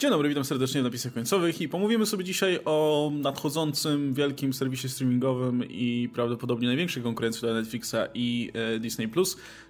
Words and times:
Dzień 0.00 0.10
dobry, 0.10 0.28
witam 0.28 0.44
serdecznie 0.44 0.80
w 0.80 0.84
napisach 0.84 1.12
końcowych 1.12 1.60
i 1.60 1.68
pomówimy 1.68 2.06
sobie 2.06 2.24
dzisiaj 2.24 2.58
o 2.64 3.10
nadchodzącym 3.14 4.14
wielkim 4.14 4.52
serwisie 4.52 4.88
streamingowym 4.88 5.64
i 5.70 6.08
prawdopodobnie 6.14 6.68
największej 6.68 7.02
konkurencji 7.02 7.40
dla 7.40 7.54
Netflixa 7.54 7.96
i 8.14 8.50
e, 8.54 8.78
Disney+, 8.78 9.08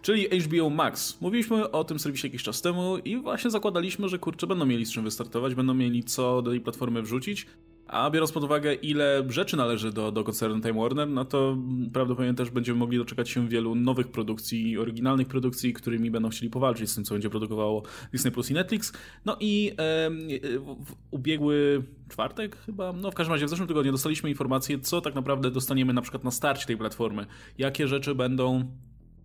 czyli 0.02 0.40
HBO 0.40 0.70
Max. 0.70 1.20
Mówiliśmy 1.20 1.70
o 1.70 1.84
tym 1.84 1.98
serwisie 1.98 2.26
jakiś 2.26 2.42
czas 2.42 2.62
temu 2.62 2.98
i 2.98 3.16
właśnie 3.16 3.50
zakładaliśmy, 3.50 4.08
że 4.08 4.18
kurczę, 4.18 4.46
będą 4.46 4.66
mieli 4.66 4.86
z 4.86 4.92
czym 4.92 5.04
wystartować, 5.04 5.54
będą 5.54 5.74
mieli 5.74 6.04
co 6.04 6.42
do 6.42 6.50
tej 6.50 6.60
platformy 6.60 7.02
wrzucić, 7.02 7.46
a 7.88 8.10
biorąc 8.10 8.32
pod 8.32 8.44
uwagę, 8.44 8.74
ile 8.74 9.24
rzeczy 9.28 9.56
należy 9.56 9.92
do, 9.92 10.12
do 10.12 10.24
koncernu 10.24 10.60
Time 10.60 10.80
Warner, 10.80 11.08
no 11.08 11.24
to 11.24 11.56
prawdopodobnie 11.92 12.34
też 12.34 12.50
będziemy 12.50 12.78
mogli 12.78 12.98
doczekać 12.98 13.30
się 13.30 13.48
wielu 13.48 13.74
nowych 13.74 14.08
produkcji, 14.08 14.78
oryginalnych 14.78 15.28
produkcji, 15.28 15.72
którymi 15.72 16.10
będą 16.10 16.28
chcieli 16.28 16.50
powalczyć 16.50 16.90
z 16.90 16.94
tym, 16.94 17.04
co 17.04 17.14
będzie 17.14 17.30
produkowało 17.30 17.82
Disney 18.12 18.32
Plus 18.32 18.50
i 18.50 18.54
Netflix. 18.54 18.92
No 19.24 19.36
i 19.40 19.72
e, 19.78 20.10
w 20.60 20.94
ubiegły 21.10 21.82
czwartek 22.08 22.56
chyba, 22.56 22.92
no 22.92 23.10
w 23.10 23.14
każdym 23.14 23.32
razie 23.32 23.46
w 23.46 23.48
zeszłym 23.48 23.68
tygodniu 23.68 23.92
dostaliśmy 23.92 24.30
informację, 24.30 24.80
co 24.80 25.00
tak 25.00 25.14
naprawdę 25.14 25.50
dostaniemy 25.50 25.92
na 25.92 26.02
przykład 26.02 26.24
na 26.24 26.30
starcie 26.30 26.66
tej 26.66 26.76
platformy. 26.76 27.26
Jakie 27.58 27.88
rzeczy 27.88 28.14
będą 28.14 28.70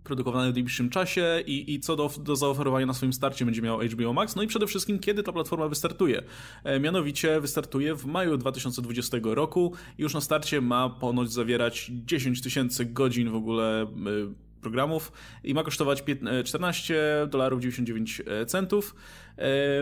produkowane 0.04 0.52
w 0.52 0.54
najbliższym 0.54 0.90
czasie 0.90 1.44
i, 1.46 1.74
i 1.74 1.80
co 1.80 1.96
do, 1.96 2.12
do 2.20 2.36
zaoferowania 2.36 2.86
na 2.86 2.94
swoim 2.94 3.14
starcie 3.14 3.46
będzie 3.46 3.62
miał 3.62 3.80
HBO 3.80 4.14
Max. 4.14 4.36
No 4.36 4.44
i 4.44 4.48
przede 4.48 4.68
wszystkim, 4.68 5.00
kiedy 5.00 5.24
ta 5.24 5.32
platforma 5.32 5.68
wystartuje. 5.68 6.24
E, 6.64 6.80
mianowicie 6.80 7.42
wystartuje 7.42 7.96
w 7.96 8.06
maju 8.06 8.38
2020 8.38 9.18
roku 9.24 9.74
i 9.98 10.02
już 10.02 10.14
na 10.14 10.22
starcie 10.22 10.62
ma 10.62 10.90
ponoć 10.90 11.32
zawierać 11.32 11.92
10 12.06 12.42
tysięcy 12.42 12.86
godzin 12.86 13.30
w 13.30 13.36
ogóle 13.36 13.82
e, 13.82 13.88
programów 14.62 15.12
i 15.44 15.54
ma 15.54 15.64
kosztować 15.64 16.04
14 16.46 17.28
dolarów 17.30 17.62
99 17.62 18.22
centów. 18.48 18.96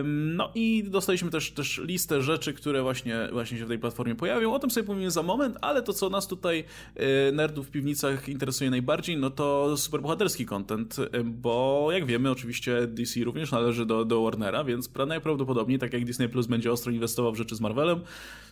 No 0.04 0.50
i 0.54 0.84
dostaliśmy 0.84 1.30
też, 1.30 1.50
też 1.50 1.80
listę 1.84 2.22
rzeczy, 2.22 2.52
które 2.52 2.82
właśnie, 2.82 3.28
właśnie 3.32 3.58
się 3.58 3.64
w 3.64 3.68
tej 3.68 3.78
platformie 3.78 4.14
pojawią. 4.14 4.54
O 4.54 4.58
tym 4.58 4.70
sobie 4.70 4.86
powiemy 4.86 5.10
za 5.10 5.22
moment, 5.22 5.56
ale 5.60 5.82
to, 5.82 5.92
co 5.92 6.10
nas 6.10 6.26
tutaj 6.26 6.64
e, 6.96 7.32
nerdów 7.32 7.68
w 7.68 7.70
piwnicach 7.70 8.28
interesuje 8.28 8.70
najbardziej, 8.70 9.16
no 9.16 9.30
to 9.30 9.76
superbohaterski 9.76 10.46
content, 10.46 10.96
e, 10.98 11.24
bo 11.24 11.88
jak 11.92 12.06
wiemy, 12.06 12.30
oczywiście 12.30 12.86
DC 12.86 13.20
również 13.20 13.50
należy 13.50 13.86
do, 13.86 14.04
do 14.04 14.22
Warnera, 14.22 14.64
więc 14.64 14.90
najprawdopodobniej, 15.06 15.78
tak 15.78 15.92
jak 15.92 16.04
Disney 16.04 16.28
Plus 16.28 16.46
będzie 16.46 16.72
ostro 16.72 16.92
inwestował 16.92 17.32
w 17.32 17.36
rzeczy 17.36 17.56
z 17.56 17.60
Marvelem, 17.60 18.00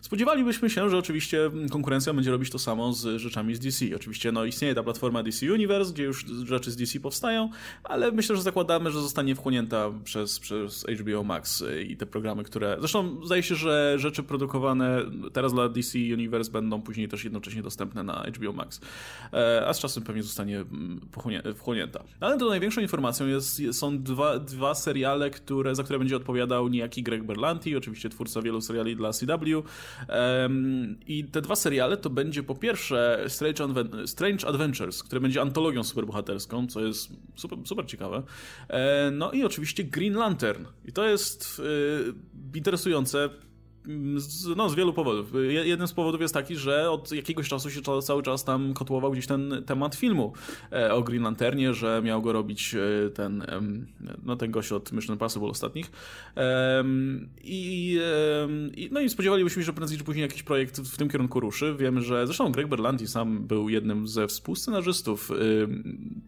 spodziewalibyśmy 0.01 0.69
się, 0.69 0.89
że 0.89 0.97
oczywiście 0.97 1.51
konkurencja 1.71 2.13
będzie 2.13 2.31
robić 2.31 2.49
to 2.49 2.59
samo 2.59 2.93
z 2.93 3.21
rzeczami 3.21 3.55
z 3.55 3.59
DC. 3.59 3.85
Oczywiście 3.95 4.31
no, 4.31 4.45
istnieje 4.45 4.75
ta 4.75 4.83
platforma 4.83 5.23
DC 5.23 5.53
Universe, 5.53 5.93
gdzie 5.93 6.03
już 6.03 6.25
rzeczy 6.25 6.71
z 6.71 6.75
DC 6.75 6.99
powstają, 6.99 7.49
ale 7.83 8.11
myślę, 8.11 8.35
że 8.35 8.41
zakładamy, 8.41 8.91
że 8.91 9.01
zostanie 9.01 9.35
wchłonięta 9.35 9.91
przez, 10.03 10.39
przez 10.39 10.85
HBO 10.99 11.23
Max 11.23 11.63
i 11.87 11.97
te 11.97 12.05
programy, 12.05 12.43
które. 12.43 12.75
Zresztą 12.79 13.25
zdaje 13.25 13.43
się, 13.43 13.55
że 13.55 13.95
rzeczy 13.99 14.23
produkowane 14.23 15.01
teraz 15.33 15.53
dla 15.53 15.69
DC 15.69 15.99
Universe 15.99 16.51
będą 16.51 16.81
później 16.81 17.07
też 17.07 17.23
jednocześnie 17.23 17.61
dostępne 17.61 18.03
na 18.03 18.23
HBO 18.37 18.53
Max. 18.53 18.81
E, 19.33 19.67
a 19.67 19.73
z 19.73 19.79
czasem 19.79 20.03
pewnie 20.03 20.23
zostanie 20.23 20.57
mm, 20.57 21.01
wchłonięta. 21.55 22.03
Ale 22.19 22.37
to 22.37 22.49
największą 22.49 22.81
informacją 22.81 23.27
jest, 23.27 23.61
są 23.71 24.03
dwa, 24.03 24.39
dwa 24.39 24.75
seriale, 24.75 25.29
które, 25.29 25.75
za 25.75 25.83
które 25.83 25.99
będzie 25.99 26.15
odpowiadał 26.15 26.67
niejaki 26.67 27.03
Greg 27.03 27.23
Berlanti, 27.23 27.75
oczywiście 27.75 28.09
twórca 28.09 28.41
wielu 28.41 28.61
seriali 28.61 28.95
dla 28.95 29.13
CW. 29.13 29.63
I 31.07 31.23
te 31.23 31.41
dwa 31.41 31.55
seriale 31.55 31.97
to 31.97 32.09
będzie 32.09 32.43
po 32.43 32.55
pierwsze 32.55 33.25
Strange, 33.27 33.63
Strange 34.05 34.47
Adventures, 34.47 35.03
które 35.03 35.21
będzie 35.21 35.41
antologią 35.41 35.83
superbohaterską, 35.83 36.67
co 36.67 36.81
jest 36.81 37.09
super, 37.35 37.59
super 37.65 37.85
ciekawe. 37.85 38.23
E, 38.67 39.11
no 39.11 39.31
i 39.31 39.43
oczywiście 39.43 39.83
Green 39.83 40.13
Lantern. 40.13 40.65
I 40.85 40.91
to 40.91 41.05
jest 41.09 41.59
y, 41.59 42.57
interesujące 42.57 43.29
z, 44.17 44.55
no, 44.57 44.69
z 44.69 44.75
wielu 44.75 44.93
powodów. 44.93 45.31
Jeden 45.63 45.87
z 45.87 45.93
powodów 45.93 46.21
jest 46.21 46.33
taki, 46.33 46.55
że 46.55 46.91
od 46.91 47.11
jakiegoś 47.11 47.49
czasu 47.49 47.69
się 47.69 47.81
cały 48.03 48.23
czas 48.23 48.43
tam 48.43 48.73
kotłował 48.73 49.11
gdzieś 49.11 49.27
ten 49.27 49.63
temat 49.65 49.95
filmu 49.95 50.33
e, 50.71 50.93
o 50.93 51.01
Green 51.01 51.23
Lanternie, 51.23 51.73
że 51.73 52.01
miał 52.03 52.21
go 52.21 52.33
robić 52.33 52.75
e, 52.75 53.09
ten, 53.09 53.45
no, 54.23 54.35
ten 54.35 54.51
gość 54.51 54.71
od 54.71 54.91
Mission 54.91 55.13
Impossible 55.13 55.47
ostatnich. 55.47 55.91
I, 57.43 57.99
no 58.91 58.99
i 58.99 59.09
spodziewalibyśmy 59.09 59.61
się, 59.61 59.65
że 59.65 59.73
prędzej 59.73 59.97
czy 59.97 60.03
później 60.03 60.21
jakiś 60.21 60.43
projekt 60.43 60.81
w 60.81 60.97
tym 60.97 61.09
kierunku 61.09 61.39
ruszy. 61.39 61.75
Wiemy, 61.79 62.01
że 62.01 62.27
zresztą 62.27 62.51
Greg 62.51 62.67
Berlanti 62.67 63.07
sam 63.07 63.47
był 63.47 63.69
jednym 63.69 64.07
ze 64.07 64.27
współscenarzystów 64.27 65.31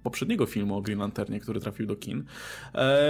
poprzedniego 0.04 0.46
filmu 0.46 0.78
o 0.78 0.82
Green 0.82 1.00
Lanternie, 1.00 1.40
który 1.40 1.60
trafił 1.60 1.86
do 1.86 1.96
kin. 1.96 2.24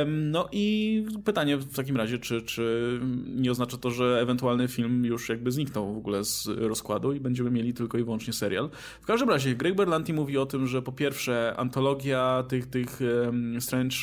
No 0.07 0.49
i 0.51 1.05
pytanie 1.25 1.57
w 1.57 1.75
takim 1.75 1.97
razie, 1.97 2.17
czy, 2.17 2.41
czy 2.41 2.99
nie 3.35 3.51
oznacza 3.51 3.77
to, 3.77 3.91
że 3.91 4.19
ewentualnie 4.21 4.32
ewentualny 4.33 4.67
film 4.67 5.05
już 5.05 5.29
jakby 5.29 5.51
zniknął 5.51 5.94
w 5.94 5.97
ogóle 5.97 6.23
z 6.23 6.47
rozkładu 6.47 7.13
i 7.13 7.19
będziemy 7.19 7.51
mieli 7.51 7.73
tylko 7.73 7.97
i 7.97 8.03
wyłącznie 8.03 8.33
serial. 8.33 8.69
W 9.01 9.05
każdym 9.05 9.29
razie 9.29 9.55
Greg 9.55 9.75
Berlanti 9.75 10.13
mówi 10.13 10.38
o 10.38 10.45
tym, 10.45 10.67
że 10.67 10.81
po 10.81 10.91
pierwsze 10.91 11.53
antologia 11.57 12.44
tych, 12.47 12.67
tych 12.67 12.99
um, 13.25 13.61
Strange, 13.61 13.95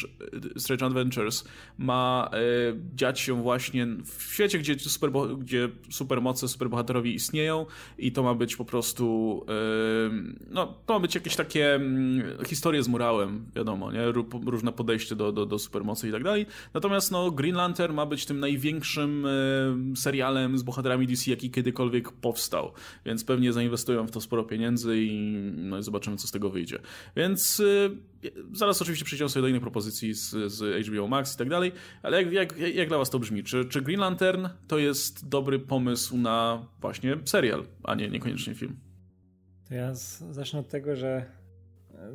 Strange 0.57 0.87
Adventures 0.87 1.45
ma 1.79 2.31
e, 2.33 2.39
dziać 2.95 3.21
się 3.21 3.43
właśnie 3.43 3.87
w 4.05 4.33
świecie, 4.33 4.59
gdzie, 4.59 4.79
super, 4.79 5.11
gdzie 5.39 5.69
supermoce, 5.91 6.49
superbohaterowie 6.49 7.13
istnieją 7.13 7.67
i 7.99 8.13
to 8.13 8.23
ma 8.23 8.35
być 8.35 8.57
po 8.57 8.65
prostu 8.65 9.45
e, 9.49 9.53
no, 10.51 10.75
to 10.87 10.95
ma 10.95 11.01
być 11.01 11.15
jakieś 11.15 11.37
takie 11.37 11.81
historie 12.47 12.83
z 12.83 12.89
murałem, 12.89 13.47
wiadomo, 13.57 13.93
nie? 13.93 14.13
różne 14.47 14.73
podejście 14.73 15.17
do, 15.17 15.33
do, 15.33 15.47
do 15.47 15.59
supermocy 15.59 16.09
i 16.09 16.13
tak 16.13 16.25
dalej. 16.25 16.47
Natomiast 16.75 17.11
no, 17.11 17.31
Green 17.31 17.55
Lantern 17.55 17.95
ma 17.95 18.07
być 18.07 18.27
tym 18.27 18.41
największym 18.41 19.27
e, 19.27 19.97
serialem 19.97 20.20
serialem 20.21 20.59
z 20.59 20.63
bohaterami 20.63 21.07
DC, 21.07 21.31
jaki 21.31 21.51
kiedykolwiek 21.51 22.13
powstał. 22.13 22.73
Więc 23.05 23.25
pewnie 23.25 23.53
zainwestują 23.53 24.07
w 24.07 24.11
to 24.11 24.21
sporo 24.21 24.45
pieniędzy 24.45 24.97
i, 24.97 25.33
no 25.57 25.83
zobaczymy, 25.83 26.17
co 26.17 26.29
z 26.29 26.31
tego 26.31 26.51
wyjdzie. 26.51 26.79
Więc 27.17 27.61
y, 27.61 27.91
zaraz 28.53 28.83
oczywiście 28.83 29.05
przejdziemy 29.05 29.29
sobie 29.31 29.43
do 29.43 29.49
innych 29.49 29.63
propozycji 29.63 30.15
z, 30.15 30.53
z 30.53 30.87
HBO 30.87 31.09
Max 31.09 31.35
i 31.35 31.39
tak 31.39 31.49
dalej, 31.49 31.73
ale 32.03 32.23
jak, 32.23 32.33
jak, 32.33 32.75
jak 32.75 32.89
dla 32.89 32.99
was 32.99 33.11
to 33.11 33.19
brzmi? 33.19 33.45
Czy, 33.45 33.65
czy 33.65 33.83
Green 33.83 34.01
Lantern 34.01 34.49
to 34.69 34.79
jest 34.79 35.29
dobry 35.29 35.59
pomysł 35.59 36.17
na 36.17 36.67
właśnie 36.81 37.17
serial, 37.25 37.65
a 37.85 37.95
nie 37.95 38.11
niekoniecznie 38.11 38.55
film? 38.55 38.77
To 39.69 39.75
ja 39.75 39.95
zacznę 40.31 40.59
od 40.59 40.69
tego, 40.69 40.97
że 40.97 41.40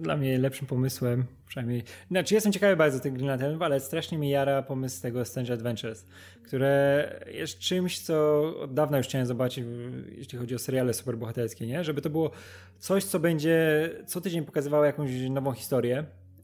dla 0.01 0.17
mnie 0.17 0.37
lepszym 0.37 0.67
pomysłem, 0.67 1.25
przynajmniej. 1.47 1.83
Znaczy, 2.11 2.33
jestem 2.33 2.53
ciekawy 2.53 2.75
bardzo 2.75 2.99
tych 2.99 3.13
Green 3.13 3.27
Lanternów, 3.27 3.61
ale 3.61 3.79
strasznie 3.79 4.17
mi 4.17 4.29
jara 4.29 4.61
pomysł 4.61 5.01
tego 5.01 5.25
Strange 5.25 5.53
Adventures, 5.53 6.05
które 6.43 7.09
jest 7.33 7.59
czymś, 7.59 7.99
co 7.99 8.43
od 8.59 8.73
dawna 8.73 8.97
już 8.97 9.07
chciałem 9.07 9.27
zobaczyć, 9.27 9.65
jeśli 10.17 10.37
chodzi 10.37 10.55
o 10.55 10.59
seriale 10.59 10.93
superbohaterskie, 10.93 11.67
nie? 11.67 11.83
Żeby 11.83 12.01
to 12.01 12.09
było 12.09 12.31
coś, 12.79 13.03
co 13.03 13.19
będzie 13.19 13.89
co 14.05 14.21
tydzień 14.21 14.45
pokazywało 14.45 14.85
jakąś 14.85 15.11
nową 15.29 15.51
historię. 15.51 16.03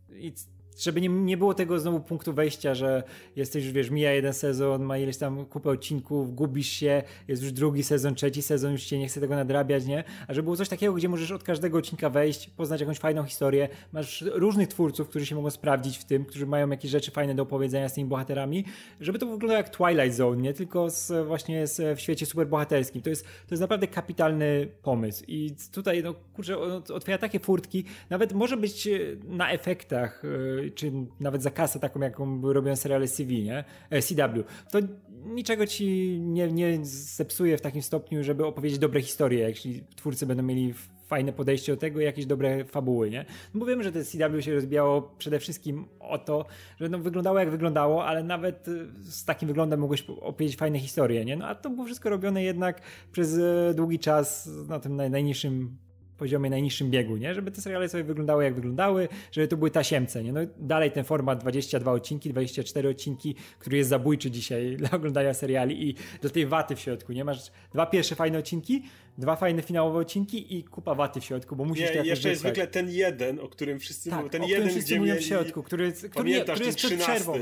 I 0.09 0.33
żeby 0.79 1.01
nie, 1.01 1.09
nie 1.09 1.37
było 1.37 1.53
tego 1.53 1.79
znowu 1.79 1.99
punktu 1.99 2.33
wejścia, 2.33 2.75
że 2.75 3.03
jesteś 3.35 3.63
już, 3.63 3.73
wiesz, 3.73 3.89
mija 3.89 4.11
jeden 4.11 4.33
sezon, 4.33 4.83
ma 4.83 4.97
ileś 4.97 5.17
tam 5.17 5.45
kupę 5.45 5.69
odcinków, 5.69 6.35
gubisz 6.35 6.67
się, 6.67 7.03
jest 7.27 7.43
już 7.43 7.51
drugi 7.51 7.83
sezon, 7.83 8.15
trzeci 8.15 8.41
sezon, 8.41 8.71
już 8.71 8.83
cię 8.83 8.99
nie 8.99 9.07
chce 9.07 9.21
tego 9.21 9.35
nadrabiać, 9.35 9.85
nie? 9.85 10.03
A 10.27 10.33
żeby 10.33 10.43
było 10.43 10.55
coś 10.57 10.69
takiego, 10.69 10.93
gdzie 10.93 11.09
możesz 11.09 11.31
od 11.31 11.43
każdego 11.43 11.77
odcinka 11.77 12.09
wejść, 12.09 12.49
poznać 12.49 12.81
jakąś 12.81 12.97
fajną 12.97 13.23
historię, 13.23 13.69
masz 13.91 14.21
różnych 14.33 14.67
twórców, 14.67 15.09
którzy 15.09 15.25
się 15.25 15.35
mogą 15.35 15.49
sprawdzić 15.49 15.97
w 15.97 16.05
tym, 16.05 16.25
którzy 16.25 16.45
mają 16.45 16.69
jakieś 16.69 16.91
rzeczy 16.91 17.11
fajne 17.11 17.35
do 17.35 17.43
opowiedzenia 17.43 17.89
z 17.89 17.93
tymi 17.93 18.09
bohaterami, 18.09 18.65
żeby 18.99 19.19
to 19.19 19.25
wyglądało 19.25 19.57
jak 19.57 19.69
Twilight 19.69 20.17
Zone, 20.17 20.41
nie? 20.41 20.53
Tylko 20.53 20.89
z, 20.89 21.27
właśnie 21.27 21.67
z, 21.67 21.97
w 21.97 22.01
świecie 22.01 22.25
superbohaterskim. 22.25 23.01
To 23.01 23.09
jest, 23.09 23.23
to 23.23 23.51
jest 23.51 23.61
naprawdę 23.61 23.87
kapitalny 23.87 24.67
pomysł 24.81 25.23
i 25.27 25.55
tutaj, 25.71 26.03
no 26.03 26.13
kurczę, 26.33 26.57
otwiera 26.93 27.17
takie 27.17 27.39
furtki, 27.39 27.83
nawet 28.09 28.33
może 28.33 28.57
być 28.57 28.89
na 29.23 29.51
efektach 29.51 30.23
yy, 30.23 30.60
czy 30.75 30.91
nawet 31.19 31.43
za 31.43 31.51
kasę 31.51 31.79
taką, 31.79 31.99
jaką 31.99 32.53
robią 32.53 32.75
seriale 32.75 33.07
CV, 33.07 33.43
nie? 33.43 33.63
E, 33.89 34.01
CW, 34.01 34.43
to 34.71 34.79
niczego 35.25 35.67
ci 35.67 36.17
nie, 36.19 36.51
nie 36.51 36.85
zepsuje 36.85 37.57
w 37.57 37.61
takim 37.61 37.81
stopniu, 37.81 38.23
żeby 38.23 38.45
opowiedzieć 38.45 38.79
dobre 38.79 39.01
historie, 39.01 39.49
jeśli 39.49 39.83
twórcy 39.95 40.25
będą 40.25 40.43
mieli 40.43 40.73
fajne 41.11 41.33
podejście 41.33 41.71
do 41.71 41.77
tego 41.77 42.01
i 42.01 42.03
jakieś 42.03 42.25
dobre 42.25 42.65
fabuły, 42.65 43.09
nie? 43.09 43.25
No 43.53 43.59
bo 43.59 43.65
wiemy, 43.65 43.83
że 43.83 43.91
te 43.91 44.03
CW 44.03 44.41
się 44.41 44.53
rozbijało 44.53 45.01
przede 45.17 45.39
wszystkim 45.39 45.85
o 45.99 46.17
to, 46.17 46.45
że 46.79 46.89
no 46.89 46.99
wyglądało 46.99 47.39
jak 47.39 47.51
wyglądało, 47.51 48.05
ale 48.05 48.23
nawet 48.23 48.67
y, 48.67 48.87
z 49.03 49.25
takim 49.25 49.47
wyglądem 49.47 49.79
mogłeś 49.79 50.05
opowiedzieć 50.21 50.57
fajne 50.57 50.79
historie, 50.79 51.25
nie? 51.25 51.35
No 51.35 51.47
a 51.47 51.55
to 51.55 51.69
było 51.69 51.85
wszystko 51.85 52.09
robione 52.09 52.43
jednak 52.43 52.81
przez 53.11 53.33
y, 53.33 53.73
długi 53.75 53.99
czas 53.99 54.49
na 54.67 54.79
tym 54.79 54.95
najniższym 54.95 55.77
poziomie 56.21 56.49
najniższym 56.49 56.91
biegu, 56.91 57.17
nie? 57.17 57.33
Żeby 57.33 57.51
te 57.51 57.61
seriale 57.61 57.89
sobie 57.89 58.03
wyglądały 58.03 58.43
jak 58.43 58.55
wyglądały, 58.55 59.07
żeby 59.31 59.47
to 59.47 59.57
były 59.57 59.71
tasiemce, 59.71 60.23
nie? 60.23 60.33
No 60.33 60.39
dalej 60.57 60.91
ten 60.91 61.03
format 61.03 61.39
22 61.39 61.91
odcinki, 61.91 62.29
24 62.29 62.89
odcinki, 62.89 63.35
który 63.59 63.77
jest 63.77 63.89
zabójczy 63.89 64.31
dzisiaj 64.31 64.75
dla 64.77 64.91
oglądania 64.91 65.33
seriali 65.33 65.89
i 65.89 65.95
do 66.21 66.29
tej 66.29 66.45
waty 66.45 66.75
w 66.75 66.79
środku, 66.79 67.13
nie? 67.13 67.23
Masz 67.23 67.51
dwa 67.73 67.85
pierwsze 67.85 68.15
fajne 68.15 68.39
odcinki, 68.39 68.83
dwa 69.17 69.35
fajne 69.35 69.61
finałowe 69.61 69.99
odcinki 69.99 70.57
i 70.57 70.63
kupa 70.63 70.95
waty 70.95 71.21
w 71.21 71.23
środku, 71.23 71.55
bo 71.55 71.65
musisz 71.65 71.95
nie, 71.95 72.01
jeszcze 72.01 72.29
jest 72.29 72.41
zwykle 72.41 72.67
ten 72.67 72.89
jeden, 72.89 73.39
o 73.39 73.47
którym 73.47 73.79
wszyscy 73.79 74.09
tak, 74.09 74.19
mówią, 74.19 74.29
ten 74.29 74.41
o 74.41 74.47
jeden, 74.47 74.69
wszyscy 74.69 74.85
gdzie 74.85 74.99
mówią 74.99 75.15
w 75.15 75.21
środku, 75.21 75.63
który, 75.63 75.91
który, 75.91 76.41
który 76.41 76.65
jest 76.65 76.77
przed 76.77 76.99
przerwą 76.99 77.33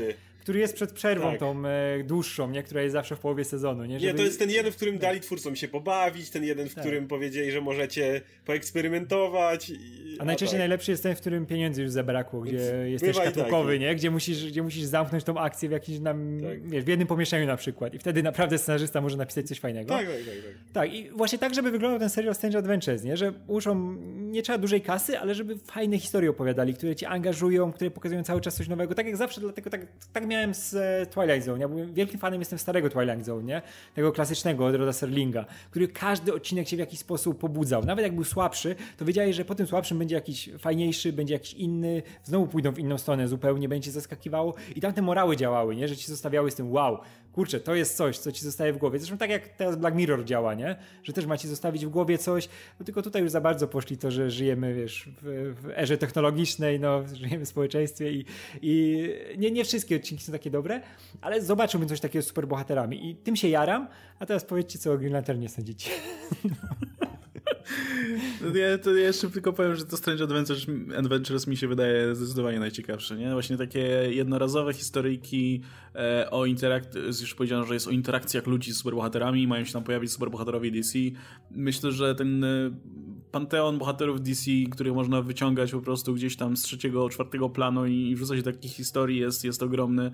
który 0.50 0.60
jest 0.60 0.74
przed 0.74 0.92
przerwą 0.92 1.30
tak. 1.30 1.40
tą 1.40 1.66
e, 1.66 2.04
dłuższą, 2.04 2.50
nie? 2.50 2.62
która 2.62 2.82
jest 2.82 2.92
zawsze 2.92 3.16
w 3.16 3.18
połowie 3.18 3.44
sezonu. 3.44 3.84
Nie, 3.84 4.00
Żeby... 4.00 4.12
nie 4.12 4.18
to 4.18 4.24
jest 4.24 4.38
ten 4.38 4.50
jeden, 4.50 4.72
w 4.72 4.76
którym 4.76 4.94
tak. 4.94 5.02
dali 5.02 5.20
twórcom 5.20 5.56
się 5.56 5.68
pobawić, 5.68 6.30
ten 6.30 6.44
jeden, 6.44 6.68
w 6.68 6.74
tak. 6.74 6.84
którym 6.84 7.08
powiedzieli, 7.08 7.50
że 7.50 7.60
możecie 7.60 8.20
poeksperymentować. 8.44 9.70
I... 9.70 10.16
A 10.18 10.24
najczęściej 10.24 10.56
tak. 10.56 10.60
najlepszy 10.60 10.90
jest 10.90 11.02
ten, 11.02 11.16
w 11.16 11.20
którym 11.20 11.46
pieniędzy 11.46 11.82
już 11.82 11.90
zabrakło, 11.90 12.40
gdzie 12.40 12.56
Więc 12.56 13.02
jesteś 13.02 13.16
tak, 13.16 13.34
nie? 13.80 13.94
Gdzie 13.94 14.10
musisz, 14.10 14.46
gdzie 14.46 14.62
musisz 14.62 14.84
zamknąć 14.84 15.24
tą 15.24 15.38
akcję 15.38 15.68
w 15.68 15.72
jakimś 15.72 15.98
nam, 15.98 16.40
tak. 16.40 16.68
wiesz, 16.68 16.84
w 16.84 16.88
jednym 16.88 17.08
pomieszczeniu 17.08 17.46
na 17.46 17.56
przykład. 17.56 17.94
I 17.94 17.98
wtedy 17.98 18.22
naprawdę 18.22 18.58
scenarzysta 18.58 19.00
może 19.00 19.16
napisać 19.16 19.48
coś 19.48 19.60
fajnego. 19.60 19.94
Tak, 19.94 20.06
tak, 20.06 20.16
tak. 20.16 20.24
Tak, 20.24 20.72
tak 20.72 20.94
i 20.94 21.10
właśnie 21.10 21.38
tak, 21.38 21.54
żeby 21.54 21.70
wyglądał 21.70 21.98
ten 21.98 22.10
serial 22.10 22.34
Strange 22.34 22.58
Adventures, 22.58 23.02
nie? 23.04 23.16
Że 23.16 23.32
muszą, 23.48 23.96
nie 24.16 24.42
trzeba 24.42 24.58
dużej 24.58 24.80
kasy, 24.80 25.18
ale 25.18 25.34
żeby 25.34 25.58
fajne 25.58 25.98
historie 25.98 26.30
opowiadali, 26.30 26.74
które 26.74 26.96
cię 26.96 27.08
angażują, 27.08 27.72
które 27.72 27.90
pokazują 27.90 28.22
cały 28.24 28.40
czas 28.40 28.54
coś 28.54 28.68
nowego. 28.68 28.94
Tak 28.94 29.06
jak 29.06 29.16
zawsze, 29.16 29.40
dlatego 29.40 29.70
tak, 29.70 29.86
tak 30.12 30.26
miałem 30.26 30.39
z 30.52 30.74
e, 30.74 31.06
Twilight 31.06 31.44
Zone. 31.44 31.60
Ja 31.60 31.68
byłem 31.68 31.94
wielkim 31.94 32.20
fanem 32.20 32.40
jestem 32.40 32.58
starego 32.58 32.90
Twilight 32.90 33.24
Zone, 33.24 33.42
nie? 33.42 33.62
Tego 33.94 34.12
klasycznego 34.12 34.66
od 34.66 34.74
Roda 34.74 34.92
Serlinga, 34.92 35.44
który 35.70 35.88
każdy 35.88 36.34
odcinek 36.34 36.68
się 36.68 36.76
w 36.76 36.78
jakiś 36.78 36.98
sposób 36.98 37.38
pobudzał. 37.38 37.84
Nawet 37.84 38.02
jak 38.02 38.14
był 38.14 38.24
słabszy, 38.24 38.76
to 38.96 39.04
wiedziałeś, 39.04 39.36
że 39.36 39.44
po 39.44 39.54
tym 39.54 39.66
słabszym 39.66 39.98
będzie 39.98 40.14
jakiś 40.14 40.50
fajniejszy, 40.58 41.12
będzie 41.12 41.34
jakiś 41.34 41.54
inny, 41.54 42.02
znowu 42.24 42.46
pójdą 42.46 42.72
w 42.72 42.78
inną 42.78 42.98
stronę 42.98 43.28
zupełnie, 43.28 43.68
będzie 43.68 43.90
zaskakiwało 43.90 44.54
i 44.76 44.80
tam 44.80 44.92
te 44.92 45.02
morały 45.02 45.36
działały, 45.36 45.76
nie? 45.76 45.88
Że 45.88 45.96
ci 45.96 46.06
zostawiały 46.06 46.50
z 46.50 46.54
tym 46.54 46.72
wow, 46.72 46.98
kurczę, 47.32 47.60
to 47.60 47.74
jest 47.74 47.96
coś, 47.96 48.18
co 48.18 48.32
ci 48.32 48.44
zostaje 48.44 48.72
w 48.72 48.78
głowie. 48.78 48.98
Zresztą 48.98 49.18
tak 49.18 49.30
jak 49.30 49.48
teraz 49.48 49.76
Black 49.76 49.96
Mirror 49.96 50.24
działa, 50.24 50.54
nie? 50.54 50.76
Że 51.02 51.12
też 51.12 51.26
macie 51.26 51.48
zostawić 51.48 51.86
w 51.86 51.88
głowie 51.88 52.18
coś, 52.18 52.48
no 52.80 52.86
tylko 52.86 53.02
tutaj 53.02 53.22
już 53.22 53.30
za 53.30 53.40
bardzo 53.40 53.68
poszli 53.68 53.96
to, 53.96 54.10
że 54.10 54.30
żyjemy, 54.30 54.74
wiesz, 54.74 55.08
w, 55.22 55.54
w 55.62 55.70
erze 55.76 55.98
technologicznej, 55.98 56.80
no, 56.80 57.02
żyjemy 57.14 57.44
w 57.44 57.48
społeczeństwie 57.48 58.12
i, 58.12 58.24
i 58.62 59.06
nie, 59.38 59.50
nie 59.50 59.64
wszystkie 59.64 59.96
odcinki 59.96 60.24
są 60.24 60.32
takie 60.32 60.50
dobre, 60.50 60.80
ale 61.20 61.42
zobaczyłbym 61.42 61.88
coś 61.88 62.00
takiego 62.00 62.22
z 62.22 62.26
superbohaterami 62.26 63.10
i 63.10 63.16
tym 63.16 63.36
się 63.36 63.48
jaram, 63.48 63.88
a 64.18 64.26
teraz 64.26 64.44
powiedzcie, 64.44 64.78
co 64.78 64.92
o 64.92 64.98
Green 64.98 65.12
Lanternie 65.12 65.48
sądzicie. 65.48 65.90
Ja, 68.54 68.78
to 68.78 68.90
jeszcze 68.90 69.30
tylko 69.30 69.52
powiem, 69.52 69.76
że 69.76 69.84
to 69.84 69.96
Strange 69.96 70.24
Adventures, 70.24 70.66
Adventures 70.96 71.46
mi 71.46 71.56
się 71.56 71.68
wydaje 71.68 72.14
zdecydowanie 72.14 72.60
najciekawsze, 72.60 73.16
nie? 73.16 73.32
Właśnie 73.32 73.56
takie 73.56 73.80
jednorazowe 74.10 74.72
historyjki 74.72 75.62
e, 75.94 76.30
o 76.30 76.46
interakcji, 76.46 77.00
już 77.20 77.34
powiedziano, 77.34 77.64
że 77.64 77.74
jest 77.74 77.88
o 77.88 77.90
interakcjach 77.90 78.46
ludzi 78.46 78.72
z 78.72 78.76
superbohaterami, 78.76 79.46
mają 79.46 79.64
się 79.64 79.72
tam 79.72 79.84
pojawić 79.84 80.12
superbohaterowie 80.12 80.70
DC. 80.70 80.98
Myślę, 81.50 81.92
że 81.92 82.14
ten 82.14 82.44
e, 82.44 82.70
panteon 83.30 83.78
bohaterów 83.78 84.20
DC, 84.20 84.50
których 84.70 84.94
można 84.94 85.22
wyciągać 85.22 85.72
po 85.72 85.80
prostu 85.80 86.14
gdzieś 86.14 86.36
tam 86.36 86.56
z 86.56 86.62
trzeciego, 86.62 87.08
czwartego 87.08 87.48
planu 87.50 87.86
i 87.86 88.16
wrzucać 88.16 88.42
do 88.42 88.52
takich 88.52 88.72
historii 88.72 89.18
jest, 89.18 89.44
jest 89.44 89.62
ogromny. 89.62 90.10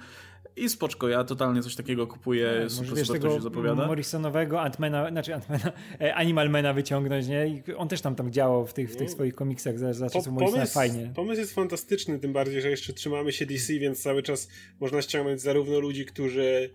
I 0.57 0.69
spoczko, 0.69 1.09
ja 1.09 1.25
totalnie 1.25 1.63
coś 1.63 1.77
takiego 1.77 2.07
kupuję, 2.07 2.59
tak, 2.61 2.71
super, 2.71 2.95
wiesz, 2.95 3.07
super 3.07 3.23
to 3.23 3.35
się 3.35 3.41
zapowiada. 3.41 3.87
Morrisonowego 3.87 4.61
Antmana, 4.61 5.11
znaczy 5.11 5.35
Antmana, 5.35 5.73
e, 6.01 6.15
Animalmana 6.15 6.73
wyciągnąć, 6.73 7.29
nie? 7.29 7.49
I 7.49 7.75
on 7.75 7.89
też 7.89 8.01
tam 8.01 8.15
tam 8.15 8.33
działał 8.33 8.67
w 8.67 8.73
tych, 8.73 8.91
w 8.93 8.97
tych 8.97 9.09
no. 9.09 9.15
swoich 9.15 9.35
komiksach 9.35 9.79
za, 9.79 9.93
za 9.93 10.11
czasów 10.11 10.33
Morrisona 10.33 10.67
fajnie. 10.67 11.13
Pomysł 11.15 11.41
jest 11.41 11.55
fantastyczny, 11.55 12.19
tym 12.19 12.33
bardziej, 12.33 12.63
że 12.63 12.71
jeszcze 12.71 12.93
trzymamy 12.93 13.33
się 13.33 13.47
DC, 13.47 13.73
więc 13.73 14.03
cały 14.03 14.23
czas 14.23 14.49
można 14.81 15.03
ściągnąć 15.03 15.41
zarówno 15.41 15.81
ludzi, 15.81 16.07
którzy 16.07 16.71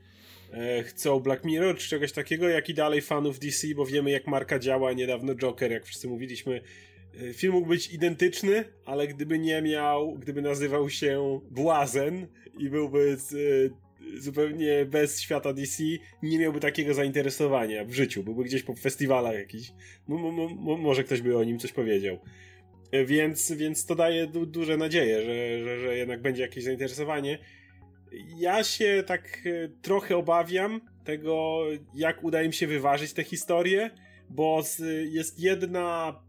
chcą 0.83 1.19
Black 1.19 1.45
Mirror 1.45 1.77
czy 1.77 1.89
czegoś 1.89 2.11
takiego, 2.11 2.49
jak 2.49 2.69
i 2.69 2.73
dalej 2.73 3.01
fanów 3.01 3.39
DC, 3.39 3.67
bo 3.75 3.85
wiemy 3.85 4.11
jak 4.11 4.27
marka 4.27 4.59
działa. 4.59 4.93
Niedawno 4.93 5.35
Joker, 5.35 5.71
jak 5.71 5.85
wszyscy 5.85 6.07
mówiliśmy, 6.07 6.61
e, 7.21 7.33
film 7.33 7.53
mógł 7.53 7.67
być 7.67 7.93
identyczny, 7.93 8.63
ale 8.85 9.07
gdyby 9.07 9.39
nie 9.39 9.61
miał, 9.61 10.15
gdyby 10.15 10.41
nazywał 10.41 10.89
się 10.89 11.39
Błazen 11.51 12.27
i 12.59 12.69
byłby 12.69 13.17
z, 13.17 13.33
e, 13.33 14.19
zupełnie 14.19 14.85
bez 14.85 15.21
świata 15.21 15.53
DC, 15.53 15.83
nie 16.23 16.39
miałby 16.39 16.59
takiego 16.59 16.93
zainteresowania 16.93 17.85
w 17.85 17.91
życiu. 17.91 18.23
Byłby 18.23 18.43
gdzieś 18.43 18.63
po 18.63 18.75
festiwalach 18.75 19.35
jakiś. 19.35 19.71
może 20.77 21.03
ktoś 21.03 21.21
by 21.21 21.37
o 21.37 21.43
nim 21.43 21.59
coś 21.59 21.71
powiedział. 21.71 22.19
E, 22.91 23.05
więc, 23.05 23.51
więc 23.51 23.85
to 23.85 23.95
daje 23.95 24.27
du 24.27 24.45
duże 24.45 24.77
nadzieje, 24.77 25.21
że, 25.21 25.63
że, 25.63 25.79
że 25.79 25.97
jednak 25.97 26.21
będzie 26.21 26.41
jakieś 26.41 26.63
zainteresowanie. 26.63 27.37
Ja 28.37 28.63
się 28.63 29.03
tak 29.07 29.39
e, 29.45 29.69
trochę 29.81 30.17
obawiam 30.17 30.81
tego, 31.03 31.63
jak 31.93 32.23
uda 32.23 32.43
im 32.43 32.51
się 32.51 32.67
wyważyć 32.67 33.13
tę 33.13 33.23
historię, 33.23 33.89
bo 34.29 34.63
jest 35.11 35.39
jedna, 35.39 36.19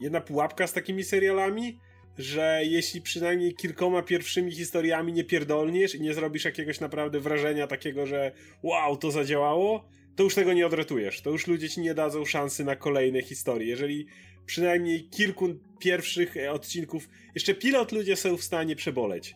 jedna 0.00 0.20
pułapka 0.20 0.66
z 0.66 0.72
takimi 0.72 1.04
serialami, 1.04 1.78
że 2.18 2.60
jeśli 2.64 3.02
przynajmniej 3.02 3.54
kilkoma 3.54 4.02
pierwszymi 4.02 4.52
historiami 4.52 5.12
nie 5.12 5.24
pierdolniesz 5.24 5.94
i 5.94 6.00
nie 6.00 6.14
zrobisz 6.14 6.44
jakiegoś 6.44 6.80
naprawdę 6.80 7.20
wrażenia 7.20 7.66
takiego, 7.66 8.06
że 8.06 8.32
wow, 8.62 8.96
to 8.96 9.10
zadziałało, 9.10 9.88
to 10.16 10.22
już 10.22 10.34
tego 10.34 10.52
nie 10.52 10.66
odratujesz. 10.66 11.20
To 11.20 11.30
już 11.30 11.46
ludzie 11.46 11.68
ci 11.68 11.80
nie 11.80 11.94
dadzą 11.94 12.24
szansy 12.24 12.64
na 12.64 12.76
kolejne 12.76 13.22
historie. 13.22 13.68
Jeżeli 13.68 14.06
przynajmniej 14.46 15.08
kilku 15.08 15.48
pierwszych 15.78 16.34
odcinków, 16.50 17.08
jeszcze 17.34 17.54
pilot 17.54 17.92
ludzie 17.92 18.16
są 18.16 18.36
w 18.36 18.44
stanie 18.44 18.76
przeboleć. 18.76 19.34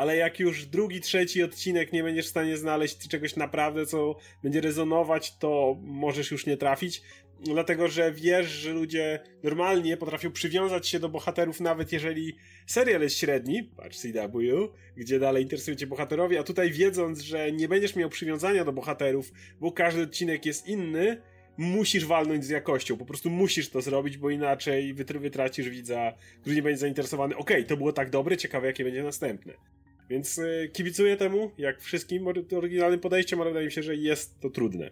Ale 0.00 0.16
jak 0.16 0.40
już 0.40 0.66
drugi, 0.66 1.00
trzeci 1.00 1.42
odcinek 1.42 1.92
nie 1.92 2.02
będziesz 2.02 2.26
w 2.26 2.30
stanie 2.30 2.56
znaleźć 2.56 3.08
czegoś 3.08 3.36
naprawdę, 3.36 3.86
co 3.86 4.16
będzie 4.42 4.60
rezonować, 4.60 5.36
to 5.38 5.76
możesz 5.80 6.30
już 6.30 6.46
nie 6.46 6.56
trafić 6.56 7.02
dlatego 7.40 7.88
że 7.88 8.12
wiesz, 8.12 8.46
że 8.46 8.72
ludzie 8.72 9.20
normalnie 9.42 9.96
potrafią 9.96 10.32
przywiązać 10.32 10.88
się 10.88 10.98
do 10.98 11.08
bohaterów, 11.08 11.60
nawet 11.60 11.92
jeżeli 11.92 12.36
serial 12.66 13.02
jest 13.02 13.18
średni, 13.18 13.64
patrz 13.76 13.98
CW, 13.98 14.68
gdzie 14.96 15.18
dalej 15.18 15.42
interesują 15.42 15.76
cię 15.76 15.86
bohaterowie, 15.86 16.40
a 16.40 16.42
tutaj 16.42 16.70
wiedząc, 16.70 17.20
że 17.20 17.52
nie 17.52 17.68
będziesz 17.68 17.96
miał 17.96 18.08
przywiązania 18.08 18.64
do 18.64 18.72
bohaterów, 18.72 19.32
bo 19.60 19.72
każdy 19.72 20.02
odcinek 20.02 20.46
jest 20.46 20.66
inny, 20.66 21.22
musisz 21.56 22.06
walnąć 22.06 22.44
z 22.44 22.48
jakością, 22.48 22.96
po 22.96 23.06
prostu 23.06 23.30
musisz 23.30 23.70
to 23.70 23.80
zrobić, 23.80 24.18
bo 24.18 24.30
inaczej 24.30 24.94
wytracisz 24.94 25.68
widza, 25.68 26.12
który 26.40 26.56
nie 26.56 26.62
będzie 26.62 26.78
zainteresowany, 26.78 27.36
okej, 27.36 27.56
okay, 27.56 27.68
to 27.68 27.76
było 27.76 27.92
tak 27.92 28.10
dobre, 28.10 28.36
ciekawe 28.36 28.66
jakie 28.66 28.84
będzie 28.84 29.02
następne. 29.02 29.79
Więc 30.10 30.38
y, 30.38 30.70
kibicuję 30.72 31.16
temu, 31.16 31.50
jak 31.58 31.80
wszystkim 31.80 32.26
oryginalnym 32.56 33.00
podejściem, 33.00 33.40
ale 33.40 33.50
wydaje 33.50 33.66
mi 33.66 33.72
się, 33.72 33.82
że 33.82 33.96
jest 33.96 34.40
to 34.40 34.50
trudne. 34.50 34.90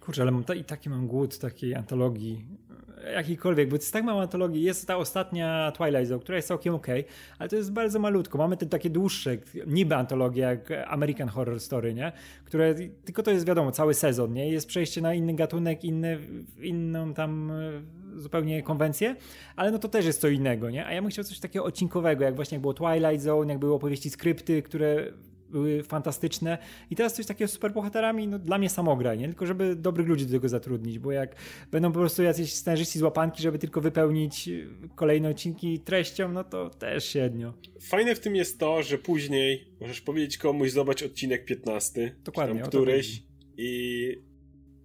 Kurczę, 0.00 0.22
ale 0.22 0.30
mam 0.30 0.44
ta, 0.44 0.54
i 0.54 0.64
taki 0.64 0.90
mam 0.90 1.06
głód 1.06 1.38
takiej 1.38 1.74
antologii, 1.74 2.44
jakiejkolwiek, 3.14 3.68
bo 3.68 3.76
jest 3.76 3.92
tak 3.92 4.04
mało 4.04 4.22
antologii. 4.22 4.62
Jest 4.62 4.86
ta 4.86 4.96
ostatnia 4.96 5.72
Twilight 5.76 6.08
Zone, 6.08 6.20
która 6.20 6.36
jest 6.36 6.48
całkiem 6.48 6.74
ok, 6.74 6.86
ale 7.38 7.48
to 7.48 7.56
jest 7.56 7.72
bardzo 7.72 7.98
malutko. 7.98 8.38
Mamy 8.38 8.56
te 8.56 8.66
takie 8.66 8.90
dłuższe, 8.90 9.38
niby 9.66 9.96
antologie, 9.96 10.42
jak 10.42 10.70
American 10.86 11.28
Horror 11.28 11.60
Story, 11.60 11.94
nie? 11.94 12.12
Które, 12.44 12.74
tylko 13.04 13.22
to 13.22 13.30
jest 13.30 13.46
wiadomo, 13.46 13.72
cały 13.72 13.94
sezon, 13.94 14.32
nie? 14.32 14.50
Jest 14.50 14.68
przejście 14.68 15.00
na 15.00 15.14
inny 15.14 15.34
gatunek, 15.34 15.84
inny, 15.84 16.18
inną 16.60 17.14
tam 17.14 17.50
e, 17.50 17.82
zupełnie 18.18 18.62
konwencję, 18.62 19.16
ale 19.56 19.70
no 19.70 19.78
to 19.78 19.88
też 19.88 20.06
jest 20.06 20.20
co 20.20 20.28
innego, 20.28 20.70
nie? 20.70 20.86
A 20.86 20.92
ja 20.92 21.02
bym 21.02 21.10
chciał 21.10 21.24
coś 21.24 21.40
takiego 21.40 21.64
odcinkowego, 21.64 22.24
jak 22.24 22.36
właśnie 22.36 22.54
jak 22.54 22.62
było 22.62 22.74
Twilight 22.74 23.22
Zone, 23.22 23.52
jak 23.52 23.58
były 23.58 23.74
opowieści 23.74 24.10
skrypty, 24.10 24.62
które 24.62 25.12
były 25.50 25.82
fantastyczne. 25.82 26.58
I 26.90 26.96
teraz 26.96 27.14
coś 27.14 27.26
takiego 27.26 27.48
z 27.48 27.52
superbohaterami, 27.52 28.28
no 28.28 28.38
dla 28.38 28.58
mnie 28.58 28.70
samograj, 28.70 29.18
nie? 29.18 29.28
Tylko 29.28 29.46
żeby 29.46 29.76
dobrych 29.76 30.06
ludzi 30.06 30.26
do 30.26 30.32
tego 30.32 30.48
zatrudnić, 30.48 30.98
bo 30.98 31.12
jak 31.12 31.36
będą 31.70 31.92
po 31.92 31.98
prostu 31.98 32.22
jacyś 32.22 32.54
scenarzyści 32.54 32.98
z 32.98 33.02
łapanki, 33.02 33.42
żeby 33.42 33.58
tylko 33.58 33.80
wypełnić 33.80 34.50
kolejne 34.94 35.28
odcinki 35.28 35.80
treścią, 35.80 36.32
no 36.32 36.44
to 36.44 36.70
też 36.70 37.04
średnio. 37.04 37.54
Fajne 37.80 38.14
w 38.14 38.20
tym 38.20 38.36
jest 38.36 38.58
to, 38.58 38.82
że 38.82 38.98
później 38.98 39.68
możesz 39.80 40.00
powiedzieć 40.00 40.38
komuś, 40.38 40.70
zobacz 40.70 41.02
odcinek 41.02 41.44
15, 41.44 42.14
Dokładnie, 42.24 42.60
tam 42.60 42.68
któryś 42.68 43.22
i 43.56 44.27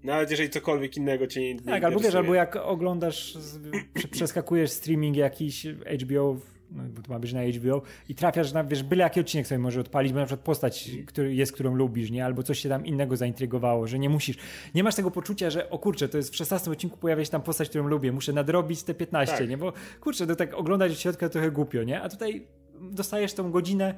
nawet 0.04 0.32
jeżeli 0.32 0.50
cokolwiek 0.50 0.98
innego 0.98 1.28
cię 1.28 1.54
nie, 1.54 1.62
Tak, 1.62 1.84
albo 1.84 2.00
wiesz, 2.00 2.16
albo 2.16 2.34
jak 2.34 2.56
oglądasz, 2.56 3.38
przeskakujesz 4.12 4.72
streaming 4.72 5.18
jakiś 5.18 5.68
HBO 6.02 6.38
no, 6.76 6.84
bo 6.84 7.02
to 7.02 7.14
ma 7.14 7.20
być 7.20 7.34
na 7.34 7.42
HBO 7.44 7.82
i 8.10 8.16
trafiasz 8.16 8.54
na, 8.54 8.64
wiesz, 8.64 8.84
byle 8.84 9.04
jaki 9.04 9.20
odcinek 9.20 9.48
sobie 9.48 9.60
może 9.60 9.82
odpalić, 9.82 10.14
bo 10.14 10.20
na 10.20 10.26
przykład 10.26 10.46
postać 10.46 10.92
który 11.06 11.36
jest, 11.36 11.52
którą 11.52 11.76
lubisz, 11.76 12.12
nie? 12.12 12.26
Albo 12.26 12.44
coś 12.44 12.60
się 12.60 12.70
tam 12.70 12.86
innego 12.86 13.18
zaintrygowało, 13.18 13.88
że 13.88 14.00
nie 14.00 14.10
musisz, 14.10 14.38
nie 14.76 14.84
masz 14.84 14.96
tego 14.96 15.12
poczucia, 15.12 15.50
że 15.50 15.70
o 15.70 15.80
kurczę, 15.80 16.10
to 16.10 16.18
jest 16.18 16.34
w 16.34 16.36
16 16.36 16.72
odcinku 16.72 16.98
pojawia 16.98 17.26
się 17.26 17.32
tam 17.32 17.42
postać, 17.42 17.70
którą 17.70 17.88
lubię, 17.88 18.12
muszę 18.12 18.34
nadrobić 18.34 18.84
te 18.84 18.94
15, 18.94 19.38
tak. 19.38 19.50
nie? 19.50 19.58
Bo 19.58 19.74
kurczę, 20.02 20.28
to 20.28 20.36
tak 20.36 20.54
oglądać 20.54 20.92
od 20.92 21.00
środka 21.00 21.30
trochę 21.30 21.52
głupio, 21.52 21.84
nie? 21.84 22.02
A 22.02 22.10
tutaj 22.10 22.48
dostajesz 22.82 23.34
tą 23.34 23.52
godzinę 23.52 23.94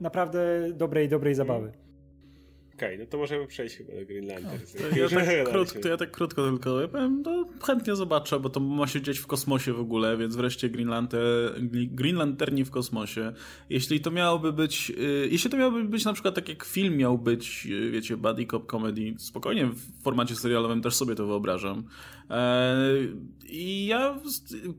naprawdę 0.00 0.72
dobrej, 0.72 1.08
dobrej 1.08 1.34
zabawy. 1.34 1.72
Okej, 2.78 2.94
okay, 2.94 3.04
no 3.04 3.10
to 3.10 3.18
możemy 3.18 3.46
przejść 3.46 3.76
chyba 3.76 3.92
do 3.92 4.06
Green 4.06 4.26
Lantern. 4.26 4.58
No, 4.80 4.96
ja 4.96 5.08
tak 5.08 5.48
krótko, 5.52 5.88
ja 5.88 5.96
tak 5.96 6.10
krótko 6.10 6.48
tylko 6.48 6.80
ja 6.80 6.88
powiem, 6.88 7.22
no, 7.22 7.48
chętnie 7.66 7.96
zobaczę, 7.96 8.40
bo 8.40 8.50
to 8.50 8.60
ma 8.60 8.86
się 8.86 9.02
dziać 9.02 9.18
w 9.18 9.26
kosmosie 9.26 9.72
w 9.72 9.80
ogóle, 9.80 10.16
więc 10.16 10.36
wreszcie 10.36 10.68
Green, 10.68 10.88
Lantern, 10.88 11.68
Green 11.70 12.16
Lanterni 12.16 12.64
w 12.64 12.70
kosmosie. 12.70 13.32
Jeśli 13.70 14.00
to 14.00 14.10
miałoby 14.10 14.52
być, 14.52 14.90
yy, 14.90 15.28
jeśli 15.30 15.50
to 15.50 15.56
miałoby 15.56 15.84
być 15.84 16.04
na 16.04 16.12
przykład 16.12 16.34
tak 16.34 16.48
jak 16.48 16.64
film 16.64 16.96
miał 16.96 17.18
być, 17.18 17.66
yy, 17.66 17.90
wiecie, 17.90 18.16
buddy 18.16 18.46
cop 18.46 18.70
comedy, 18.70 19.14
spokojnie 19.18 19.66
w 19.66 20.02
formacie 20.02 20.36
serialowym 20.36 20.82
też 20.82 20.94
sobie 20.94 21.14
to 21.14 21.26
wyobrażam. 21.26 21.84
Yy, 22.30 22.36
I 23.48 23.86
ja, 23.86 24.20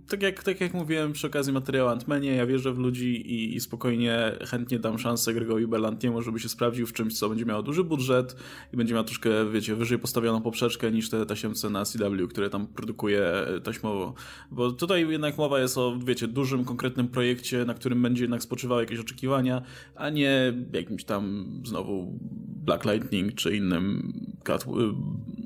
tak 0.09 0.21
jak, 0.21 0.43
tak 0.43 0.61
jak 0.61 0.73
mówiłem 0.73 1.13
przy 1.13 1.27
okazji 1.27 1.53
materiału 1.53 1.89
Antmenie, 1.89 2.31
ja 2.31 2.45
wierzę 2.45 2.73
w 2.73 2.77
ludzi 2.77 3.31
i, 3.31 3.55
i 3.55 3.59
spokojnie, 3.59 4.37
chętnie 4.47 4.79
dam 4.79 4.99
szansę 4.99 5.33
Gregowi 5.33 5.67
Berlantiemu, 5.67 6.21
żeby 6.21 6.39
się 6.39 6.49
sprawdził 6.49 6.87
w 6.87 6.93
czymś, 6.93 7.19
co 7.19 7.29
będzie 7.29 7.45
miało 7.45 7.63
duży 7.63 7.83
budżet 7.89 8.35
i 8.73 8.77
będzie 8.77 8.93
miał 8.93 9.03
troszkę, 9.03 9.51
wiecie, 9.51 9.75
wyżej 9.75 9.99
postawioną 9.99 10.41
poprzeczkę 10.41 10.91
niż 10.91 11.09
te 11.09 11.25
tasiemce 11.25 11.69
na 11.69 11.85
CW, 11.85 12.27
które 12.29 12.49
tam 12.49 12.67
produkuje 12.67 13.31
taśmowo. 13.63 14.13
Bo 14.51 14.71
tutaj 14.71 15.09
jednak 15.09 15.37
mowa 15.37 15.59
jest 15.59 15.77
o, 15.77 15.99
wiecie, 16.05 16.27
dużym, 16.27 16.65
konkretnym 16.65 17.07
projekcie, 17.07 17.65
na 17.65 17.73
którym 17.73 18.01
będzie 18.01 18.23
jednak 18.23 18.43
spoczywały 18.43 18.81
jakieś 18.81 18.99
oczekiwania, 18.99 19.61
a 19.95 20.09
nie 20.09 20.53
jakimś 20.73 21.03
tam 21.03 21.53
znowu 21.65 22.19
Black 22.65 22.85
Lightning 22.85 23.35
czy 23.35 23.55
innym 23.55 24.13
Cat, 24.43 24.65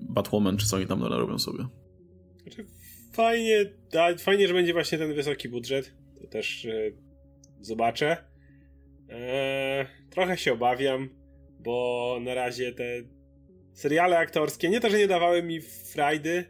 Batwoman, 0.10 0.58
czy 0.58 0.68
co 0.68 0.76
oni 0.76 0.88
tam 0.88 1.04
robią 1.04 1.40
sobie. 1.40 1.68
Znaczy, 2.44 2.66
fajnie, 3.14 3.74
fajnie, 4.20 4.48
że 4.48 4.54
będzie 4.54 4.74
właśnie 4.74 4.98
ten 4.98 5.14
wysoki 5.14 5.50
budżet. 5.50 5.94
To 6.22 6.28
też 6.28 6.66
e, 6.66 6.92
zobaczę. 7.62 8.18
E, 9.10 9.86
trochę 10.10 10.38
się 10.38 10.54
obawiam 10.54 11.10
bo 11.64 12.18
na 12.22 12.34
razie 12.34 12.74
te 12.74 12.84
seriale 13.74 14.18
aktorskie, 14.18 14.70
nie 14.70 14.80
to, 14.80 14.90
że 14.90 14.98
nie 14.98 15.08
dawały 15.08 15.44
mi 15.44 15.62
frajdy, 15.62 16.46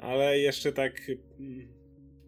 ale 0.00 0.38
jeszcze 0.38 0.72
tak 0.72 1.10
mm, 1.40 1.68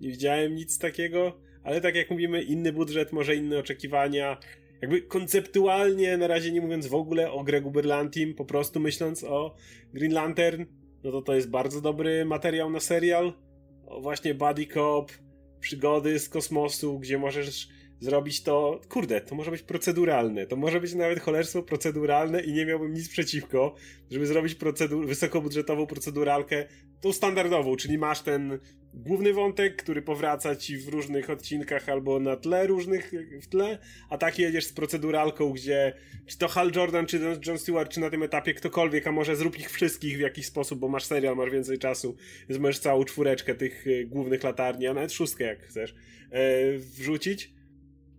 nie 0.00 0.08
widziałem 0.08 0.54
nic 0.54 0.78
takiego, 0.78 1.40
ale 1.62 1.80
tak 1.80 1.94
jak 1.94 2.10
mówimy, 2.10 2.42
inny 2.42 2.72
budżet, 2.72 3.12
może 3.12 3.36
inne 3.36 3.58
oczekiwania, 3.58 4.38
jakby 4.82 5.02
konceptualnie, 5.02 6.16
na 6.16 6.26
razie 6.26 6.52
nie 6.52 6.60
mówiąc 6.60 6.86
w 6.86 6.94
ogóle 6.94 7.32
o 7.32 7.44
Gregu 7.44 7.70
Berlantim, 7.70 8.34
po 8.34 8.44
prostu 8.44 8.80
myśląc 8.80 9.24
o 9.24 9.54
Green 9.92 10.12
Lantern, 10.12 10.64
no 11.04 11.12
to 11.12 11.22
to 11.22 11.34
jest 11.34 11.50
bardzo 11.50 11.80
dobry 11.80 12.24
materiał 12.24 12.70
na 12.70 12.80
serial, 12.80 13.32
o 13.86 14.00
właśnie 14.00 14.34
buddy 14.34 14.66
cop, 14.66 15.12
przygody 15.60 16.18
z 16.18 16.28
kosmosu, 16.28 16.98
gdzie 16.98 17.18
możesz 17.18 17.68
zrobić 18.04 18.42
to, 18.42 18.80
kurde, 18.88 19.20
to 19.20 19.34
może 19.34 19.50
być 19.50 19.62
proceduralne, 19.62 20.46
to 20.46 20.56
może 20.56 20.80
być 20.80 20.94
nawet 20.94 21.20
cholerstwo 21.20 21.62
proceduralne 21.62 22.42
i 22.42 22.52
nie 22.52 22.66
miałbym 22.66 22.94
nic 22.94 23.08
przeciwko, 23.08 23.74
żeby 24.10 24.26
zrobić 24.26 24.54
procedur, 24.54 25.06
wysokobudżetową 25.06 25.86
proceduralkę, 25.86 26.66
tą 27.00 27.12
standardową, 27.12 27.76
czyli 27.76 27.98
masz 27.98 28.22
ten 28.22 28.58
główny 28.94 29.32
wątek, 29.32 29.82
który 29.82 30.02
powraca 30.02 30.56
ci 30.56 30.78
w 30.78 30.88
różnych 30.88 31.30
odcinkach 31.30 31.88
albo 31.88 32.20
na 32.20 32.36
tle 32.36 32.66
różnych 32.66 33.12
w 33.42 33.46
tle, 33.46 33.78
a 34.10 34.18
tak 34.18 34.38
jedziesz 34.38 34.66
z 34.66 34.72
proceduralką, 34.72 35.52
gdzie 35.52 35.92
czy 36.26 36.38
to 36.38 36.48
Hal 36.48 36.72
Jordan, 36.76 37.06
czy 37.06 37.20
John 37.46 37.58
Stewart, 37.58 37.92
czy 37.92 38.00
na 38.00 38.10
tym 38.10 38.22
etapie 38.22 38.54
ktokolwiek, 38.54 39.06
a 39.06 39.12
może 39.12 39.36
zrób 39.36 39.58
ich 39.58 39.70
wszystkich 39.70 40.16
w 40.16 40.20
jakiś 40.20 40.46
sposób, 40.46 40.78
bo 40.78 40.88
masz 40.88 41.04
serial, 41.04 41.36
masz 41.36 41.50
więcej 41.50 41.78
czasu, 41.78 42.16
więc 42.48 42.62
możesz 42.62 42.78
całą 42.78 43.04
czwóreczkę 43.04 43.54
tych 43.54 43.86
e, 43.86 44.04
głównych 44.04 44.42
latarni, 44.42 44.86
a 44.86 44.94
nawet 44.94 45.12
szóstkę 45.12 45.44
jak 45.44 45.62
chcesz, 45.62 45.94
e, 46.30 46.78
wrzucić 46.78 47.54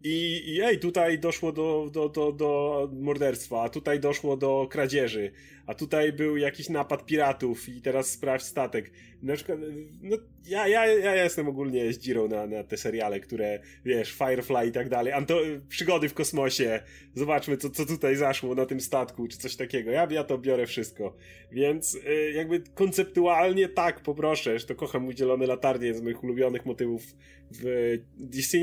i, 0.07 0.59
I 0.73 0.79
tutaj 0.79 1.19
doszło 1.19 1.51
do, 1.51 1.89
do, 1.93 2.09
do, 2.09 2.31
do 2.31 2.89
morderstwa, 2.93 3.63
a 3.63 3.69
tutaj 3.69 3.99
doszło 3.99 4.37
do 4.37 4.67
kradzieży, 4.71 5.31
a 5.65 5.73
tutaj 5.73 6.13
był 6.13 6.37
jakiś 6.37 6.69
napad 6.69 7.05
piratów 7.05 7.69
i 7.69 7.81
teraz 7.81 8.11
sprawdź 8.11 8.43
statek. 8.43 8.91
Na 9.21 9.35
przykład, 9.35 9.59
no, 10.01 10.17
ja, 10.47 10.67
ja, 10.67 10.85
ja 10.85 11.15
jestem 11.23 11.47
ogólnie 11.47 11.93
zdzirą 11.93 12.27
na, 12.27 12.47
na 12.47 12.63
te 12.63 12.77
seriale, 12.77 13.19
które, 13.19 13.59
wiesz, 13.85 14.11
Firefly 14.11 14.67
i 14.67 14.71
tak 14.71 14.89
dalej, 14.89 15.13
Anto 15.13 15.39
przygody 15.69 16.09
w 16.09 16.13
kosmosie, 16.13 16.83
zobaczmy, 17.13 17.57
co, 17.57 17.69
co 17.69 17.85
tutaj 17.85 18.15
zaszło 18.15 18.55
na 18.55 18.65
tym 18.65 18.81
statku, 18.81 19.27
czy 19.27 19.37
coś 19.37 19.55
takiego. 19.55 19.91
Ja, 19.91 20.07
ja 20.11 20.23
to 20.23 20.37
biorę 20.37 20.65
wszystko. 20.65 21.15
Więc 21.51 21.95
y, 21.95 22.31
jakby 22.35 22.63
konceptualnie 22.73 23.69
tak, 23.69 24.01
poproszę, 24.03 24.59
że 24.59 24.65
to 24.65 24.75
kocham 24.75 25.07
udzielone 25.07 25.45
latarnie 25.45 25.93
z 25.93 26.01
moich 26.01 26.23
ulubionych 26.23 26.65
motywów 26.65 27.03
w 27.51 27.97
DC 28.17 28.57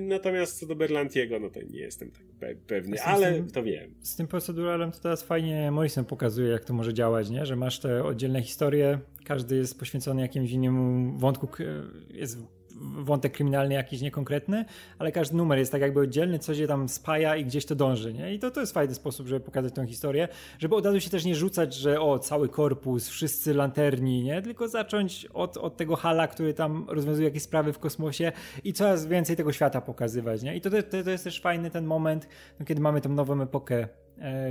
natomiast 0.00 0.60
co 0.60 0.66
do 0.66 0.76
Berlantiego, 0.76 1.40
no 1.40 1.50
to 1.50 1.60
nie 1.62 1.78
jestem 1.78 2.10
tak 2.40 2.56
pewny, 2.58 3.02
ale 3.02 3.34
tym, 3.34 3.50
to 3.50 3.62
wiem. 3.62 3.94
Z 4.00 4.16
tym 4.16 4.26
proceduralem 4.26 4.92
to 4.92 5.00
teraz 5.00 5.22
fajnie 5.22 5.70
Morrison 5.70 6.04
pokazuje, 6.04 6.48
jak 6.48 6.64
to 6.64 6.74
może 6.74 6.94
działać, 6.94 7.30
nie? 7.30 7.46
że 7.46 7.56
masz 7.56 7.78
te 7.78 8.04
oddzielne 8.04 8.42
historie, 8.42 8.98
każdy 9.24 9.56
jest 9.56 9.78
poświęcony 9.78 10.22
jakimś 10.22 10.50
innemu 10.50 11.12
wątku, 11.18 11.48
jest 12.10 12.38
wątek 12.80 13.32
kryminalny 13.32 13.74
jakiś 13.74 14.00
niekonkretny, 14.00 14.64
ale 14.98 15.12
każdy 15.12 15.36
numer 15.36 15.58
jest 15.58 15.72
tak 15.72 15.80
jakby 15.80 16.00
oddzielny, 16.00 16.38
coś 16.38 16.56
się 16.56 16.66
tam 16.66 16.88
spaja 16.88 17.36
i 17.36 17.44
gdzieś 17.44 17.66
to 17.66 17.74
dąży, 17.74 18.14
nie? 18.14 18.34
I 18.34 18.38
to, 18.38 18.50
to 18.50 18.60
jest 18.60 18.72
fajny 18.72 18.94
sposób, 18.94 19.26
żeby 19.26 19.40
pokazać 19.40 19.74
tę 19.74 19.86
historię, 19.86 20.28
żeby 20.58 20.76
od 20.76 20.86
razu 20.86 21.00
się 21.00 21.10
też 21.10 21.24
nie 21.24 21.34
rzucać, 21.34 21.74
że 21.74 22.00
o, 22.00 22.18
cały 22.18 22.48
korpus, 22.48 23.08
wszyscy 23.08 23.54
lanterni, 23.54 24.22
nie? 24.22 24.42
Tylko 24.42 24.68
zacząć 24.68 25.26
od, 25.34 25.56
od 25.56 25.76
tego 25.76 25.96
hala, 25.96 26.26
który 26.26 26.54
tam 26.54 26.86
rozwiązuje 26.88 27.28
jakieś 27.28 27.42
sprawy 27.42 27.72
w 27.72 27.78
kosmosie 27.78 28.32
i 28.64 28.72
coraz 28.72 29.06
więcej 29.06 29.36
tego 29.36 29.52
świata 29.52 29.80
pokazywać, 29.80 30.42
nie? 30.42 30.56
I 30.56 30.60
to, 30.60 30.70
to, 30.70 31.02
to 31.04 31.10
jest 31.10 31.24
też 31.24 31.40
fajny 31.40 31.70
ten 31.70 31.86
moment, 31.86 32.28
no, 32.60 32.66
kiedy 32.66 32.80
mamy 32.80 33.00
tą 33.00 33.08
nową 33.08 33.42
epokę 33.42 33.88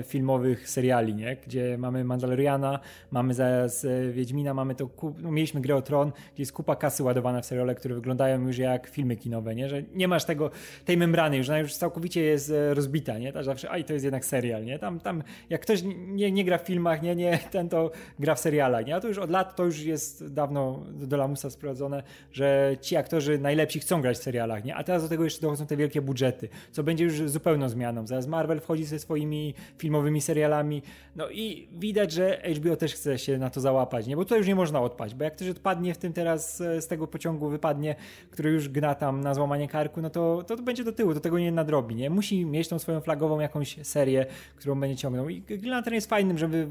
filmowych 0.04 0.70
seriali, 0.70 1.16
nie? 1.16 1.38
gdzie 1.48 1.78
mamy 1.78 2.04
Mandaloriana, 2.04 2.80
mamy 3.12 3.34
zaraz 3.34 3.86
e, 3.86 4.12
Wiedźmina, 4.12 4.54
mamy 4.54 4.76
to, 4.76 4.90
no, 5.22 5.32
mieliśmy 5.32 5.62
Grę 5.62 5.76
o 5.76 5.82
Tron, 5.82 6.12
gdzie 6.34 6.42
jest 6.42 6.52
kupa 6.52 6.76
kasy 6.76 7.04
ładowana 7.04 7.42
w 7.42 7.46
seriale, 7.46 7.76
które 7.76 7.96
wyglądają 7.96 8.48
już 8.48 8.58
jak 8.58 8.88
filmy 8.88 9.16
kinowe, 9.16 9.56
nie? 9.56 9.70
że 9.70 9.84
nie 9.94 10.08
masz 10.08 10.26
tego, 10.26 10.52
tej 10.86 10.98
membrany 10.98 11.38
już, 11.38 11.50
ona 11.50 11.60
już 11.60 11.76
całkowicie 11.76 12.22
jest 12.22 12.52
e, 12.52 12.74
rozbita, 12.74 13.18
nie? 13.18 13.34
Tak 13.34 13.44
zawsze, 13.44 13.70
a 13.72 13.84
to 13.84 13.94
jest 13.94 14.06
jednak 14.06 14.26
serial, 14.26 14.66
nie? 14.66 14.80
Tam, 14.80 15.00
tam 15.00 15.24
jak 15.50 15.62
ktoś 15.62 15.84
nie, 16.08 16.32
nie 16.32 16.46
gra 16.46 16.58
w 16.58 16.62
filmach, 16.62 17.02
nie, 17.02 17.16
nie, 17.16 17.40
ten 17.52 17.70
to 17.70 17.92
gra 18.20 18.36
w 18.36 18.40
serialach, 18.40 18.86
nie? 18.86 18.96
A 18.96 19.00
to 19.00 19.08
już 19.08 19.18
od 19.18 19.30
lat, 19.30 19.56
to 19.56 19.66
już 19.66 19.82
jest 19.82 20.34
dawno 20.34 20.84
do 20.94 21.18
lamusa 21.18 21.50
sprowadzone, 21.50 22.04
że 22.32 22.78
ci 22.82 22.96
aktorzy 22.96 23.40
najlepsi 23.40 23.80
chcą 23.80 24.02
grać 24.02 24.18
w 24.18 24.24
serialach, 24.24 24.64
nie? 24.64 24.76
A 24.76 24.84
teraz 24.84 25.04
do 25.04 25.10
tego 25.10 25.24
jeszcze 25.24 25.42
dochodzą 25.42 25.66
te 25.66 25.78
wielkie 25.78 26.02
budżety, 26.02 26.50
co 26.72 26.84
będzie 26.84 27.04
już 27.04 27.30
zupełną 27.30 27.70
zmianą. 27.70 28.08
Zaraz 28.08 28.28
Marvel 28.28 28.60
wchodzi 28.60 28.86
ze 28.86 29.00
swoimi 29.00 29.53
filmowymi 29.78 30.22
serialami. 30.22 30.82
No 31.16 31.30
i 31.30 31.68
widać, 31.72 32.12
że 32.12 32.42
HBO 32.56 32.76
też 32.76 32.94
chce 32.94 33.20
się 33.20 33.38
na 33.38 33.50
to 33.50 33.62
załapać, 33.62 34.08
nie? 34.08 34.16
Bo 34.16 34.24
tutaj 34.24 34.38
już 34.38 34.48
nie 34.48 34.56
można 34.56 34.82
odpaść, 34.82 35.16
bo 35.16 35.24
jak 35.24 35.36
ktoś 35.36 35.50
odpadnie 35.50 35.94
w 35.94 35.98
tym 35.98 36.14
teraz 36.14 36.62
e, 36.62 36.82
z 36.82 36.88
tego 36.88 37.08
pociągu 37.08 37.50
wypadnie, 37.50 37.96
który 38.32 38.52
już 38.52 38.70
gna 38.70 38.96
tam 38.96 39.22
na 39.22 39.34
złamanie 39.34 39.68
karku, 39.68 40.02
no 40.02 40.10
to, 40.10 40.44
to, 40.48 40.56
to 40.58 40.64
będzie 40.64 40.84
do 40.84 40.92
tyłu, 40.92 41.14
do 41.14 41.20
tego 41.20 41.40
nie 41.40 41.52
nadrobi, 41.52 41.96
nie? 41.96 42.10
Musi 42.10 42.46
mieć 42.46 42.68
tą 42.68 42.80
swoją 42.80 43.02
flagową 43.02 43.40
jakąś 43.40 43.78
serię, 43.84 44.26
którą 44.56 44.80
będzie 44.80 44.96
ciągnął. 44.96 45.30
I 45.30 45.42
Green 45.42 45.84
jest 45.92 46.10
fajnym, 46.10 46.38
żeby 46.38 46.68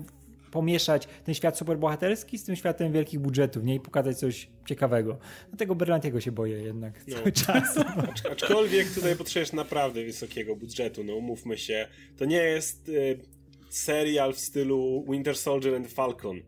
pomieszać 0.52 1.08
ten 1.24 1.34
świat 1.34 1.58
superbohaterski 1.58 2.38
z 2.38 2.44
tym 2.44 2.56
światem 2.56 2.92
wielkich 2.92 3.20
budżetów, 3.20 3.64
nie? 3.64 3.74
I 3.74 3.80
pokazać 3.80 4.18
coś 4.18 4.48
ciekawego. 4.66 5.18
Dlatego 5.48 5.74
Berlantiego 5.74 6.20
się 6.20 6.32
boję 6.32 6.62
jednak 6.62 7.00
no. 7.08 7.16
cały 7.16 7.32
czas. 7.32 7.78
Aczkolwiek 8.32 8.94
tutaj 8.94 9.16
potrzebujesz 9.16 9.52
naprawdę 9.52 10.04
wysokiego 10.04 10.56
budżetu, 10.56 11.04
no 11.04 11.14
umówmy 11.14 11.58
się. 11.58 11.88
To 12.16 12.24
nie 12.24 12.36
jest 12.36 12.88
y, 12.88 13.18
serial 13.70 14.32
w 14.32 14.38
stylu 14.38 15.04
Winter 15.10 15.36
Soldier 15.36 15.74
and 15.74 15.92
Falcon. 15.92 16.40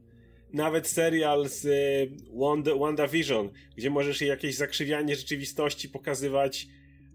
Nawet 0.53 0.89
serial 0.89 1.49
z 1.49 1.65
y, 1.65 2.11
Wanda, 2.35 2.75
WandaVision, 2.75 3.51
gdzie 3.77 3.91
możesz 3.91 4.21
jakieś 4.21 4.55
zakrzywianie 4.55 5.17
rzeczywistości 5.17 5.89
pokazywać 5.89 6.67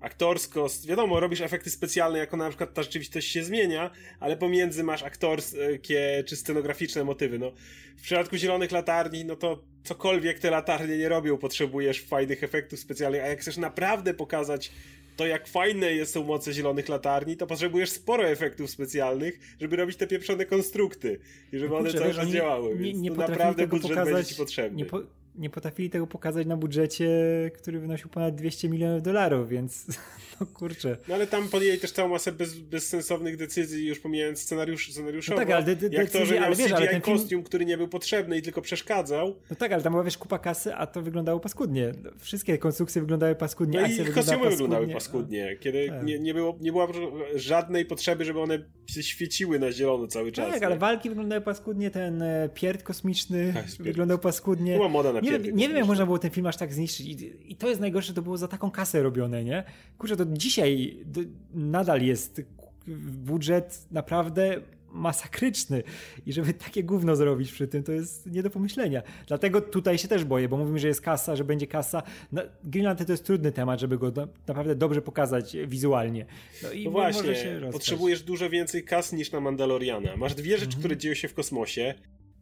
aktorsko, 0.01 0.67
wiadomo, 0.87 1.19
robisz 1.19 1.41
efekty 1.41 1.69
specjalne, 1.69 2.19
jako 2.19 2.37
na 2.37 2.49
przykład 2.49 2.73
ta 2.73 2.83
rzeczywistość 2.83 3.31
się 3.31 3.43
zmienia, 3.43 3.91
ale 4.19 4.37
pomiędzy 4.37 4.83
masz 4.83 5.03
aktorskie 5.03 6.23
czy 6.27 6.35
scenograficzne 6.35 7.03
motywy. 7.03 7.39
No, 7.39 7.51
w 7.97 8.01
przypadku 8.01 8.37
Zielonych 8.37 8.71
Latarni, 8.71 9.25
no 9.25 9.35
to 9.35 9.63
cokolwiek 9.83 10.39
te 10.39 10.49
latarnie 10.49 10.97
nie 10.97 11.09
robią, 11.09 11.37
potrzebujesz 11.37 12.01
fajnych 12.01 12.43
efektów 12.43 12.79
specjalnych, 12.79 13.23
a 13.23 13.27
jak 13.27 13.41
chcesz 13.41 13.57
naprawdę 13.57 14.13
pokazać 14.13 14.71
to, 15.19 15.27
jak 15.27 15.47
fajne 15.47 16.05
są 16.05 16.23
moce 16.23 16.53
Zielonych 16.53 16.89
Latarni, 16.89 17.37
to 17.37 17.47
potrzebujesz 17.47 17.89
sporo 17.89 18.27
efektów 18.27 18.69
specjalnych, 18.69 19.39
żeby 19.61 19.75
robić 19.75 19.97
te 19.97 20.07
pieprzone 20.07 20.45
konstrukty 20.45 21.19
i 21.53 21.59
żeby 21.59 21.75
one 21.75 21.93
cały 21.93 22.13
czas 22.13 22.27
działały, 22.27 22.75
nie, 22.75 22.93
nie, 22.93 22.99
nie 22.99 23.11
naprawdę 23.11 23.67
budżet 23.67 23.89
pokazać, 23.89 24.13
będzie 24.13 24.29
ci 24.29 24.35
potrzebny. 24.35 24.77
Nie, 24.77 24.85
po, 24.85 25.01
nie 25.39 25.49
potrafili 25.49 25.89
tego 25.89 26.07
pokazać 26.07 26.47
na 26.47 26.57
budżecie, 26.57 27.09
który 27.55 27.79
wynosił 27.79 28.09
ponad 28.09 28.35
200 28.35 28.69
milionów 28.69 29.03
dolarów, 29.03 29.49
więc 29.49 29.85
no 30.41 30.47
kurczę. 30.47 30.97
No 31.07 31.15
ale 31.15 31.27
tam 31.27 31.49
podjęli 31.49 31.79
też 31.79 31.91
całą 31.91 32.09
masę 32.09 32.31
bez, 32.31 32.59
bezsensownych 32.59 33.37
decyzji, 33.37 33.87
już 33.87 33.99
pomijając 33.99 34.39
scenariusz, 34.39 34.91
scenariuszowo. 34.91 35.39
No 35.39 35.45
tak, 35.45 35.55
ale 35.55 35.65
de, 35.65 35.75
de, 35.75 35.97
jak 35.97 36.09
to, 36.09 36.25
że 36.25 36.35
miał 36.35 36.43
ale 36.43 36.55
wiesz, 36.55 36.71
CGI 36.71 36.87
ten 36.87 37.01
kostium, 37.01 37.29
film... 37.29 37.43
który 37.43 37.65
nie 37.65 37.77
był 37.77 37.87
potrzebny 37.87 38.37
i 38.37 38.41
tylko 38.41 38.61
przeszkadzał. 38.61 39.35
No 39.49 39.55
tak, 39.55 39.71
ale 39.71 39.83
tam 39.83 39.93
była 39.93 40.03
wiesz 40.03 40.17
kupa 40.17 40.39
kasy, 40.39 40.75
a 40.75 40.87
to 40.87 41.01
wyglądało 41.01 41.39
paskudnie. 41.39 41.91
Wszystkie 42.17 42.57
konstrukcje 42.57 43.01
wyglądały 43.01 43.35
paskudnie, 43.35 43.81
no 43.81 43.87
i 43.87 43.89
kostiumy 43.89 44.13
paskudnie. 44.13 44.49
wyglądały 44.49 44.87
paskudnie, 44.87 45.57
kiedy 45.59 45.87
tak. 45.89 46.05
nie, 46.05 46.19
nie, 46.19 46.33
było, 46.33 46.57
nie 46.61 46.71
było 46.71 46.87
żadnej 47.35 47.85
potrzeby, 47.85 48.25
żeby 48.25 48.39
one 48.39 48.59
się 48.87 49.03
świeciły 49.03 49.59
na 49.59 49.71
zielono 49.71 50.07
cały 50.07 50.31
czas. 50.31 50.53
Tak, 50.53 50.63
ale 50.63 50.77
walki 50.77 51.09
wyglądały 51.09 51.41
paskudnie, 51.41 51.91
ten 51.91 52.21
e, 52.21 52.49
pierd 52.53 52.83
kosmiczny 52.83 53.53
Tak, 53.53 53.65
wyglądał 53.79 54.19
paskudnie. 54.19 54.73
Była 54.75 54.89
moda 54.89 55.13
na 55.13 55.21
nie, 55.31 55.51
nie 55.51 55.67
wiem, 55.67 55.77
jak 55.77 55.87
można 55.87 56.05
było 56.05 56.19
ten 56.19 56.31
film 56.31 56.47
aż 56.47 56.57
tak 56.57 56.73
zniszczyć. 56.73 57.07
I, 57.07 57.51
I 57.51 57.55
to 57.55 57.69
jest 57.69 57.81
najgorsze, 57.81 58.13
to 58.13 58.21
było 58.21 58.37
za 58.37 58.47
taką 58.47 58.71
kasę 58.71 59.03
robione, 59.03 59.43
nie? 59.43 59.63
Kurczę, 59.97 60.15
to 60.17 60.25
dzisiaj 60.25 60.97
d- 61.05 61.21
nadal 61.53 62.01
jest 62.01 62.41
budżet 63.25 63.87
naprawdę 63.91 64.61
masakryczny 64.91 65.83
i 66.25 66.33
żeby 66.33 66.53
takie 66.53 66.83
gówno 66.83 67.15
zrobić 67.15 67.51
przy 67.51 67.67
tym, 67.67 67.83
to 67.83 67.91
jest 67.91 68.25
nie 68.31 68.43
do 68.43 68.49
pomyślenia. 68.49 69.01
Dlatego 69.27 69.61
tutaj 69.61 69.97
się 69.97 70.07
też 70.07 70.23
boję, 70.25 70.49
bo 70.49 70.57
mówimy, 70.57 70.79
że 70.79 70.87
jest 70.87 71.01
kasa, 71.01 71.35
że 71.35 71.43
będzie 71.43 71.67
kasa. 71.67 72.03
No, 72.31 72.41
Greenland 72.63 73.05
to 73.05 73.11
jest 73.13 73.25
trudny 73.25 73.51
temat, 73.51 73.79
żeby 73.79 73.97
go 73.97 74.11
na, 74.11 74.27
naprawdę 74.47 74.75
dobrze 74.75 75.01
pokazać 75.01 75.57
wizualnie. 75.67 76.25
No, 76.63 76.71
i 76.71 76.85
No 76.85 76.91
właśnie, 76.91 77.35
potrzebujesz 77.71 78.23
dużo 78.23 78.49
więcej 78.49 78.83
kas 78.83 79.13
niż 79.13 79.31
na 79.31 79.39
Mandaloriana. 79.39 80.17
Masz 80.17 80.35
dwie 80.35 80.51
rzeczy, 80.51 80.65
Mhm. 80.65 80.79
które 80.79 80.97
dzieją 80.97 81.15
się 81.15 81.27
w 81.27 81.33
kosmosie 81.33 81.93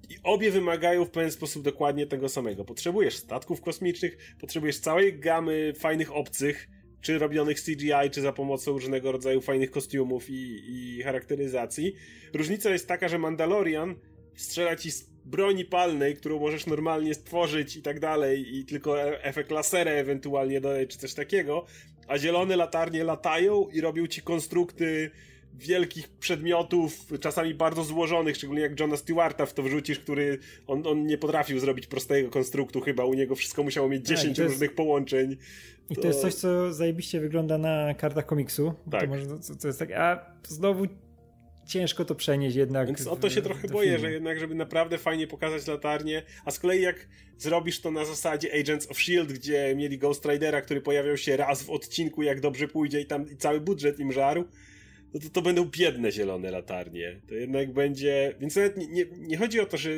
i 0.10 0.16
obie 0.24 0.52
wymagają 0.52 1.06
w 1.06 1.10
pewien 1.10 1.32
sposób 1.32 1.64
dokładnie 1.64 2.08
tego 2.08 2.30
samego. 2.30 2.66
Potrzebujesz 2.66 3.16
statków 3.16 3.62
kosmicznych, 3.62 4.18
potrzebujesz 4.40 4.80
całej 4.80 5.20
gamy 5.20 5.74
fajnych 5.80 6.16
obcych, 6.16 6.68
czy 7.02 7.20
robionych 7.20 7.62
CGI, 7.62 8.10
czy 8.12 8.22
za 8.22 8.34
pomocą 8.34 8.72
różnego 8.72 9.12
rodzaju 9.12 9.42
fajnych 9.42 9.72
kostiumów 9.72 10.30
i, 10.30 10.64
i 10.68 11.04
charakteryzacji. 11.04 11.96
Różnica 12.34 12.70
jest 12.70 12.88
taka, 12.88 13.08
że 13.08 13.18
Mandalorian 13.18 13.96
strzela 14.36 14.76
ci 14.76 14.92
z 14.92 15.10
broni 15.26 15.66
palnej, 15.66 16.16
którą 16.16 16.40
możesz 16.40 16.66
normalnie 16.66 17.14
stworzyć 17.14 17.76
i 17.76 17.82
tak 17.82 18.00
dalej, 18.00 18.58
i 18.58 18.66
tylko 18.66 19.02
e- 19.02 19.24
efekt 19.24 19.52
lasera 19.52 19.92
ewentualnie 19.92 20.62
dodać, 20.62 20.90
czy 20.90 20.98
coś 20.98 21.14
takiego, 21.14 21.66
a 22.08 22.18
zielone 22.18 22.56
latarnie 22.56 23.04
latają 23.04 23.68
i 23.74 23.82
robią 23.82 24.08
ci 24.08 24.22
konstrukty 24.22 25.12
wielkich 25.58 26.08
przedmiotów, 26.10 27.06
czasami 27.20 27.54
bardzo 27.54 27.84
złożonych, 27.84 28.36
szczególnie 28.36 28.62
jak 28.62 28.80
Johna 28.80 28.98
Stewarta 28.98 29.46
w 29.46 29.54
to 29.54 29.64
wrzucisz, 29.64 30.00
który 30.00 30.38
on, 30.68 30.88
on 30.88 31.06
nie 31.06 31.18
potrafił 31.18 31.60
zrobić 31.60 31.88
prostego 31.88 32.30
konstruktu 32.30 32.82
chyba, 32.82 33.06
u 33.06 33.14
niego 33.14 33.36
wszystko 33.36 33.64
musiało 33.64 33.90
mieć 33.90 34.08
Tak, 34.08 34.18
10 34.18 34.38
to 34.38 34.44
jest- 34.44 34.54
różnych 34.54 34.76
połączeń. 34.76 35.38
I 35.90 35.96
to 35.96 36.08
jest 36.08 36.22
coś, 36.22 36.34
co 36.34 36.74
zajebiście 36.74 37.20
wygląda 37.20 37.58
na 37.58 37.94
kartach 37.94 38.26
komiksu. 38.26 38.74
Tak. 38.92 39.02
To, 39.02 39.08
może, 39.08 39.26
to, 39.26 39.56
to 39.62 39.68
jest 39.68 39.80
tak, 39.80 39.92
a 39.92 40.26
znowu 40.48 40.86
ciężko 41.68 42.06
to 42.06 42.16
przenieść 42.16 42.56
jednak. 42.56 42.88
Więc 42.88 43.08
o 43.08 43.16
to 43.16 43.30
się 43.30 43.42
w- 43.42 43.44
trochę 43.44 43.68
boję, 43.68 44.00
że 44.00 44.12
jednak, 44.12 44.40
żeby 44.40 44.56
naprawdę 44.56 44.98
fajnie 44.98 45.28
pokazać 45.28 45.68
latarnię, 45.68 46.24
a 46.46 46.52
z 46.52 46.60
kolei 46.60 46.82
jak 46.82 47.08
zrobisz 47.38 47.82
to 47.82 47.92
na 47.92 48.06
zasadzie 48.06 48.60
Agents 48.60 48.86
of 48.92 48.98
S.H.I.E.L.D., 48.98 49.34
gdzie 49.34 49.74
mieli 49.76 49.98
Ghost 49.98 50.26
Ridera, 50.26 50.62
który 50.62 50.82
pojawiał 50.82 51.18
się 51.18 51.38
raz 51.38 51.64
w 51.64 51.70
odcinku, 51.70 52.24
jak 52.24 52.40
dobrze 52.42 52.68
pójdzie 52.68 53.02
i 53.02 53.06
tam 53.06 53.30
i 53.32 53.38
cały 53.38 53.62
budżet 53.62 54.00
im 54.00 54.12
żarł, 54.12 54.44
no 55.18 55.30
to 55.30 55.30
to 55.30 55.42
będą 55.42 55.66
biedne 55.66 56.12
zielone 56.12 56.52
latarnie. 56.52 57.22
To 57.28 57.36
jednak 57.36 57.74
będzie... 57.74 58.36
Więc 58.40 58.56
nawet 58.56 58.78
nie, 58.78 58.88
nie, 58.88 59.06
nie 59.18 59.38
chodzi 59.38 59.60
o 59.60 59.66
to, 59.66 59.78
że 59.78 59.90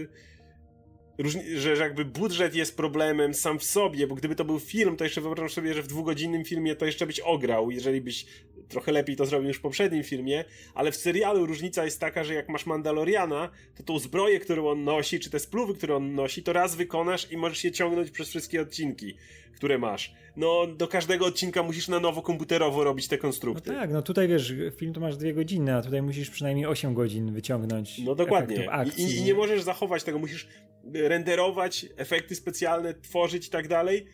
różni, 1.17 1.57
że, 1.57 1.75
że 1.75 1.83
jakby 1.83 2.05
budżet 2.05 2.55
jest 2.55 2.77
problemem 2.77 3.33
sam 3.33 3.59
w 3.59 3.63
sobie, 3.63 4.07
bo 4.07 4.15
gdyby 4.15 4.35
to 4.35 4.45
był 4.45 4.59
film, 4.59 4.97
to 4.97 5.03
jeszcze 5.03 5.21
wyobrażam 5.21 5.49
sobie, 5.49 5.73
że 5.73 5.83
w 5.83 5.88
dwugodzinnym 5.88 6.45
filmie 6.45 6.75
to 6.75 6.85
jeszcze 6.85 7.07
byś 7.07 7.19
ograł, 7.19 7.71
jeżeli 7.71 8.01
byś 8.01 8.25
trochę 8.69 8.91
lepiej 8.91 9.15
to 9.15 9.25
zrobił 9.25 9.47
niż 9.47 9.57
w 9.57 9.61
poprzednim 9.61 10.03
filmie, 10.03 10.45
ale 10.73 10.91
w 10.91 10.95
serialu 10.95 11.45
różnica 11.45 11.85
jest 11.85 11.99
taka, 11.99 12.23
że 12.23 12.33
jak 12.33 12.49
masz 12.49 12.65
Mandaloriana, 12.65 13.49
to 13.77 13.83
tą 13.83 13.99
zbroję, 13.99 14.39
którą 14.39 14.67
on 14.67 14.83
nosi, 14.83 15.19
czy 15.19 15.29
te 15.29 15.39
spluwy, 15.39 15.73
które 15.73 15.95
on 15.95 16.15
nosi, 16.15 16.43
to 16.43 16.53
raz 16.53 16.75
wykonasz 16.75 17.31
i 17.31 17.38
możesz 17.38 17.63
je 17.63 17.71
ciągnąć 17.71 18.11
przez 18.11 18.29
wszystkie 18.29 18.61
odcinki, 18.61 19.15
które 19.55 19.77
masz. 19.77 20.13
No, 20.35 20.67
do 20.67 20.88
każdego 20.88 21.25
odcinka 21.25 21.63
musisz 21.63 21.88
na 21.88 21.99
nowo 21.99 22.21
komputerowo 22.21 22.83
robić 22.83 23.07
te 23.07 23.15
No 23.15 23.21
konstrukty. 23.21 23.71
tak, 23.71 23.91
no 23.91 24.01
tutaj 24.01 24.27
wiesz, 24.27 24.53
film 24.77 24.93
to 24.93 24.99
masz 24.99 25.17
dwie 25.17 25.33
godziny, 25.33 25.75
a 25.75 25.81
tutaj 25.81 26.01
musisz 26.01 26.29
przynajmniej 26.29 26.65
8 26.65 26.93
godzin 26.93 27.31
wyciągnąć. 27.33 27.99
No 27.99 28.15
dokładnie. 28.15 28.71
Akcji, 28.71 29.05
I, 29.05 29.15
I 29.17 29.23
nie 29.23 29.33
możesz 29.33 29.61
zachować 29.63 30.03
tego, 30.03 30.19
musisz 30.19 30.47
renderować, 30.93 31.85
efekty 31.97 32.35
specjalne 32.35 32.93
tworzyć 32.93 33.47
i 33.47 33.49
tak 33.49 33.67
dalej. 33.67 34.05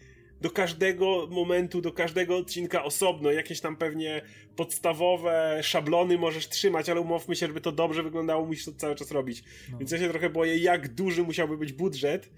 Do 0.45 0.51
każdego 0.51 1.27
momentu, 1.31 1.81
do 1.81 1.91
każdego 1.91 2.37
odcinka 2.37 2.83
osobno, 2.83 3.31
jakieś 3.31 3.61
tam 3.61 3.75
pewnie 3.75 4.21
podstawowe 4.55 5.59
szablony 5.63 6.17
możesz 6.17 6.49
trzymać, 6.49 6.89
ale 6.89 7.01
umówmy 7.01 7.35
się, 7.35 7.47
żeby 7.47 7.61
to 7.61 7.71
dobrze 7.71 8.03
wyglądało, 8.03 8.45
musisz 8.45 8.65
to 8.65 8.71
cały 8.71 8.95
czas 8.95 9.11
robić. 9.11 9.43
No. 9.71 9.77
Więc 9.77 9.91
ja 9.91 9.97
się 9.97 10.09
trochę 10.09 10.29
boję, 10.29 10.57
jak 10.57 10.93
duży 10.93 11.23
musiałby 11.23 11.57
być 11.57 11.73
budżet 11.73 12.29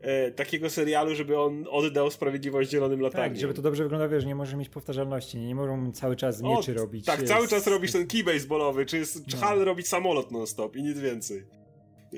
e, 0.00 0.30
takiego 0.30 0.70
serialu, 0.70 1.14
żeby 1.14 1.38
on 1.40 1.66
oddał 1.70 2.10
sprawiedliwość 2.10 2.70
zielonym 2.70 3.00
latarniom. 3.00 3.30
Tak, 3.30 3.40
żeby 3.40 3.54
to 3.54 3.62
dobrze 3.62 3.82
wyglądało, 3.82 4.10
wiesz, 4.10 4.24
nie 4.24 4.34
może 4.34 4.56
mieć 4.56 4.68
powtarzalności, 4.68 5.38
nie, 5.38 5.46
nie 5.46 5.54
mogą 5.54 5.92
cały 5.92 6.16
czas 6.16 6.42
O, 6.42 6.56
mieczy 6.56 6.74
robić. 6.74 7.06
Tak, 7.06 7.20
jest- 7.20 7.32
cały 7.32 7.48
czas 7.48 7.66
robisz 7.66 7.92
ten 7.92 8.06
key 8.06 8.24
baseballowy, 8.24 8.86
czy, 8.86 8.98
jest, 8.98 9.26
czy 9.26 9.36
No. 9.36 9.42
Hal 9.42 9.58
robić 9.58 9.88
samolot 9.88 10.30
non-stop 10.30 10.76
i 10.76 10.82
nic 10.82 10.98
więcej. 10.98 11.42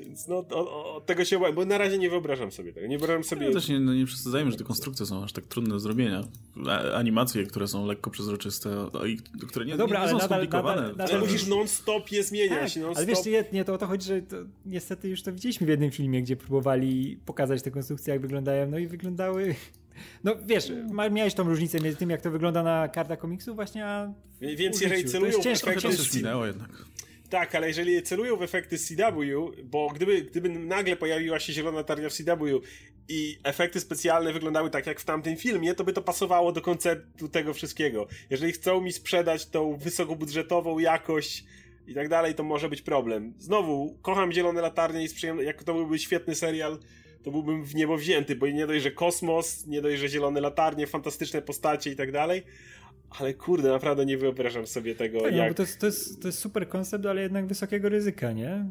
Więc 0.05 0.27
no, 0.27 0.35
o, 0.37 0.45
o, 0.51 0.95
od 0.95 1.05
tego 1.05 1.25
się 1.25 1.39
boję, 1.39 1.53
bo 1.53 1.65
na 1.65 1.77
razie 1.77 1.97
nie 1.97 2.09
wyobrażam 2.09 2.51
sobie 2.51 2.73
tego. 2.73 2.87
Nie 2.87 2.97
wyobrażam 2.97 3.23
sobie... 3.23 3.45
Ja 3.47 3.53
też 3.53 3.67
nie, 3.69 3.79
no 3.79 3.93
nie 3.93 4.05
przesadzajmy, 4.05 4.51
że 4.51 4.57
te 4.57 4.63
konstrukcje 4.63 5.05
są 5.05 5.23
aż 5.23 5.33
tak 5.33 5.45
trudne 5.47 5.69
do 5.69 5.79
zrobienia. 5.79 6.23
Animacje, 6.95 7.43
które 7.45 7.67
są 7.67 7.85
lekko 7.85 8.09
przezroczyste 8.09 8.69
a 9.01 9.05
i 9.07 9.17
które 9.47 9.65
nie, 9.65 9.71
No 9.71 9.77
dobra, 9.77 9.99
nie, 9.99 10.05
nie 10.05 10.11
ale 10.11 10.19
są 10.21 10.25
nadal- 10.27 10.27
skomplikowane. 10.27 10.81
nadal- 10.81 10.97
nadal- 10.97 11.15
Ale 11.15 11.19
musisz 11.19 11.47
non-stop 11.47 12.11
je 12.11 12.23
zmieniać, 12.23 12.73
Tak, 12.73 12.83
non-stop. 12.83 12.97
ale 12.97 13.05
wiesz, 13.05 13.25
nie, 13.25 13.43
nie, 13.53 13.65
to 13.65 13.73
o 13.73 13.77
to 13.77 13.87
chodzi, 13.87 14.07
że 14.07 14.21
to, 14.21 14.35
niestety 14.65 15.09
już 15.09 15.23
to 15.23 15.33
widzieliśmy 15.33 15.67
w 15.67 15.69
jednym 15.69 15.91
filmie, 15.91 16.21
gdzie 16.21 16.35
próbowali 16.35 17.19
pokazać 17.25 17.61
te 17.61 17.71
konstrukcje, 17.71 18.13
jak 18.13 18.21
wyglądają, 18.21 18.69
no 18.71 18.77
i 18.77 18.87
wyglądały... 18.87 19.55
No 20.23 20.35
wiesz, 20.45 20.71
miałeś 21.11 21.33
tą 21.33 21.43
różnicę 21.43 21.79
między 21.79 21.97
tym, 21.97 22.09
jak 22.09 22.21
to 22.21 22.31
wygląda 22.31 22.63
na 22.63 22.87
kartach 22.87 23.19
komiksu 23.19 23.55
właśnie, 23.55 23.85
a 23.85 24.13
w 24.41 24.55
Więc 24.55 24.75
użyciu. 24.75 25.19
To 25.19 25.25
jest 25.25 25.41
ciężko 25.43 25.65
Trochę 25.65 25.81
czasu 25.81 26.17
jednak. 26.45 26.69
Tak, 27.29 27.55
ale 27.55 27.67
jeżeli 27.67 28.03
celują 28.03 28.35
w 28.35 28.43
efekty 28.43 28.77
CW, 28.77 29.51
bo 29.63 29.89
gdyby, 29.89 30.21
gdyby 30.21 30.49
nagle 30.49 30.95
pojawiła 30.95 31.39
się 31.39 31.53
zielona 31.53 31.83
tarnia 31.83 32.09
w 32.09 32.13
CW 32.13 32.61
i 33.09 33.37
efekty 33.43 33.79
specjalne 33.79 34.33
wyglądały 34.33 34.69
tak 34.69 34.87
jak 34.87 34.99
w 34.99 35.05
tamtym 35.05 35.37
filmie, 35.37 35.73
to 35.73 35.83
by 35.83 35.93
to 35.93 36.01
pasowało 36.01 36.51
do 36.51 36.61
konceptu 36.61 37.29
tego 37.29 37.53
wszystkiego. 37.53 38.07
Jeżeli 38.29 38.51
chcą 38.51 38.81
mi 38.81 38.91
sprzedać 38.91 39.45
tą 39.45 39.77
wysokobudżetową 39.77 40.79
jakość 40.79 41.43
i 41.87 41.93
tak 41.93 42.09
dalej, 42.09 42.35
to 42.35 42.43
może 42.43 42.69
być 42.69 42.81
problem. 42.81 43.33
Znowu, 43.39 43.97
kocham 44.01 44.31
zielone 44.31 44.61
latarnie 44.61 45.05
i 45.05 45.09
jak 45.45 45.63
to 45.63 45.73
byłby 45.73 45.99
świetny 45.99 46.35
serial, 46.35 46.79
to 47.23 47.31
byłbym 47.31 47.63
w 47.63 47.75
niebo 47.75 47.97
wzięty, 47.97 48.35
bo 48.35 48.47
nie 48.47 48.67
dość, 48.67 48.83
że 48.83 48.91
kosmos, 48.91 49.67
nie 49.67 49.81
dość, 49.81 49.99
że 49.99 50.09
zielone 50.09 50.41
latarnie, 50.41 50.87
fantastyczne 50.87 51.41
postacie 51.41 51.91
i 51.91 51.95
tak 51.95 52.11
dalej, 52.11 52.43
ale 53.09 53.33
kurde, 53.33 53.69
naprawdę 53.69 54.05
nie 54.05 54.17
wyobrażam 54.17 54.67
sobie 54.67 54.95
tego, 54.95 55.21
Tak, 55.21 55.31
no, 55.31 55.37
jak... 55.37 55.49
bo 55.51 55.55
to 55.55 55.63
jest, 55.63 55.79
to, 55.79 55.85
jest, 55.85 56.21
to 56.21 56.27
jest 56.27 56.39
super 56.39 56.69
koncept, 56.69 57.05
ale 57.05 57.21
jednak 57.21 57.47
wysokiego 57.47 57.89
ryzyka, 57.89 58.31
nie? 58.31 58.65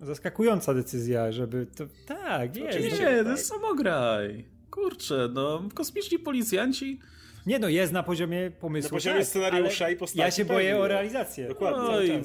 Zaskakująca 0.00 0.74
decyzja, 0.74 1.32
żeby 1.32 1.66
to... 1.76 1.84
Tak, 2.06 2.56
jest. 2.56 2.68
Oczywiście. 2.70 3.04
Nie, 3.04 3.16
tak. 3.16 3.24
to 3.24 3.30
jest 3.30 3.46
samograj. 3.46 4.44
Kurczę, 4.70 5.28
no, 5.34 5.62
kosmiczni 5.74 6.18
policjanci. 6.18 7.00
Nie 7.46 7.58
no, 7.58 7.68
jest 7.68 7.92
na 7.92 8.02
poziomie 8.02 8.50
pomysłu. 8.50 8.88
Na 8.88 8.96
poziomie 8.96 9.18
tak, 9.18 9.26
scenariusza 9.26 9.90
i 9.90 9.96
postaci 9.96 10.20
Ja 10.20 10.30
się 10.30 10.44
boję 10.44 10.68
pewnie. 10.70 10.84
o 10.84 10.88
realizację. 10.88 11.48
Dokładnie. 11.48 11.88
Oj. 11.88 12.22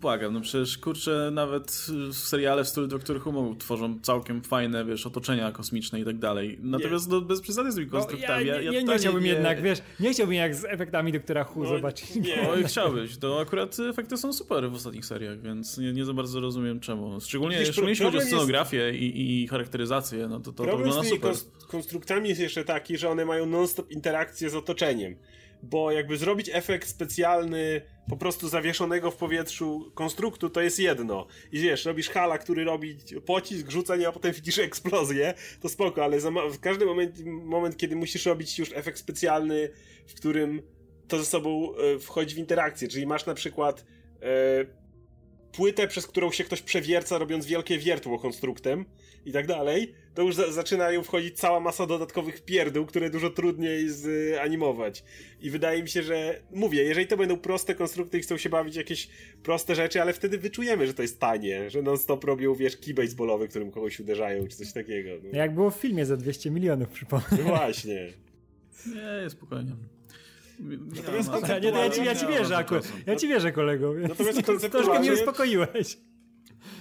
Błagam, 0.00 0.34
no 0.34 0.40
przecież 0.40 0.78
kurczę, 0.78 1.30
nawet 1.32 1.86
seriale 2.12 2.64
w 2.64 2.68
stylu 2.68 2.86
Doktor 2.86 3.20
Who 3.28 3.54
tworzą 3.58 3.98
całkiem 4.02 4.42
fajne, 4.42 4.84
wiesz, 4.84 5.06
otoczenia 5.06 5.52
kosmiczne 5.52 6.00
i 6.00 6.04
tak 6.04 6.18
dalej. 6.18 6.58
Natomiast 6.62 7.10
no, 7.10 7.20
bez 7.20 7.40
przesady 7.40 7.72
z 7.72 7.74
tymi 7.74 7.86
No, 7.86 7.92
konstruktami. 7.92 8.46
ja, 8.46 8.60
nie, 8.60 8.70
nie, 8.70 8.84
nie 8.84 8.98
chciałbym 8.98 9.26
jednak, 9.26 9.62
wiesz, 9.62 9.78
nie 10.00 10.12
chciałbym 10.12 10.34
jak 10.34 10.54
z 10.54 10.64
efektami 10.64 11.12
doktora 11.12 11.44
Who 11.54 11.62
No, 11.62 11.68
zobaczyć. 11.68 12.14
nie. 12.14 12.50
Oj, 12.50 12.64
chciałbyś. 12.64 13.16
To 13.16 13.40
akurat 13.40 13.76
efekty 13.90 14.16
są 14.16 14.32
super 14.32 14.70
w 14.70 14.74
ostatnich 14.74 15.06
seriach, 15.06 15.40
więc 15.42 15.78
nie, 15.78 15.92
nie 15.92 16.04
za 16.04 16.12
bardzo 16.12 16.40
rozumiem 16.40 16.80
czemu. 16.80 17.20
Szczególnie, 17.20 17.56
Widzisz, 17.58 17.72
szczególnie 17.72 17.90
jeśli 17.90 18.04
chodzi 18.04 18.16
o 18.16 18.20
problem 18.20 18.26
jest- 18.28 18.36
scenografię 18.36 18.98
i, 18.98 19.42
i 19.42 19.48
charakteryzację, 19.48 20.28
no 20.28 20.40
to 20.40 20.44
to, 20.44 20.52
to 20.52 20.64
Problem 20.64 20.92
z 20.92 20.96
wygląda 20.96 21.10
tymi 21.10 21.20
super. 21.20 21.32
kons- 21.34 21.66
konstruktami 21.66 22.28
jest 22.28 22.40
jeszcze 22.40 22.64
taki, 22.64 22.98
że 22.98 23.08
one 23.08 23.24
mają 23.24 23.46
non-stop 23.46 23.90
interakcję 23.90 24.50
z 24.50 24.54
otoczeniem. 24.54 25.16
Bo 25.62 25.90
jakby 25.90 26.16
zrobić 26.16 26.50
efekt 26.52 26.88
specjalny 26.88 27.80
po 28.08 28.16
prostu 28.16 28.48
zawieszonego 28.48 29.10
w 29.10 29.16
powietrzu 29.16 29.92
konstruktu, 29.94 30.50
to 30.50 30.60
jest 30.60 30.78
jedno. 30.78 31.26
I 31.52 31.60
wiesz, 31.60 31.84
robisz 31.84 32.08
hala, 32.08 32.38
który 32.38 32.64
robi 32.64 32.96
pocisk, 33.26 33.70
rzucenie, 33.70 34.08
a 34.08 34.12
potem 34.12 34.32
widzisz 34.32 34.58
eksplozję, 34.58 35.34
to 35.60 35.68
spoko, 35.68 36.04
ale 36.04 36.18
w 36.50 36.60
każdy 36.60 36.86
moment, 36.86 37.24
moment, 37.26 37.76
kiedy 37.76 37.96
musisz 37.96 38.26
robić 38.26 38.58
już 38.58 38.72
efekt 38.74 38.98
specjalny, 38.98 39.70
w 40.06 40.14
którym 40.14 40.62
to 41.08 41.18
ze 41.18 41.24
sobą 41.24 41.76
e, 41.76 41.98
wchodzi 41.98 42.34
w 42.34 42.38
interakcję, 42.38 42.88
czyli 42.88 43.06
masz 43.06 43.26
na 43.26 43.34
przykład 43.34 43.84
e, 44.22 44.77
płytę, 45.52 45.88
przez 45.88 46.06
którą 46.06 46.32
się 46.32 46.44
ktoś 46.44 46.62
przewierca, 46.62 47.18
robiąc 47.18 47.46
wielkie 47.46 47.78
wiertło 47.78 48.18
konstruktem 48.18 48.84
i 49.26 49.32
tak 49.32 49.46
dalej, 49.46 49.94
to 50.14 50.22
już 50.22 50.34
za 50.34 50.52
zaczynają 50.52 51.02
wchodzić 51.02 51.38
cała 51.38 51.60
masa 51.60 51.86
dodatkowych 51.86 52.44
pierdół, 52.44 52.86
które 52.86 53.10
dużo 53.10 53.30
trudniej 53.30 53.88
zanimować. 53.88 55.04
I 55.40 55.50
wydaje 55.50 55.82
mi 55.82 55.88
się, 55.88 56.02
że 56.02 56.40
mówię, 56.50 56.82
jeżeli 56.82 57.06
to 57.06 57.16
będą 57.16 57.36
proste 57.36 57.74
konstrukty 57.74 58.18
i 58.18 58.20
chcą 58.20 58.36
się 58.36 58.48
bawić 58.48 58.76
jakieś 58.76 59.08
proste 59.42 59.74
rzeczy, 59.74 60.02
ale 60.02 60.12
wtedy 60.12 60.38
wyczujemy, 60.38 60.86
że 60.86 60.94
to 60.94 61.02
jest 61.02 61.20
tanie, 61.20 61.70
że 61.70 61.82
non-stop 61.82 62.24
robią, 62.24 62.54
wiesz, 62.54 62.76
key 62.76 62.94
baseballowy, 62.94 63.48
którym 63.48 63.70
kogoś 63.70 64.00
uderzają, 64.00 64.46
czy 64.46 64.56
coś 64.56 64.72
takiego. 64.72 65.10
No. 65.22 65.38
Jak 65.38 65.54
było 65.54 65.70
w 65.70 65.76
filmie 65.76 66.06
za 66.06 66.16
200 66.16 66.50
milionów, 66.50 66.88
przypomnę. 66.88 67.26
No 67.30 67.44
właśnie. 67.44 68.12
Nie, 68.86 69.30
spokojnie. 69.30 69.72
Natomiast 70.96 71.30
ja, 71.48 71.58
nie, 71.58 71.68
ja, 71.68 71.90
ci, 71.90 72.04
ja 72.04 72.14
ci 72.14 72.26
wierzę 72.26 72.56
akurat. 72.56 72.92
Ja 73.06 73.16
ci 73.16 73.28
wierzę, 73.28 73.52
kolego. 73.52 73.94
Natomiast 73.94 74.42
konceptualnie... 74.42 74.86
Troszkę 74.86 75.00
mnie 75.00 75.12
uspokoiłeś. 75.12 75.98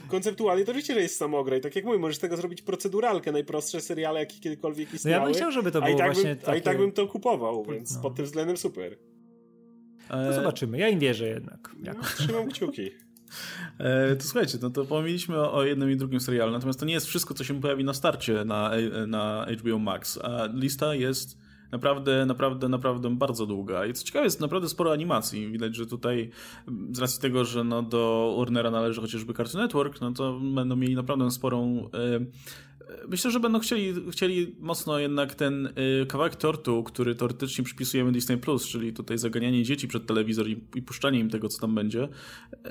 Konceptualnie 0.07 0.65
to 0.65 0.71
oczywiście, 0.71 0.93
że 0.93 1.01
jest 1.01 1.17
samograj. 1.17 1.61
Tak 1.61 1.75
jak 1.75 1.85
mówię, 1.85 1.99
możesz 1.99 2.17
tego 2.17 2.37
zrobić 2.37 2.61
proceduralkę, 2.61 3.31
najprostsze 3.31 3.81
seriale, 3.81 4.19
jakie 4.19 4.39
kiedykolwiek 4.39 4.93
istniały. 4.93 5.15
No 5.15 5.21
ja 5.21 5.25
bym 5.25 5.35
chciał, 5.35 5.51
żeby 5.51 5.71
to 5.71 5.81
było 5.81 5.95
a 5.95 5.97
tak 5.97 6.13
właśnie 6.13 6.29
bym, 6.29 6.37
takie... 6.37 6.51
A 6.51 6.55
i 6.55 6.61
tak 6.61 6.77
bym 6.77 6.91
to 6.91 7.07
kupował, 7.07 7.65
więc 7.65 7.95
no. 7.95 8.01
pod 8.01 8.15
tym 8.15 8.25
względem 8.25 8.57
super. 8.57 8.97
No 10.09 10.33
zobaczymy. 10.33 10.77
Ja 10.77 10.89
im 10.89 10.99
wierzę 10.99 11.27
jednak. 11.27 11.75
No, 11.79 11.93
trzymam 12.17 12.49
kciuki. 12.49 12.91
E, 13.79 14.15
to 14.15 14.23
słuchajcie, 14.23 14.57
no 14.61 14.69
to 14.69 14.85
pomówiliśmy 14.85 15.37
o, 15.37 15.53
o, 15.53 15.63
jednym 15.63 15.91
i 15.91 15.95
drugim 15.95 16.19
serialu, 16.19 16.51
natomiast 16.51 16.79
to 16.79 16.85
nie 16.85 16.93
jest 16.93 17.07
wszystko, 17.07 17.33
co 17.33 17.43
się 17.43 17.61
pojawi 17.61 17.83
na 17.83 17.93
starcie 17.93 18.45
na, 18.45 18.71
na 19.07 19.45
HBO 19.59 19.79
Max, 19.79 20.19
a 20.23 20.49
lista 20.53 20.95
jest 20.95 21.37
naprawdę, 21.71 22.25
naprawdę, 22.25 22.69
naprawdę 22.69 23.10
bardzo 23.15 23.45
długa. 23.45 23.86
I 23.86 23.93
co 23.93 24.03
ciekawe, 24.03 24.25
jest 24.25 24.41
naprawdę 24.41 24.69
sporo 24.69 24.91
animacji. 24.91 25.51
Widać, 25.51 25.75
że 25.75 25.86
tutaj 25.86 26.30
z 26.91 26.99
racji 26.99 27.21
tego, 27.21 27.45
że 27.45 27.63
no 27.63 27.84
do 27.84 28.36
Warnera 28.39 28.71
należy 28.71 29.01
chociażby 29.01 29.34
Cartoon 29.34 29.63
Network, 29.63 30.01
no 30.01 30.12
to 30.12 30.39
będą 30.39 30.75
mieli 30.75 30.95
naprawdę 30.95 31.32
sporą 31.32 31.89
Myślę, 33.08 33.32
że 33.32 33.39
będą 33.39 33.60
chcieli, 33.60 33.93
chcieli 34.12 34.56
mocno 34.60 35.00
jednak 35.00 35.36
ten 35.36 35.65
y, 35.65 36.06
kawałek 36.06 36.36
tortu, 36.36 36.84
który 36.84 37.15
teoretycznie 37.15 37.63
przypisujemy 37.63 38.12
Disney 38.12 38.38
Plus, 38.38 38.67
czyli 38.67 38.93
tutaj 38.93 39.17
zaganianie 39.17 39.63
dzieci 39.63 39.88
przed 39.88 40.06
telewizor 40.06 40.47
i, 40.47 40.60
i 40.76 40.82
puszczanie 40.82 41.19
im 41.19 41.30
tego, 41.30 41.50
co 41.50 41.62
tam 41.62 41.76
będzie. 41.76 42.04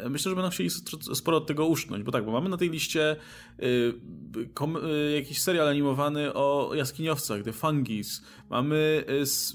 Y, 0.06 0.10
myślę, 0.10 0.30
że 0.30 0.36
będą 0.36 0.50
chcieli 0.50 0.70
sporo 1.14 1.36
od 1.36 1.46
tego 1.46 1.66
uszcząć, 1.66 2.04
bo 2.04 2.12
tak, 2.12 2.24
bo 2.24 2.32
mamy 2.32 2.48
na 2.48 2.56
tej 2.56 2.70
liście 2.70 3.16
y, 3.62 3.64
y, 3.66 5.12
jakiś 5.14 5.42
serial 5.42 5.68
animowany 5.68 6.34
o 6.34 6.70
jaskiniowcach, 6.74 7.42
The 7.42 7.52
Fungis. 7.52 8.22
Mamy, 8.50 9.04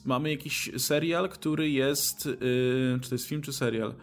mamy 0.05 0.31
jakiś 0.31 0.71
serial, 0.77 1.29
który 1.29 1.69
jest, 1.69 2.29
czy 3.01 3.09
to 3.09 3.15
jest 3.15 3.27
film, 3.27 3.41
czy 3.41 3.53
serial? 3.53 3.93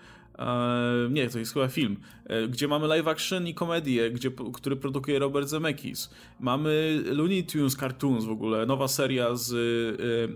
Nie, 1.11 1.31
to 1.31 1.38
jest 1.38 1.55
chyba 1.55 1.68
film, 1.68 1.96
e, 2.24 2.48
gdzie 2.48 2.68
mamy 2.68 2.87
live 2.87 3.09
action 3.09 3.46
i 3.46 3.55
komedię, 3.55 4.11
gdzie, 4.11 4.31
który 4.55 4.77
produkuje 4.77 5.18
Robert 5.18 5.48
Zemeckis. 5.48 6.11
Mamy 6.40 7.03
Looney 7.07 7.44
Tunes 7.44 7.77
Cartoons 7.77 8.24
w 8.24 8.31
ogóle, 8.31 8.66
nowa 8.66 8.88
seria 8.88 9.35
z 9.35 9.55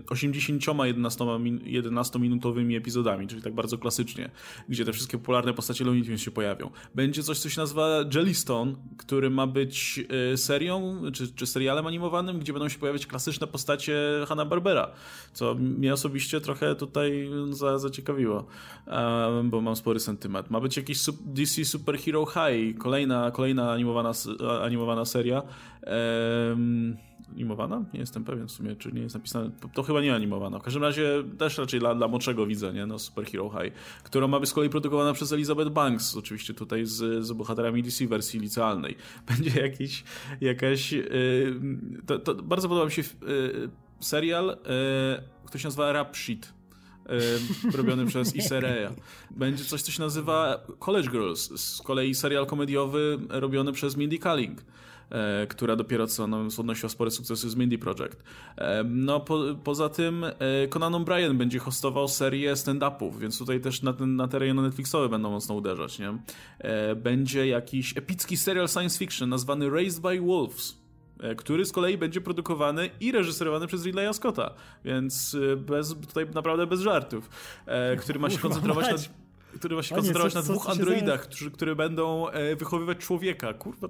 80 0.09 0.63
11-minutowymi 0.63 2.77
epizodami, 2.77 3.27
czyli 3.27 3.41
tak 3.41 3.53
bardzo 3.53 3.77
klasycznie, 3.77 4.29
gdzie 4.69 4.85
te 4.85 4.93
wszystkie 4.93 5.17
popularne 5.17 5.53
postacie 5.53 5.85
Looney 5.85 6.03
Tunes 6.03 6.21
się 6.21 6.31
pojawią. 6.31 6.69
Będzie 6.95 7.23
coś, 7.23 7.39
co 7.39 7.49
się 7.49 7.61
nazywa 7.61 7.87
Jellystone, 8.13 8.73
który 8.97 9.29
ma 9.29 9.47
być 9.47 10.05
e, 10.33 10.37
serią, 10.37 11.01
czy, 11.13 11.33
czy 11.33 11.47
serialem 11.47 11.87
animowanym, 11.87 12.39
gdzie 12.39 12.53
będą 12.53 12.69
się 12.69 12.79
pojawiać 12.79 13.05
klasyczne 13.05 13.47
postacie 13.47 13.95
Hanna-Barbera, 14.27 14.87
co 15.33 15.55
mnie 15.55 15.93
osobiście 15.93 16.41
trochę 16.41 16.75
tutaj 16.75 17.29
zaciekawiło, 17.77 18.45
bo 19.43 19.61
mam 19.61 19.75
sporo 19.75 19.92
spory 19.93 19.99
sentyment. 19.99 20.49
Ma 20.49 20.59
być 20.59 20.77
jakiś 20.77 20.99
DC 21.25 21.65
Super 21.65 21.97
Hero 21.97 22.25
High, 22.25 22.77
kolejna, 22.77 23.31
kolejna 23.31 23.71
animowana, 23.71 24.11
animowana 24.63 25.05
seria. 25.05 25.43
Ehm, 25.81 26.97
animowana? 27.31 27.85
Nie 27.93 27.99
jestem 27.99 28.23
pewien 28.23 28.47
w 28.47 28.51
sumie, 28.51 28.75
czy 28.75 28.91
nie 28.91 29.01
jest 29.01 29.15
napisane. 29.15 29.51
To 29.73 29.83
chyba 29.83 30.01
nie 30.01 30.15
animowana. 30.15 30.59
W 30.59 30.61
każdym 30.61 30.83
razie 30.83 31.23
też 31.37 31.57
raczej 31.57 31.79
dla, 31.79 31.95
dla 31.95 32.07
młodszego 32.07 32.45
widza, 32.45 32.71
nie? 32.71 32.85
No, 32.85 32.99
Super 32.99 33.25
Hero 33.25 33.49
High, 33.49 33.73
która 34.03 34.27
ma 34.27 34.39
być 34.39 34.49
z 34.49 34.53
kolei 34.53 34.69
produkowana 34.69 35.13
przez 35.13 35.33
Elizabeth 35.33 35.71
Banks, 35.71 36.17
oczywiście 36.17 36.53
tutaj 36.53 36.85
z, 36.85 37.25
z 37.25 37.31
bohaterami 37.31 37.83
DC 37.83 38.07
wersji 38.07 38.39
licealnej. 38.39 38.95
Będzie 39.29 39.61
jakiś, 39.61 40.03
jakaś... 40.41 40.91
Yy, 40.91 41.59
to, 42.05 42.19
to 42.19 42.35
bardzo 42.35 42.69
podoba 42.69 42.85
mi 42.85 42.91
się 42.91 43.01
yy, 43.01 43.69
serial, 43.99 44.45
yy, 44.47 45.23
który 45.45 45.59
się 45.59 45.67
nazywa 45.67 45.91
Rap 45.91 46.15
Sheet 46.15 46.53
robiony 47.73 48.05
przez 48.05 48.35
Isereya. 48.35 48.89
Będzie 49.31 49.63
coś, 49.63 49.81
co 49.81 49.91
się 49.91 50.01
nazywa 50.01 50.63
College 50.79 51.09
Girls, 51.09 51.61
z 51.61 51.81
kolei 51.81 52.15
serial 52.15 52.45
komediowy 52.45 53.19
robiony 53.29 53.71
przez 53.71 53.97
Mindy 53.97 54.17
Kaling 54.17 54.61
e, 55.11 55.47
która 55.47 55.75
dopiero 55.75 56.07
co 56.07 56.27
no, 56.27 56.47
odnosiła 56.57 56.89
spore 56.89 57.11
sukcesy 57.11 57.49
z 57.49 57.55
Mindy 57.55 57.77
Project. 57.77 58.23
E, 58.57 58.83
no 58.83 59.19
po, 59.19 59.39
poza 59.63 59.89
tym 59.89 60.25
Conan 60.69 60.93
O'Brien 60.93 61.37
będzie 61.37 61.59
hostował 61.59 62.07
serię 62.07 62.53
stand-upów, 62.55 63.19
więc 63.19 63.37
tutaj 63.37 63.61
też 63.61 63.81
na, 63.81 63.93
ten, 63.93 64.15
na 64.15 64.27
te 64.27 64.39
rejony 64.39 64.61
Netflixowe 64.61 65.09
będą 65.09 65.31
mocno 65.31 65.55
uderzać. 65.55 65.99
Nie? 65.99 66.17
Będzie 66.95 67.47
jakiś 67.47 67.97
epicki 67.97 68.37
serial 68.37 68.69
science 68.69 68.99
fiction 68.99 69.29
nazwany 69.29 69.69
Raised 69.69 70.01
by 70.01 70.21
Wolves, 70.21 70.82
który 71.37 71.65
z 71.65 71.71
kolei 71.71 71.97
będzie 71.97 72.21
produkowany 72.21 72.89
i 72.99 73.11
reżyserowany 73.11 73.67
przez 73.67 73.85
Ridleya 73.85 74.13
Scotta, 74.13 74.53
więc 74.85 75.37
e, 75.53 75.55
bez, 75.55 75.89
tutaj 75.89 76.27
naprawdę 76.33 76.67
bez 76.67 76.79
żartów, 76.79 77.29
e, 77.65 77.95
który 77.95 78.19
ma 78.19 78.29
się 78.29 78.39
koncentrować 78.39 78.91
na 78.91 79.23
który 79.59 79.75
ma 79.75 79.83
się 79.83 79.95
koncentrować 79.95 80.33
na 80.33 80.41
dwóch 80.41 80.69
androidach, 80.69 81.21
którzy, 81.21 81.51
które 81.51 81.75
będą 81.75 82.25
wychowywać 82.57 82.97
człowieka. 82.97 83.53
Kurwa, 83.53 83.87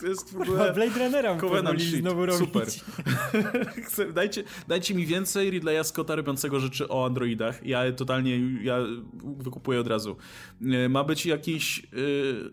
to 0.00 0.06
jest 0.06 0.32
w 0.32 0.40
ogóle... 0.40 0.72
Blade 0.72 1.04
Runnera 1.04 1.36
Covenant 1.36 1.80
znowu 1.80 2.26
robić. 2.26 2.48
Super. 2.48 4.12
dajcie, 4.14 4.44
dajcie 4.68 4.94
mi 4.94 5.06
więcej 5.06 5.50
Ridleya 5.50 5.84
Scotta 5.84 6.14
robiącego 6.14 6.60
rzeczy 6.60 6.88
o 6.88 7.06
androidach. 7.06 7.66
Ja 7.66 7.92
totalnie, 7.92 8.40
ja 8.62 8.78
wykupuję 9.38 9.80
od 9.80 9.86
razu. 9.86 10.16
E, 10.62 10.88
ma 10.88 11.04
być 11.04 11.26
jakiś, 11.26 11.78
e, 11.78 11.82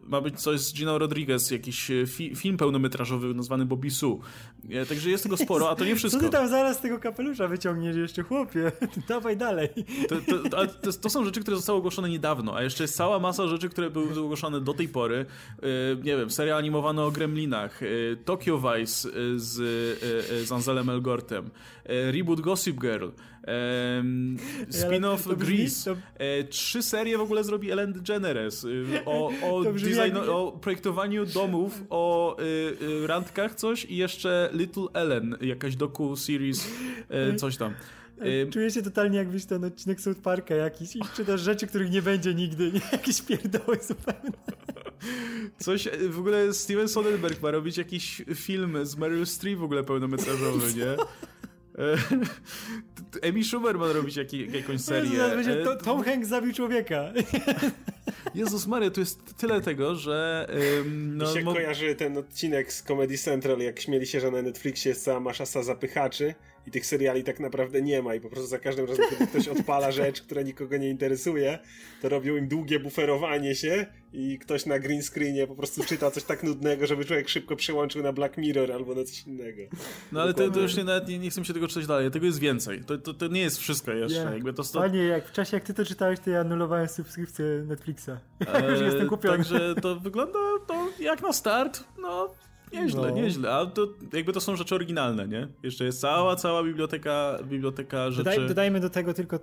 ma 0.04 0.22
być 0.22 0.42
coś 0.42 0.60
z 0.60 0.74
Gino 0.74 0.98
Rodriguez, 0.98 1.52
jakiś 1.52 1.92
e, 1.92 2.08
fi, 2.08 2.36
film 2.36 2.58
pełnometrażowy 2.58 3.34
nazwany 3.34 3.66
Bobby 3.66 3.92
Sue. 3.92 4.20
Także 4.90 5.10
jest 5.10 5.24
tego 5.24 5.38
sporo, 5.38 5.70
a 5.70 5.76
to 5.76 5.86
nie 5.86 5.96
wszystko. 5.96 6.22
Co 6.22 6.26
ty 6.26 6.32
tam 6.32 6.48
zaraz 6.48 6.78
z 6.78 6.80
tego 6.80 7.00
kapelusza 7.00 7.48
wyciągniesz 7.48 7.96
jeszcze, 7.96 8.24
chłopie? 8.24 8.72
Dawaj 9.10 9.38
dalej. 9.38 9.70
To, 10.10 10.16
to, 10.50 10.68
to, 10.68 10.94
to, 10.94 11.10
są 11.10 11.26
rzeczy, 11.26 11.42
które 11.42 11.58
zostały 11.58 11.80
ogłoszone 11.80 12.10
niedawno, 12.10 12.56
a 12.56 12.64
jeszcze 12.64 12.84
jest 12.84 12.96
cała 12.96 13.20
masa 13.20 13.48
rzeczy, 13.48 13.70
które 13.70 13.90
były 13.90 14.20
ogłoszone 14.20 14.62
do 14.62 14.74
tej 14.74 14.88
pory. 14.88 15.26
Nie 16.04 16.18
wiem, 16.18 16.32
seria 16.32 16.58
animowana 16.58 17.04
o 17.04 17.12
Gremlinach, 17.12 17.80
Tokyo 18.26 18.58
Vice 18.58 19.10
z, 19.36 19.54
z 20.48 20.52
Anselem 20.52 20.90
Elgortem, 20.90 21.50
reboot 22.12 22.42
Gossip 22.42 22.82
Girl, 22.82 23.10
spin-off 24.70 25.38
Grease. 25.38 25.96
Trzy 26.50 26.82
serie 26.82 27.18
w 27.18 27.22
ogóle 27.22 27.44
zrobi 27.44 27.72
Ellen 27.72 27.94
DeGeneres 27.94 28.66
o, 29.06 29.32
o, 29.52 29.64
design, 29.74 30.18
o 30.30 30.52
projektowaniu 30.52 31.26
domów, 31.26 31.84
o 31.90 32.38
randkach 33.06 33.56
coś 33.56 33.86
i 33.86 33.98
jeszcze 33.98 34.50
Little 34.54 34.88
Ellen, 34.94 35.38
jakaś 35.42 35.76
doku 35.76 36.16
series, 36.16 36.68
e, 37.10 37.36
coś 37.42 37.58
tam. 37.58 37.74
E, 38.20 38.50
czuję 38.50 38.72
się 38.72 38.82
totalnie 38.82 39.18
jakbyś 39.18 39.46
ten 39.46 39.64
odcinek 39.64 40.02
South 40.02 40.20
Parka 40.22 40.56
jakiś 40.56 40.96
i 40.96 41.00
czytasz 41.16 41.42
rzeczy, 41.42 41.68
których 41.68 41.92
nie 41.92 42.02
będzie 42.02 42.34
nigdy, 42.34 42.72
nie? 42.72 42.82
jakieś 42.92 43.22
pierdoły 43.22 43.80
zupełnie. 43.82 44.32
Coś, 45.60 45.88
e, 45.88 46.10
w 46.10 46.20
ogóle 46.20 46.54
Steven 46.54 46.88
Soderbergh 46.88 47.42
ma 47.42 47.52
robić 47.52 47.78
jakiś 47.78 48.22
film 48.36 48.86
z 48.86 48.98
Meryl 48.98 49.26
Streep 49.26 49.60
w 49.60 49.64
ogóle 49.64 49.84
pełnometrażowy, 49.84 50.74
nie? 50.74 50.96
Amy 53.30 53.44
Schumer 53.44 53.78
ma 53.78 53.94
robić 53.94 54.16
jak, 54.16 54.34
jakąś 54.34 54.82
serię. 54.82 55.12
Jezus, 55.12 55.36
będzie 55.36 55.64
to, 55.64 55.76
Tom 55.76 56.04
Hanks 56.04 56.30
zabił 56.30 56.54
człowieka. 56.54 57.14
Jezus 58.36 58.68
Maria, 58.68 58.92
tu 58.92 59.00
jest 59.00 59.38
tyle 59.38 59.62
tego, 59.62 59.96
że... 59.96 60.48
Um, 60.78 61.18
no, 61.18 61.28
Mi 61.28 61.34
się 61.34 61.44
mo... 61.44 61.54
kojarzy 61.54 61.96
ten 61.96 62.18
odcinek 62.18 62.74
z 62.74 62.84
Comedy 62.84 63.18
Central, 63.18 63.60
jak 63.60 63.80
śmieli 63.80 64.08
się, 64.08 64.20
że 64.20 64.32
na 64.32 64.42
Netflixie 64.42 64.90
jest 64.90 65.04
cała 65.04 65.20
masza 65.20 65.46
zapychaczy 65.46 66.36
i 66.68 66.72
tych 66.72 66.86
seriali 66.86 67.24
tak 67.24 67.40
naprawdę 67.40 67.82
nie 67.82 68.02
ma 68.02 68.16
i 68.16 68.20
po 68.20 68.30
prostu 68.30 68.48
za 68.48 68.60
każdym 68.60 68.86
razem, 68.86 69.06
kiedy 69.10 69.28
ktoś 69.28 69.48
odpala 69.48 69.92
rzecz, 70.02 70.22
która 70.22 70.42
nikogo 70.42 70.78
nie 70.78 70.90
interesuje, 70.90 71.60
to 72.02 72.10
robią 72.10 72.36
im 72.36 72.48
długie 72.48 72.80
buferowanie 72.80 73.56
się 73.56 73.86
i 74.14 74.40
ktoś 74.40 74.66
na 74.66 74.80
green 74.80 75.04
screenie 75.04 75.48
po 75.48 75.56
prostu 75.56 75.84
czyta 75.84 76.12
coś 76.12 76.24
tak 76.24 76.44
nudnego, 76.44 76.88
żeby 76.88 77.06
człowiek 77.06 77.30
szybko 77.30 77.56
przełączył 77.56 78.04
na 78.04 78.14
Black 78.14 78.38
Mirror 78.38 78.72
albo 78.72 78.96
na 78.96 79.04
coś 79.04 79.24
innego. 79.28 79.62
No 80.12 80.22
ale 80.22 80.34
to, 80.34 80.52
to, 80.52 80.60
już 80.60 80.78
nie, 80.78 80.84
nawet 80.84 81.08
nie, 81.08 81.20
nie 81.20 81.30
chcę 81.30 81.46
się 81.46 81.54
tego 81.54 81.68
czytać 81.68 81.88
dalej, 81.88 82.12
tego 82.12 82.26
jest 82.26 82.40
więcej. 82.40 82.84
To, 82.84 82.98
to, 82.98 83.14
to 83.14 83.28
nie 83.28 83.42
jest 83.42 83.58
wszystko 83.58 83.92
jeszcze. 83.92 84.20
Yeah. 84.20 84.34
Jakby 84.34 84.54
to, 84.54 84.64
to... 84.64 84.80
Panie, 84.80 85.04
jak 85.04 85.28
w 85.28 85.32
czasie 85.32 85.58
jak 85.58 85.64
ty 85.64 85.74
to 85.74 85.86
czytałeś, 85.86 86.20
to 86.20 86.30
ja 86.30 86.40
anulowałem 86.40 86.88
subskrypcję 86.88 87.46
Netflixa. 87.46 88.10
Eee, 88.48 88.66
już 88.72 88.82
jestem 88.82 89.08
kupiony. 89.08 89.38
Także 89.38 89.76
to 89.82 89.96
wygląda 89.96 90.40
to 90.68 90.90
jak 91.00 91.22
na 91.22 91.34
start, 91.34 91.84
no 92.02 92.36
Nieźle, 92.74 93.02
no. 93.02 93.10
nieźle, 93.10 93.52
ale 93.52 93.68
to 93.68 93.88
jakby 94.14 94.34
to 94.34 94.42
są 94.42 94.56
rzeczy 94.56 94.76
oryginalne, 94.76 95.28
nie? 95.28 95.48
Jeszcze 95.64 95.86
jest 95.86 96.02
cała, 96.02 96.36
cała 96.36 96.64
biblioteka, 96.64 97.38
biblioteka 97.44 98.12
rzeczy. 98.12 98.30
Dodaj, 98.30 98.48
dodajmy 98.48 98.80
do 98.80 98.90
tego 98.90 99.14
tylko 99.14 99.40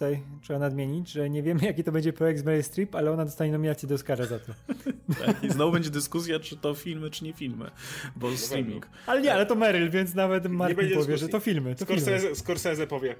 tutaj 0.00 0.22
trzeba 0.42 0.58
nadmienić, 0.58 1.10
że 1.10 1.30
nie 1.30 1.42
wiemy 1.42 1.64
jaki 1.64 1.84
to 1.84 1.92
będzie 1.92 2.12
projekt 2.12 2.40
z 2.40 2.44
Mary 2.44 2.62
Strip, 2.62 2.94
ale 2.94 3.12
ona 3.12 3.24
dostanie 3.24 3.52
nominację 3.52 3.88
do 3.88 3.94
Oscara 3.94 4.26
za 4.26 4.38
to. 4.38 4.52
tak, 5.26 5.44
I 5.44 5.50
znowu 5.50 5.72
będzie 5.72 5.90
dyskusja, 5.90 6.40
czy 6.40 6.56
to 6.56 6.74
filmy, 6.74 7.10
czy 7.10 7.24
nie 7.24 7.32
filmy, 7.32 7.70
bo 8.16 8.36
streaming. 8.36 8.86
Ale 9.06 9.20
nie, 9.20 9.34
ale 9.34 9.46
to 9.46 9.54
Meryl, 9.54 9.90
więc 9.90 10.14
nawet 10.14 10.48
Martin 10.48 10.76
powie, 10.76 10.88
dyskusji. 10.88 11.18
że 11.18 11.28
to 11.28 11.40
filmy. 11.40 11.74
To 11.74 11.84
Scorsese, 11.84 12.20
filmy. 12.20 12.36
Scorsese 12.36 12.86
powie, 12.86 13.14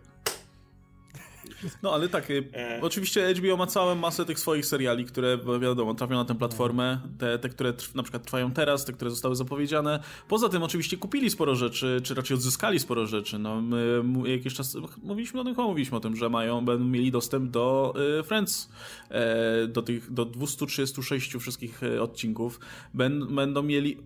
no 1.82 1.94
ale 1.94 2.08
tak, 2.08 2.30
y, 2.30 2.48
e... 2.54 2.80
oczywiście 2.82 3.34
HBO 3.34 3.56
ma 3.56 3.66
całą 3.66 3.94
masę 3.94 4.24
tych 4.24 4.38
swoich 4.38 4.66
seriali, 4.66 5.04
które 5.04 5.38
wiadomo, 5.60 5.94
trafią 5.94 6.14
na 6.14 6.24
tę 6.24 6.34
platformę, 6.34 7.00
te, 7.18 7.38
te 7.38 7.48
które 7.48 7.72
na 7.94 8.02
przykład 8.02 8.24
trwają 8.24 8.52
teraz, 8.52 8.84
te, 8.84 8.92
które 8.92 9.10
zostały 9.10 9.36
zapowiedziane. 9.36 10.02
Poza 10.28 10.48
tym 10.48 10.62
oczywiście 10.62 10.96
kupili 10.96 11.30
sporo 11.30 11.54
rzeczy, 11.54 12.00
czy 12.04 12.14
raczej 12.14 12.34
odzyskali 12.34 12.78
sporo 12.78 13.06
rzeczy. 13.06 13.38
No, 13.38 13.60
my 13.60 14.02
jakiś 14.24 14.54
czas 14.54 14.76
mówiliśmy 15.02 15.40
o 15.40 15.44
tym, 15.44 15.54
chyba 15.54 15.66
mówiliśmy 15.66 15.96
o 15.96 16.00
tym, 16.00 16.16
że 16.16 16.28
mają, 16.28 16.64
będą 16.64 16.84
mieli 16.84 17.10
dostęp 17.10 17.50
do 17.50 17.94
y, 18.20 18.22
Friends, 18.22 18.70
e, 19.10 19.66
do 19.66 19.82
tych, 19.82 20.12
do 20.12 20.24
236 20.24 21.36
wszystkich 21.36 21.82
e, 21.82 22.02
odcinków. 22.02 22.60
będą 22.94 23.62
mieli 23.62 23.98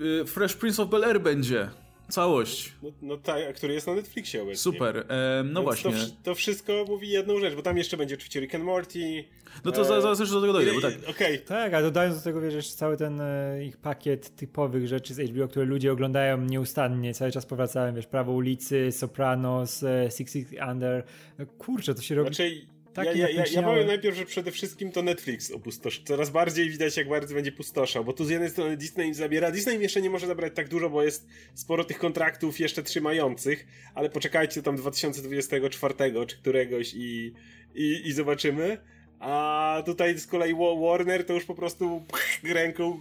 y, 0.00 0.24
Fresh 0.26 0.56
Prince 0.56 0.80
of 0.80 0.88
Bel-Air 0.88 1.20
będzie 1.20 1.70
Całość. 2.12 2.72
No, 2.82 2.90
no 3.02 3.16
tak, 3.16 3.54
który 3.54 3.74
jest 3.74 3.86
na 3.86 3.94
Netflixie 3.94 4.42
obecnie. 4.42 4.56
Super, 4.56 4.96
e, 4.96 5.42
no 5.44 5.60
Więc 5.60 5.64
właśnie. 5.64 5.92
To, 5.92 6.14
to, 6.22 6.34
wszystko 6.34 6.84
mówi 6.88 7.08
jedną 7.08 7.40
rzecz, 7.40 7.54
bo 7.54 7.62
tam 7.62 7.78
jeszcze 7.78 7.96
będzie 7.96 8.14
oczywiście 8.14 8.40
Rick 8.40 8.54
and 8.54 8.64
Morty. 8.64 9.24
No 9.64 9.72
to 9.72 9.82
e, 9.82 9.84
zaraz 9.84 10.20
jeszcze 10.20 10.34
do 10.34 10.40
tego 10.40 10.52
dojdę, 10.52 10.72
bo 10.72 10.80
tak. 10.80 10.94
Okay. 11.10 11.38
Tak, 11.38 11.74
a 11.74 11.82
dodając 11.82 12.16
do 12.16 12.22
tego, 12.24 12.40
wiesz, 12.40 12.72
cały 12.72 12.96
ten 12.96 13.20
e, 13.20 13.64
ich 13.64 13.76
pakiet 13.76 14.36
typowych 14.36 14.88
rzeczy 14.88 15.14
z 15.14 15.30
HBO, 15.30 15.48
które 15.48 15.64
ludzie 15.64 15.92
oglądają 15.92 16.38
nieustannie, 16.38 17.14
cały 17.14 17.32
czas 17.32 17.46
powracałem, 17.46 17.94
wiesz, 17.94 18.06
Prawo 18.06 18.32
ulicy, 18.32 18.92
Sopranos, 18.92 19.82
e, 19.82 20.10
Six 20.10 20.32
Six 20.32 20.52
Under. 20.70 21.04
No, 21.38 21.46
kurczę, 21.46 21.94
to 21.94 22.02
się 22.02 22.14
robi... 22.14 22.34
Znaczy, 22.34 22.66
tak 22.94 23.06
ja, 23.06 23.12
ja, 23.12 23.28
ja, 23.28 23.44
ja 23.52 23.62
powiem 23.62 23.86
najpierw, 23.86 24.16
że 24.16 24.26
przede 24.26 24.50
wszystkim 24.50 24.92
to 24.92 25.02
Netflix 25.02 25.50
opustoszy. 25.50 26.02
Coraz 26.04 26.30
bardziej 26.30 26.70
widać, 26.70 26.96
jak 26.96 27.08
bardzo 27.08 27.34
będzie 27.34 27.52
pustoszał, 27.52 28.04
bo 28.04 28.12
tu 28.12 28.24
z 28.24 28.30
jednej 28.30 28.50
strony 28.50 28.76
Disney 28.76 29.08
im 29.08 29.14
zabiera. 29.14 29.50
Disney 29.50 29.74
im 29.74 29.82
jeszcze 29.82 30.02
nie 30.02 30.10
może 30.10 30.26
zabrać 30.26 30.52
tak 30.54 30.68
dużo, 30.68 30.90
bo 30.90 31.02
jest 31.02 31.26
sporo 31.54 31.84
tych 31.84 31.98
kontraktów 31.98 32.60
jeszcze 32.60 32.82
trzymających, 32.82 33.66
ale 33.94 34.10
poczekajcie 34.10 34.62
tam 34.62 34.76
2024 34.76 35.94
czy 36.26 36.36
któregoś 36.36 36.94
i, 36.94 37.32
i, 37.74 38.02
i 38.04 38.12
zobaczymy. 38.12 38.78
A 39.20 39.82
tutaj 39.86 40.18
z 40.18 40.26
kolei 40.26 40.54
Warner 40.82 41.26
to 41.26 41.32
już 41.32 41.44
po 41.44 41.54
prostu 41.54 42.02
ręką 42.44 43.00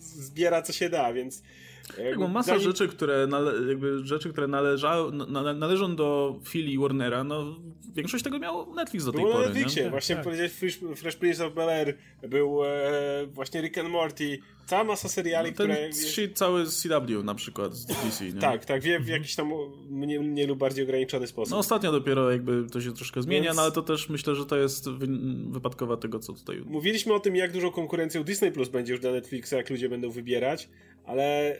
zbiera 0.00 0.62
co 0.62 0.72
się 0.72 0.88
da, 0.88 1.12
więc 1.12 1.42
tak, 1.88 2.18
bo 2.18 2.28
masa 2.28 2.58
rzeczy, 2.58 2.88
które, 2.88 3.26
nale, 3.26 3.52
jakby 3.68 4.06
rzeczy, 4.06 4.30
które 4.30 4.48
należa, 4.48 4.96
na, 5.28 5.54
należą 5.54 5.96
do 5.96 6.38
filii 6.44 6.78
Warnera, 6.78 7.24
no 7.24 7.56
większość 7.94 8.24
tego 8.24 8.38
miał 8.38 8.74
Netflix 8.74 9.04
do 9.04 9.12
tej 9.12 9.20
Było 9.20 9.32
pory. 9.32 9.46
na 9.46 9.52
Netflixie, 9.52 9.84
nie? 9.84 9.90
właśnie 9.90 10.14
tak. 10.14 10.24
powiedziałeś 10.24 10.52
Fresh, 10.52 10.78
Fresh 10.96 11.16
Prince 11.16 11.40
of 11.40 11.54
Bel-Air, 11.54 11.94
był 12.28 12.64
e, 12.64 13.26
właśnie 13.26 13.60
Rick 13.60 13.78
and 13.78 13.90
Morty, 13.90 14.38
cała 14.66 14.84
masa 14.84 15.08
seriali, 15.08 15.50
no, 15.50 15.56
ten 15.56 15.66
które... 15.66 15.90
Ten 16.16 16.34
cały 16.34 16.66
CW 16.66 17.22
na 17.24 17.34
przykład 17.34 17.74
z 17.74 17.86
DC, 17.86 18.24
nie? 18.24 18.32
tak, 18.32 18.64
tak, 18.64 18.82
wie, 18.82 19.00
w 19.00 19.08
jakiś 19.08 19.34
tam 19.34 19.52
mniej, 19.90 20.20
mniej 20.20 20.46
lub 20.46 20.58
bardziej 20.58 20.84
ograniczony 20.84 21.26
sposób. 21.26 21.50
No 21.50 21.58
ostatnio 21.58 21.92
dopiero 21.92 22.30
jakby 22.30 22.66
to 22.72 22.80
się 22.80 22.92
troszkę 22.92 23.22
zmienia, 23.22 23.44
Więc... 23.44 23.56
no 23.56 23.62
ale 23.62 23.72
to 23.72 23.82
też 23.82 24.08
myślę, 24.08 24.34
że 24.34 24.46
to 24.46 24.56
jest 24.56 24.90
wy, 24.90 25.06
wypadkowa 25.50 25.96
tego, 25.96 26.18
co 26.18 26.32
tutaj... 26.32 26.62
Mówiliśmy 26.66 27.14
o 27.14 27.20
tym, 27.20 27.36
jak 27.36 27.52
dużą 27.52 27.70
konkurencją 27.70 28.24
Disney 28.24 28.52
Plus 28.52 28.68
będzie 28.68 28.92
już 28.92 29.00
dla 29.00 29.12
Netflixa, 29.12 29.52
jak 29.52 29.70
ludzie 29.70 29.88
będą 29.88 30.10
wybierać, 30.10 30.68
ale 31.04 31.58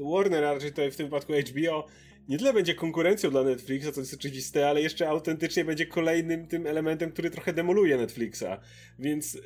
Warner, 0.00 0.44
a 0.44 0.54
raczej 0.54 0.70
tutaj 0.70 0.90
w 0.90 0.96
tym 0.96 1.06
wypadku 1.06 1.32
HBO, 1.32 1.86
nie 2.28 2.38
tyle 2.38 2.52
będzie 2.52 2.74
konkurencją 2.74 3.30
dla 3.30 3.42
Netflixa, 3.42 3.92
to 3.94 4.00
jest 4.00 4.14
oczywiste, 4.14 4.68
ale 4.68 4.82
jeszcze 4.82 5.08
autentycznie 5.08 5.64
będzie 5.64 5.86
kolejnym 5.86 6.46
tym 6.46 6.66
elementem, 6.66 7.12
który 7.12 7.30
trochę 7.30 7.52
demoluje 7.52 7.96
Netflixa. 7.96 8.60
Więc 8.98 9.34
yy, 9.34 9.40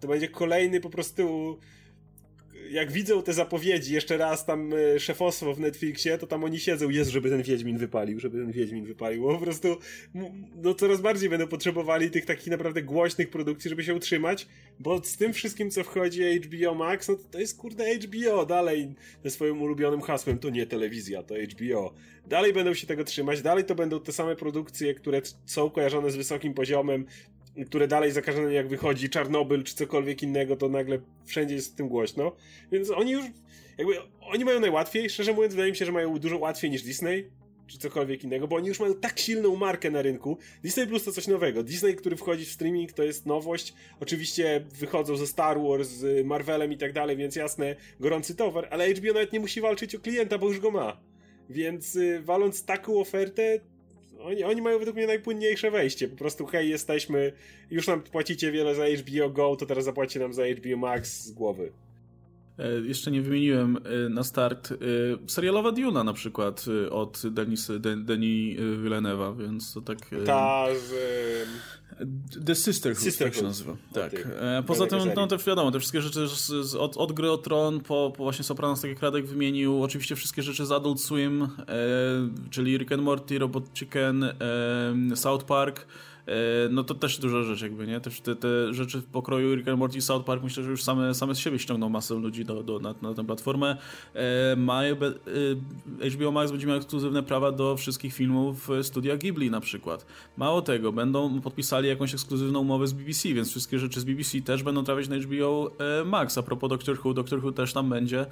to 0.00 0.08
będzie 0.08 0.28
kolejny 0.28 0.80
po 0.80 0.90
prostu 0.90 1.58
jak 2.70 2.92
widzą 2.92 3.22
te 3.22 3.32
zapowiedzi, 3.32 3.94
jeszcze 3.94 4.16
raz 4.16 4.46
tam 4.46 4.72
e, 4.72 5.00
szefostwo 5.00 5.54
w 5.54 5.60
Netflixie, 5.60 6.18
to 6.18 6.26
tam 6.26 6.44
oni 6.44 6.60
siedzą, 6.60 6.90
jest, 6.90 7.10
żeby 7.10 7.30
ten 7.30 7.42
Wiedźmin 7.42 7.78
wypalił, 7.78 8.20
żeby 8.20 8.38
ten 8.38 8.52
Wiedźmin 8.52 8.84
wypalił, 8.84 9.22
bo 9.22 9.34
po 9.34 9.44
prostu 9.44 9.76
no 10.56 10.74
coraz 10.74 11.00
bardziej 11.00 11.28
będą 11.28 11.46
potrzebowali 11.46 12.10
tych 12.10 12.26
takich 12.26 12.46
naprawdę 12.46 12.82
głośnych 12.82 13.30
produkcji, 13.30 13.70
żeby 13.70 13.84
się 13.84 13.94
utrzymać, 13.94 14.46
bo 14.78 15.04
z 15.04 15.16
tym 15.16 15.32
wszystkim, 15.32 15.70
co 15.70 15.84
wchodzi 15.84 16.40
HBO 16.40 16.74
Max, 16.74 17.08
no 17.08 17.14
to, 17.14 17.22
to 17.30 17.40
jest 17.40 17.58
kurde 17.58 17.94
HBO, 17.94 18.46
dalej 18.46 18.94
ze 19.24 19.30
swoim 19.30 19.62
ulubionym 19.62 20.00
hasłem, 20.00 20.38
to 20.38 20.50
nie 20.50 20.66
telewizja, 20.66 21.22
to 21.22 21.34
HBO. 21.34 21.94
Dalej 22.26 22.52
będą 22.52 22.74
się 22.74 22.86
tego 22.86 23.04
trzymać, 23.04 23.42
dalej 23.42 23.64
to 23.64 23.74
będą 23.74 24.00
te 24.00 24.12
same 24.12 24.36
produkcje, 24.36 24.94
które 24.94 25.22
są 25.46 25.70
kojarzone 25.70 26.10
z 26.10 26.16
wysokim 26.16 26.54
poziomem, 26.54 27.04
które 27.66 27.88
dalej 27.88 28.12
za 28.12 28.22
każdym 28.22 28.52
jak 28.52 28.68
wychodzi 28.68 29.10
Czarnobyl 29.10 29.64
czy 29.64 29.74
cokolwiek 29.74 30.22
innego, 30.22 30.56
to 30.56 30.68
nagle 30.68 30.98
wszędzie 31.26 31.54
jest 31.54 31.72
w 31.72 31.76
tym 31.76 31.88
głośno. 31.88 32.32
Więc 32.72 32.90
oni 32.90 33.12
już, 33.12 33.24
jakby, 33.78 33.94
oni 34.20 34.44
mają 34.44 34.60
najłatwiej. 34.60 35.10
Szczerze 35.10 35.32
mówiąc, 35.32 35.54
wydaje 35.54 35.70
mi 35.72 35.76
się, 35.76 35.84
że 35.84 35.92
mają 35.92 36.18
dużo 36.18 36.38
łatwiej 36.38 36.70
niż 36.70 36.82
Disney 36.82 37.30
czy 37.68 37.78
cokolwiek 37.78 38.24
innego, 38.24 38.48
bo 38.48 38.56
oni 38.56 38.68
już 38.68 38.80
mają 38.80 38.94
tak 38.94 39.18
silną 39.18 39.56
markę 39.56 39.90
na 39.90 40.02
rynku. 40.02 40.38
Disney 40.62 40.86
Plus 40.86 41.04
to 41.04 41.12
coś 41.12 41.26
nowego. 41.26 41.62
Disney, 41.62 41.96
który 41.96 42.16
wchodzi 42.16 42.44
w 42.44 42.50
streaming, 42.50 42.92
to 42.92 43.02
jest 43.02 43.26
nowość. 43.26 43.74
Oczywiście 44.00 44.64
wychodzą 44.74 45.16
ze 45.16 45.26
Star 45.26 45.60
Wars, 45.62 45.88
z 45.88 46.26
Marvelem 46.26 46.72
i 46.72 46.76
tak 46.76 46.92
dalej, 46.92 47.16
więc 47.16 47.36
jasne, 47.36 47.76
gorący 48.00 48.34
towar, 48.34 48.68
ale 48.70 48.94
HBO 48.94 49.12
nawet 49.12 49.32
nie 49.32 49.40
musi 49.40 49.60
walczyć 49.60 49.94
o 49.94 49.98
klienta, 49.98 50.38
bo 50.38 50.48
już 50.48 50.60
go 50.60 50.70
ma. 50.70 51.00
Więc 51.50 51.96
y, 51.96 52.20
waląc 52.22 52.64
taką 52.64 53.00
ofertę, 53.00 53.60
oni, 54.20 54.44
oni 54.44 54.62
mają 54.62 54.78
według 54.78 54.96
mnie 54.96 55.06
najpłynniejsze 55.06 55.70
wejście. 55.70 56.08
Po 56.08 56.16
prostu, 56.16 56.46
hej, 56.46 56.70
jesteśmy, 56.70 57.32
już 57.70 57.86
nam 57.86 58.02
płacicie 58.02 58.52
wiele 58.52 58.74
za 58.74 58.84
HBO 58.86 59.30
Go, 59.30 59.56
to 59.56 59.66
teraz 59.66 59.84
zapłacicie 59.84 60.20
nam 60.20 60.32
za 60.32 60.42
HBO 60.46 60.76
Max 60.76 61.24
z 61.24 61.32
głowy. 61.32 61.72
E, 62.58 62.80
jeszcze 62.86 63.10
nie 63.10 63.22
wymieniłem 63.22 63.76
e, 63.76 64.08
na 64.08 64.24
start 64.24 64.72
e, 64.72 64.76
serialowa 65.26 65.72
Duna 65.72 66.04
na 66.04 66.12
przykład 66.12 66.64
od 66.90 67.22
Denis, 67.30 67.70
Denis 67.96 68.58
Villeneuve'a, 68.58 69.36
więc 69.36 69.72
to 69.74 69.80
tak... 69.80 69.98
Ta 70.26 70.66
z... 70.74 70.94
The 72.46 72.54
Sisterhood, 72.54 73.02
Sisterhood. 73.02 73.34
tak 73.34 73.40
się 73.40 73.46
nazywa. 73.46 73.76
Tak. 73.92 74.28
Poza 74.66 74.86
tym, 74.86 74.98
no 75.16 75.26
też 75.26 75.44
wiadomo, 75.44 75.70
te 75.70 75.78
wszystkie 75.78 76.00
rzeczy 76.00 76.28
z, 76.28 76.74
od, 76.74 76.96
od 76.96 77.12
gry 77.12 77.30
o 77.30 77.38
Tron 77.38 77.80
po, 77.80 78.12
po 78.16 78.22
właśnie 78.22 78.44
Sopranos, 78.44 78.80
tak 78.80 78.90
jak 78.90 79.02
Radek 79.02 79.26
wymienił, 79.26 79.82
oczywiście 79.82 80.16
wszystkie 80.16 80.42
rzeczy 80.42 80.66
z 80.66 80.72
Adult 80.72 81.00
Swim, 81.00 81.42
e, 81.42 81.48
czyli 82.50 82.78
Rick 82.78 82.92
and 82.92 83.02
Morty, 83.02 83.38
Robot 83.38 83.64
Chicken, 83.74 84.24
e, 84.24 85.16
South 85.16 85.44
Park, 85.44 85.86
no 86.70 86.84
to 86.84 86.94
też 86.94 87.18
duża 87.18 87.42
rzecz 87.42 87.62
jakby, 87.62 87.86
nie? 87.86 88.00
Też 88.00 88.20
te, 88.20 88.36
te 88.36 88.74
rzeczy 88.74 89.00
w 89.00 89.06
pokroju 89.06 89.54
Rick 89.54 89.68
and 89.68 89.78
Morty 89.78 90.00
South 90.00 90.24
Park 90.24 90.42
myślę, 90.42 90.64
że 90.64 90.70
już 90.70 90.82
same, 90.82 91.14
same 91.14 91.34
z 91.34 91.38
siebie 91.38 91.58
ściągną 91.58 91.88
masę 91.88 92.14
ludzi 92.14 92.44
do, 92.44 92.62
do, 92.62 92.78
na, 92.78 92.94
na 93.02 93.14
tę 93.14 93.26
platformę. 93.26 93.76
E, 94.14 94.56
mają, 94.56 94.96
e, 96.02 96.10
HBO 96.10 96.32
Max 96.32 96.50
będzie 96.50 96.66
miał 96.66 96.76
ekskluzywne 96.76 97.22
prawa 97.22 97.52
do 97.52 97.76
wszystkich 97.76 98.14
filmów 98.14 98.68
studia 98.82 99.16
Ghibli 99.16 99.50
na 99.50 99.60
przykład. 99.60 100.06
Mało 100.36 100.62
tego, 100.62 100.92
będą 100.92 101.40
podpisali 101.40 101.88
jakąś 101.88 102.14
ekskluzywną 102.14 102.60
umowę 102.60 102.86
z 102.86 102.92
BBC, 102.92 103.28
więc 103.28 103.50
wszystkie 103.50 103.78
rzeczy 103.78 104.00
z 104.00 104.04
BBC 104.04 104.40
też 104.40 104.62
będą 104.62 104.84
trafiać 104.84 105.08
na 105.08 105.16
HBO 105.16 105.70
Max. 106.04 106.38
A 106.38 106.42
propos 106.42 106.70
Doctor 106.70 106.98
Who, 107.04 107.14
Doctor 107.14 107.44
Who 107.44 107.52
też 107.52 107.72
tam 107.72 107.90
będzie. 107.90 108.26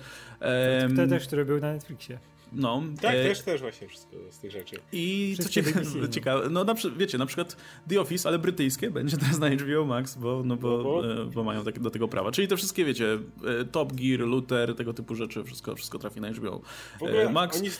Wtedy 0.94 1.09
też, 1.09 1.26
który 1.26 1.44
był 1.44 1.61
na 1.61 1.72
Netflixie. 1.72 2.18
No, 2.52 2.82
tak, 3.00 3.14
e... 3.14 3.24
też, 3.28 3.40
też 3.40 3.61
właśnie 3.61 3.88
wszystko 3.88 4.16
z 4.30 4.38
tych 4.38 4.50
rzeczy. 4.50 4.76
I 4.92 5.35
Wszystkie 5.35 5.62
co 5.62 5.70
ciekawe, 5.70 5.87
no. 6.00 6.09
ciekawe, 6.09 6.50
no 6.50 6.64
na, 6.64 6.74
wiecie, 6.96 7.18
na 7.18 7.26
przykład 7.26 7.56
The 7.88 8.00
Office, 8.00 8.28
ale 8.28 8.38
brytyjskie, 8.38 8.90
będzie 8.90 9.16
teraz 9.16 9.38
na 9.38 9.50
HBO 9.50 9.85
Max, 9.85 10.16
bo, 10.16 10.42
no 10.44 10.56
bo, 10.56 10.76
no 10.76 10.82
bo... 10.82 11.22
E, 11.22 11.24
bo 11.24 11.44
mają 11.44 11.64
tak, 11.64 11.78
do 11.78 11.90
tego 11.90 12.09
prawa. 12.09 12.32
Czyli 12.32 12.48
te 12.48 12.56
wszystkie, 12.56 12.85
wiecie, 12.85 13.18
e, 13.61 13.64
Top 13.64 13.92
Gear, 13.92 14.20
Luther, 14.20 14.74
tego 14.74 14.94
typu 14.94 15.14
rzeczy, 15.14 15.44
wszystko, 15.44 15.74
wszystko 15.74 15.98
trafi 15.98 16.20
na 16.20 16.30
HBO 16.30 16.61
e, 17.00 17.32
Max. 17.32 17.59
Oni... 17.59 17.70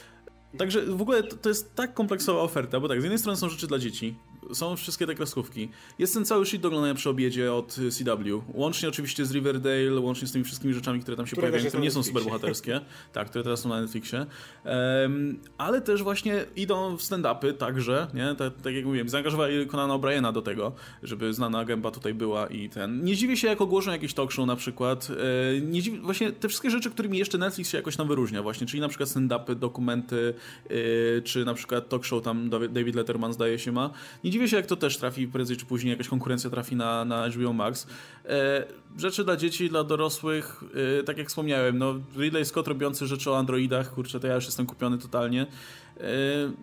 Także 0.59 0.87
w 0.87 1.03
ogóle 1.03 1.23
to, 1.23 1.37
to, 1.37 1.49
jest 1.49 1.75
tak 1.75 1.95
kompleksowa 1.95 2.41
oferta, 2.41 2.81
bo 2.81 2.89
tak, 2.89 3.01
z 3.01 3.05
jednej 3.05 3.19
strony 3.19 3.37
są 3.37 3.49
rzeczy 3.49 3.67
dla 3.67 3.79
dzieci, 3.79 4.15
są 4.53 4.77
wszystkie 4.77 5.07
te 5.07 5.15
kreskówki. 5.15 5.69
Jest 5.99 6.15
ten 6.15 6.25
cały 6.25 6.47
shit 6.47 6.63
do 6.63 6.69
oglądania 6.69 6.95
przy 6.95 7.11
obiedzie 7.11 7.53
od 7.53 7.73
CW. 7.91 8.43
Łącznie 8.55 8.89
oczywiście 8.89 9.27
z 9.27 9.33
Riverdale, 9.33 10.01
łącznie 10.01 10.29
z 10.29 10.33
tymi 10.33 10.45
wszystkimi 10.45 10.75
rzeczami, 10.75 11.01
które 11.01 11.17
tam 11.17 11.27
się 11.27 11.33
które 11.33 11.49
pojawiają, 11.49 11.69
które 11.69 11.83
nie 11.83 11.91
są 11.91 12.03
superbohaterskie. 12.03 12.81
tak, 13.13 13.29
które 13.29 13.45
teraz 13.45 13.61
są 13.61 13.69
na 13.69 13.81
Netflixie. 13.81 14.27
Um, 14.65 15.39
ale 15.59 15.81
też 15.81 16.03
właśnie 16.03 16.45
idą 16.57 16.97
w 16.97 17.03
stand-upy 17.03 17.53
także, 17.53 18.07
nie? 18.15 18.35
Tak, 18.35 18.53
tak 18.63 18.75
jak 18.75 18.85
mówiłem, 18.85 19.09
zaangażowali 19.09 19.67
Conana 19.67 19.95
O'Briena 19.95 20.33
do 20.33 20.43
tego, 20.43 20.73
żeby 21.03 21.35
znana 21.35 21.65
gęba 21.65 21.91
tutaj 21.91 22.15
była 22.15 22.47
i 22.47 22.69
ten. 22.69 23.05
Nie 23.05 23.17
dziwię 23.17 23.37
się, 23.37 23.49
jak 23.49 23.61
ogłoszą 23.61 23.91
jakieś 23.91 24.15
talk 24.15 24.33
show 24.33 24.47
na 24.47 24.57
przykład. 24.57 25.09
E, 25.57 25.61
nie 25.61 25.83
dziwię, 25.83 25.99
właśnie 25.99 26.33
te 26.33 26.49
wszystkie 26.49 26.71
rzeczy, 26.71 26.91
którymi 26.91 27.19
jeszcze 27.19 27.39
Netflix 27.39 27.71
się 27.71 27.79
jakoś 27.79 27.97
tam 27.97 28.09
wyróżnia 28.09 28.43
właśnie, 28.43 28.67
czyli 28.67 28.81
na 28.81 28.89
przykład 28.89 29.09
stand-upy, 29.09 29.55
dokumenty, 29.55 30.35
e, 30.71 31.23
czy 31.23 31.45
na 31.45 31.55
przykład 31.55 31.89
talk 31.89 32.05
show 32.05 32.23
tam 32.23 32.51
David 32.51 32.95
Letterman 32.95 33.33
zdaje 33.33 33.59
się 33.59 33.73
ma. 33.73 33.91
Nie 34.25 34.31
dziwię 34.37 34.49
się, 34.49 34.57
jak 34.57 34.67
to 34.67 34.77
też 34.77 34.97
trafi 34.99 35.29
prędzej 35.29 35.57
czy 35.57 35.67
później, 35.67 35.91
jakaś 35.91 36.09
konkurencja 36.09 36.51
trafi 36.51 36.77
na, 36.77 37.05
na 37.05 37.29
HBO 37.29 37.53
Max. 37.53 37.87
E, 38.25 38.65
rzeczy 38.99 39.25
dla 39.25 39.37
dzieci, 39.37 39.69
dla 39.69 39.85
dorosłych, 39.85 40.65
e, 41.01 41.03
tak 41.03 41.19
jak 41.19 41.29
wspomniałem, 41.29 41.79
no 41.79 41.95
Ridley 42.17 42.45
Scott 42.45 42.69
robiący 42.69 43.07
rzeczy 43.07 43.31
o 43.31 43.39
androidach, 43.39 43.95
kurczę, 43.95 44.21
to 44.21 44.27
ja 44.27 44.35
już 44.35 44.45
jestem 44.45 44.67
kupiony 44.67 44.99
totalnie. 44.99 45.47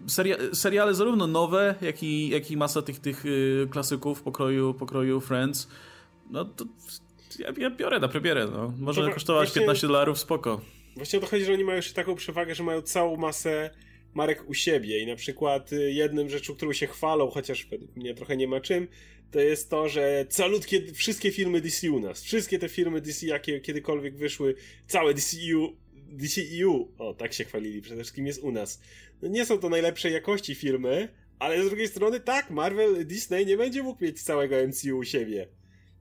seria, 0.07 0.36
seriale 0.53 0.93
zarówno 0.93 1.27
nowe, 1.27 1.75
jak 1.81 2.03
i, 2.03 2.29
jak 2.29 2.51
i 2.51 2.57
masa 2.57 2.81
tych, 2.81 2.99
tych 2.99 3.23
klasyków 3.69 4.21
pokroju, 4.21 4.73
pokroju 4.73 5.21
Friends, 5.21 5.67
no 6.31 6.45
to 6.45 6.65
ja, 7.39 7.53
ja 7.57 7.69
biorę 7.69 7.99
na 7.99 8.07
premierę, 8.07 8.47
no. 8.53 8.73
Może 8.79 9.01
to 9.01 9.13
kosztować 9.13 9.47
właśnie, 9.47 9.62
15 9.62 9.88
dolarów, 9.88 10.19
spoko. 10.19 10.62
Właśnie 10.95 11.19
o 11.19 11.21
to 11.21 11.27
chodzi, 11.27 11.45
że 11.45 11.53
oni 11.53 11.63
mają 11.63 11.75
jeszcze 11.75 11.93
taką 11.93 12.15
przewagę, 12.15 12.55
że 12.55 12.63
mają 12.63 12.81
całą 12.81 13.17
masę 13.17 13.69
marek 14.13 14.49
u 14.49 14.54
siebie 14.54 14.99
i 14.99 15.08
na 15.08 15.15
przykład 15.15 15.73
y, 15.73 15.91
jednym 15.91 16.30
rzeczą, 16.30 16.56
którą 16.56 16.73
się 16.73 16.88
chwalą, 16.88 17.30
chociaż 17.30 17.67
mnie 17.95 18.13
trochę 18.13 18.38
nie 18.38 18.47
ma 18.47 18.62
czym, 18.62 18.88
to 19.32 19.39
jest 19.39 19.69
to, 19.69 19.89
że 19.89 20.26
calutkie, 20.30 20.93
wszystkie 20.93 21.32
filmy 21.32 21.62
DC 21.62 21.91
u 21.91 21.99
nas, 21.99 22.23
wszystkie 22.23 22.60
te 22.60 22.69
filmy 22.69 23.02
DC, 23.02 23.26
jakie 23.28 23.60
kiedykolwiek 23.60 24.17
wyszły, 24.17 24.56
całe 24.88 25.13
DCU, 25.13 25.76
DCEU, 25.95 26.91
o 26.97 27.13
tak 27.13 27.34
się 27.34 27.43
chwalili, 27.43 27.82
przede 27.82 27.95
wszystkim 27.95 28.28
jest 28.28 28.43
u 28.43 28.52
nas. 28.52 28.82
No 29.21 29.28
nie 29.28 29.45
są 29.45 29.58
to 29.58 29.69
najlepszej 29.69 30.13
jakości 30.13 30.56
filmy, 30.56 31.10
ale 31.39 31.63
z 31.63 31.67
drugiej 31.67 31.88
strony 31.88 32.19
tak, 32.19 32.49
Marvel, 32.49 33.06
Disney 33.06 33.45
nie 33.45 33.58
będzie 33.58 33.84
mógł 33.84 34.04
mieć 34.04 34.23
całego 34.23 34.56
MCU 34.67 34.97
u 34.97 35.04
siebie. 35.04 35.47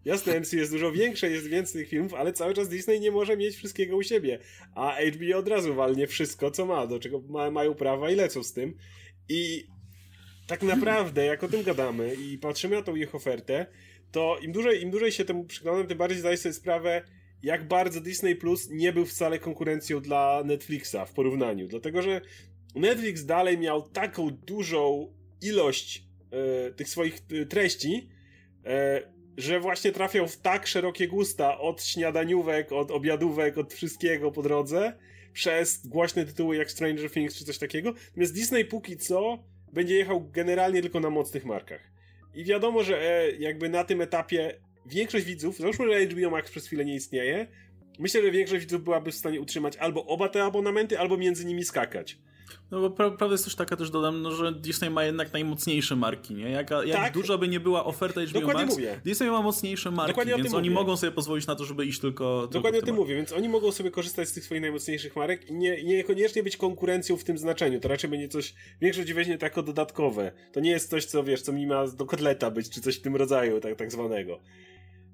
Jasne, 0.05 0.41
MCU 0.41 0.57
jest 0.57 0.73
dużo 0.73 0.93
większe, 0.93 1.31
jest 1.31 1.47
więcej 1.47 1.83
tych 1.83 1.91
filmów, 1.91 2.15
ale 2.15 2.33
cały 2.33 2.55
czas 2.55 2.69
Disney 2.69 3.01
nie 3.01 3.11
może 3.11 3.37
mieć 3.37 3.57
wszystkiego 3.57 3.97
u 3.97 4.03
siebie. 4.03 4.39
A 4.75 4.97
HBO 5.13 5.39
od 5.39 5.49
razu 5.49 5.75
walnie 5.75 6.07
wszystko, 6.07 6.51
co 6.51 6.67
ma, 6.67 6.87
do 6.87 6.99
czego 6.99 7.21
ma, 7.29 7.51
mają 7.51 7.75
prawa 7.75 8.11
i 8.11 8.15
lecą 8.15 8.43
z 8.43 8.53
tym. 8.53 8.75
I 9.29 9.67
tak 10.47 10.63
naprawdę, 10.63 11.25
jak 11.25 11.45
o 11.45 11.49
tym 11.49 11.63
gadamy 11.63 12.15
i 12.15 12.39
patrzymy 12.39 12.77
na 12.77 12.83
tą 12.83 12.97
ich 12.97 13.15
ofertę, 13.15 13.67
to 14.13 14.39
im 14.43 14.53
dłużej, 14.53 14.83
im 14.83 14.91
dłużej 14.91 15.13
się 15.13 15.25
temu 15.25 15.45
przyglądam, 15.45 15.87
tym 15.87 15.99
bardziej 15.99 16.19
zdaję 16.19 16.37
sobie 16.37 16.53
sprawę, 16.53 17.03
jak 17.43 17.69
bardzo 17.69 18.01
Disney 18.01 18.37
Plus 18.37 18.71
nie 18.71 18.93
był 18.93 19.07
wcale 19.07 19.39
konkurencją 19.39 20.01
dla 20.01 20.43
Netflixa 20.45 20.97
w 21.07 21.13
porównaniu. 21.13 21.69
Dlatego, 21.69 22.03
że 22.03 22.21
Netflix 22.75 23.25
dalej 23.25 23.59
miał 23.59 23.89
taką 23.89 24.31
dużą 24.31 25.15
ilość 25.43 26.05
e, 26.31 26.73
tych 26.73 26.89
swoich 26.89 27.23
e, 27.43 27.47
treści, 27.47 28.09
e, 28.65 29.13
że 29.37 29.61
właśnie 29.61 29.93
trafiał 29.93 30.29
w 30.29 30.37
tak 30.37 30.67
szerokie 30.67 31.09
gusta 31.09 31.59
od 31.59 31.85
śniadaniówek, 31.85 32.73
od 32.73 32.91
obiadówek, 32.91 33.59
od 33.59 33.75
wszystkiego 33.75 34.31
po 34.31 34.43
drodze, 34.43 34.93
przez 35.33 35.87
głośne 35.87 36.25
tytuły 36.25 36.57
jak 36.57 36.71
Stranger 36.71 37.11
Things 37.11 37.37
czy 37.39 37.45
coś 37.45 37.59
takiego. 37.59 37.95
Natomiast 38.09 38.35
Disney 38.35 38.65
póki 38.65 38.97
co 38.97 39.39
będzie 39.73 39.97
jechał 39.97 40.31
generalnie 40.31 40.83
tylko 40.83 41.01
na 41.01 41.11
mocnych 41.11 41.45
markach. 41.45 41.81
I 42.35 42.45
wiadomo, 42.45 42.83
że 42.83 43.03
e, 43.03 43.31
jakby 43.31 43.69
na 43.69 43.85
tym 43.85 44.01
etapie 44.01 44.61
większość 44.87 45.25
widzów, 45.25 45.59
załóżmy, 45.59 45.93
że 45.93 46.07
HBO 46.07 46.31
Max 46.31 46.51
przez 46.51 46.67
chwilę 46.67 46.85
nie 46.85 46.95
istnieje, 46.95 47.47
myślę, 47.99 48.23
że 48.23 48.31
większość 48.31 48.61
widzów 48.61 48.85
byłaby 48.85 49.13
w 49.13 49.15
stanie 49.15 49.41
utrzymać 49.41 49.77
albo 49.77 50.07
oba 50.07 50.29
te 50.29 50.45
abonamenty, 50.45 50.99
albo 50.99 51.17
między 51.17 51.45
nimi 51.45 51.65
skakać. 51.65 52.19
No 52.71 52.81
bo 52.81 52.91
pra 52.91 53.11
prawda 53.11 53.35
jest 53.35 53.45
też 53.45 53.55
taka, 53.55 53.77
też 53.77 53.91
dodam, 53.91 54.23
no, 54.23 54.33
że 54.33 54.53
Disney 54.53 54.91
ma 54.91 55.05
jednak 55.05 55.33
najmocniejsze 55.33 55.97
marki, 55.97 56.35
nie? 56.35 56.51
Jak, 56.51 56.71
jak 56.71 57.03
tak. 57.03 57.15
duża 57.15 57.39
by 57.39 57.49
nie 57.49 57.61
była 57.61 57.85
oferta 57.85 58.21
HBO 58.21 58.41
Dokładnie 58.41 58.65
Max, 58.65 58.77
mówię. 58.77 59.01
Disney 59.05 59.31
ma 59.31 59.43
mocniejsze 59.43 59.91
marki, 59.91 60.13
Dokładnie 60.13 60.37
więc 60.37 60.55
oni 60.55 60.71
mówię. 60.71 60.81
mogą 60.81 60.97
sobie 60.97 61.13
pozwolić 61.13 61.47
na 61.47 61.55
to, 61.55 61.65
żeby 61.65 61.87
iść 61.87 62.01
tylko... 62.01 62.49
Dokładnie 62.51 62.81
tylko 62.81 62.85
o 62.85 62.87
tym 62.87 62.97
mówię, 62.97 63.15
więc 63.15 63.33
oni 63.33 63.49
mogą 63.49 63.73
sobie 63.73 63.91
korzystać 63.91 64.29
z 64.29 64.33
tych 64.33 64.45
swoich 64.45 64.61
najmocniejszych 64.61 65.17
marek 65.17 65.51
i 65.51 65.55
nie, 65.55 65.85
niekoniecznie 65.85 66.43
być 66.43 66.57
konkurencją 66.57 67.17
w 67.17 67.25
tym 67.25 67.39
znaczeniu. 67.39 67.81
To 67.81 67.89
raczej 67.89 68.11
będzie 68.11 68.29
coś, 68.29 68.55
większość 68.81 69.13
weźmie 69.13 69.39
to 69.39 69.47
jako 69.47 69.63
dodatkowe. 69.63 70.33
To 70.53 70.61
nie 70.61 70.71
jest 70.71 70.91
coś, 70.91 71.05
co 71.05 71.25
wiesz, 71.25 71.43
co 71.43 71.53
mi 71.53 71.67
ma 71.67 71.87
do 71.87 72.07
kotleta 72.07 72.51
być, 72.51 72.71
czy 72.71 72.81
coś 72.81 72.97
w 72.97 73.03
tym 73.03 73.17
rodzaju, 73.17 73.61
tak, 73.61 73.77
tak 73.77 73.93
zwanego. 73.93 74.41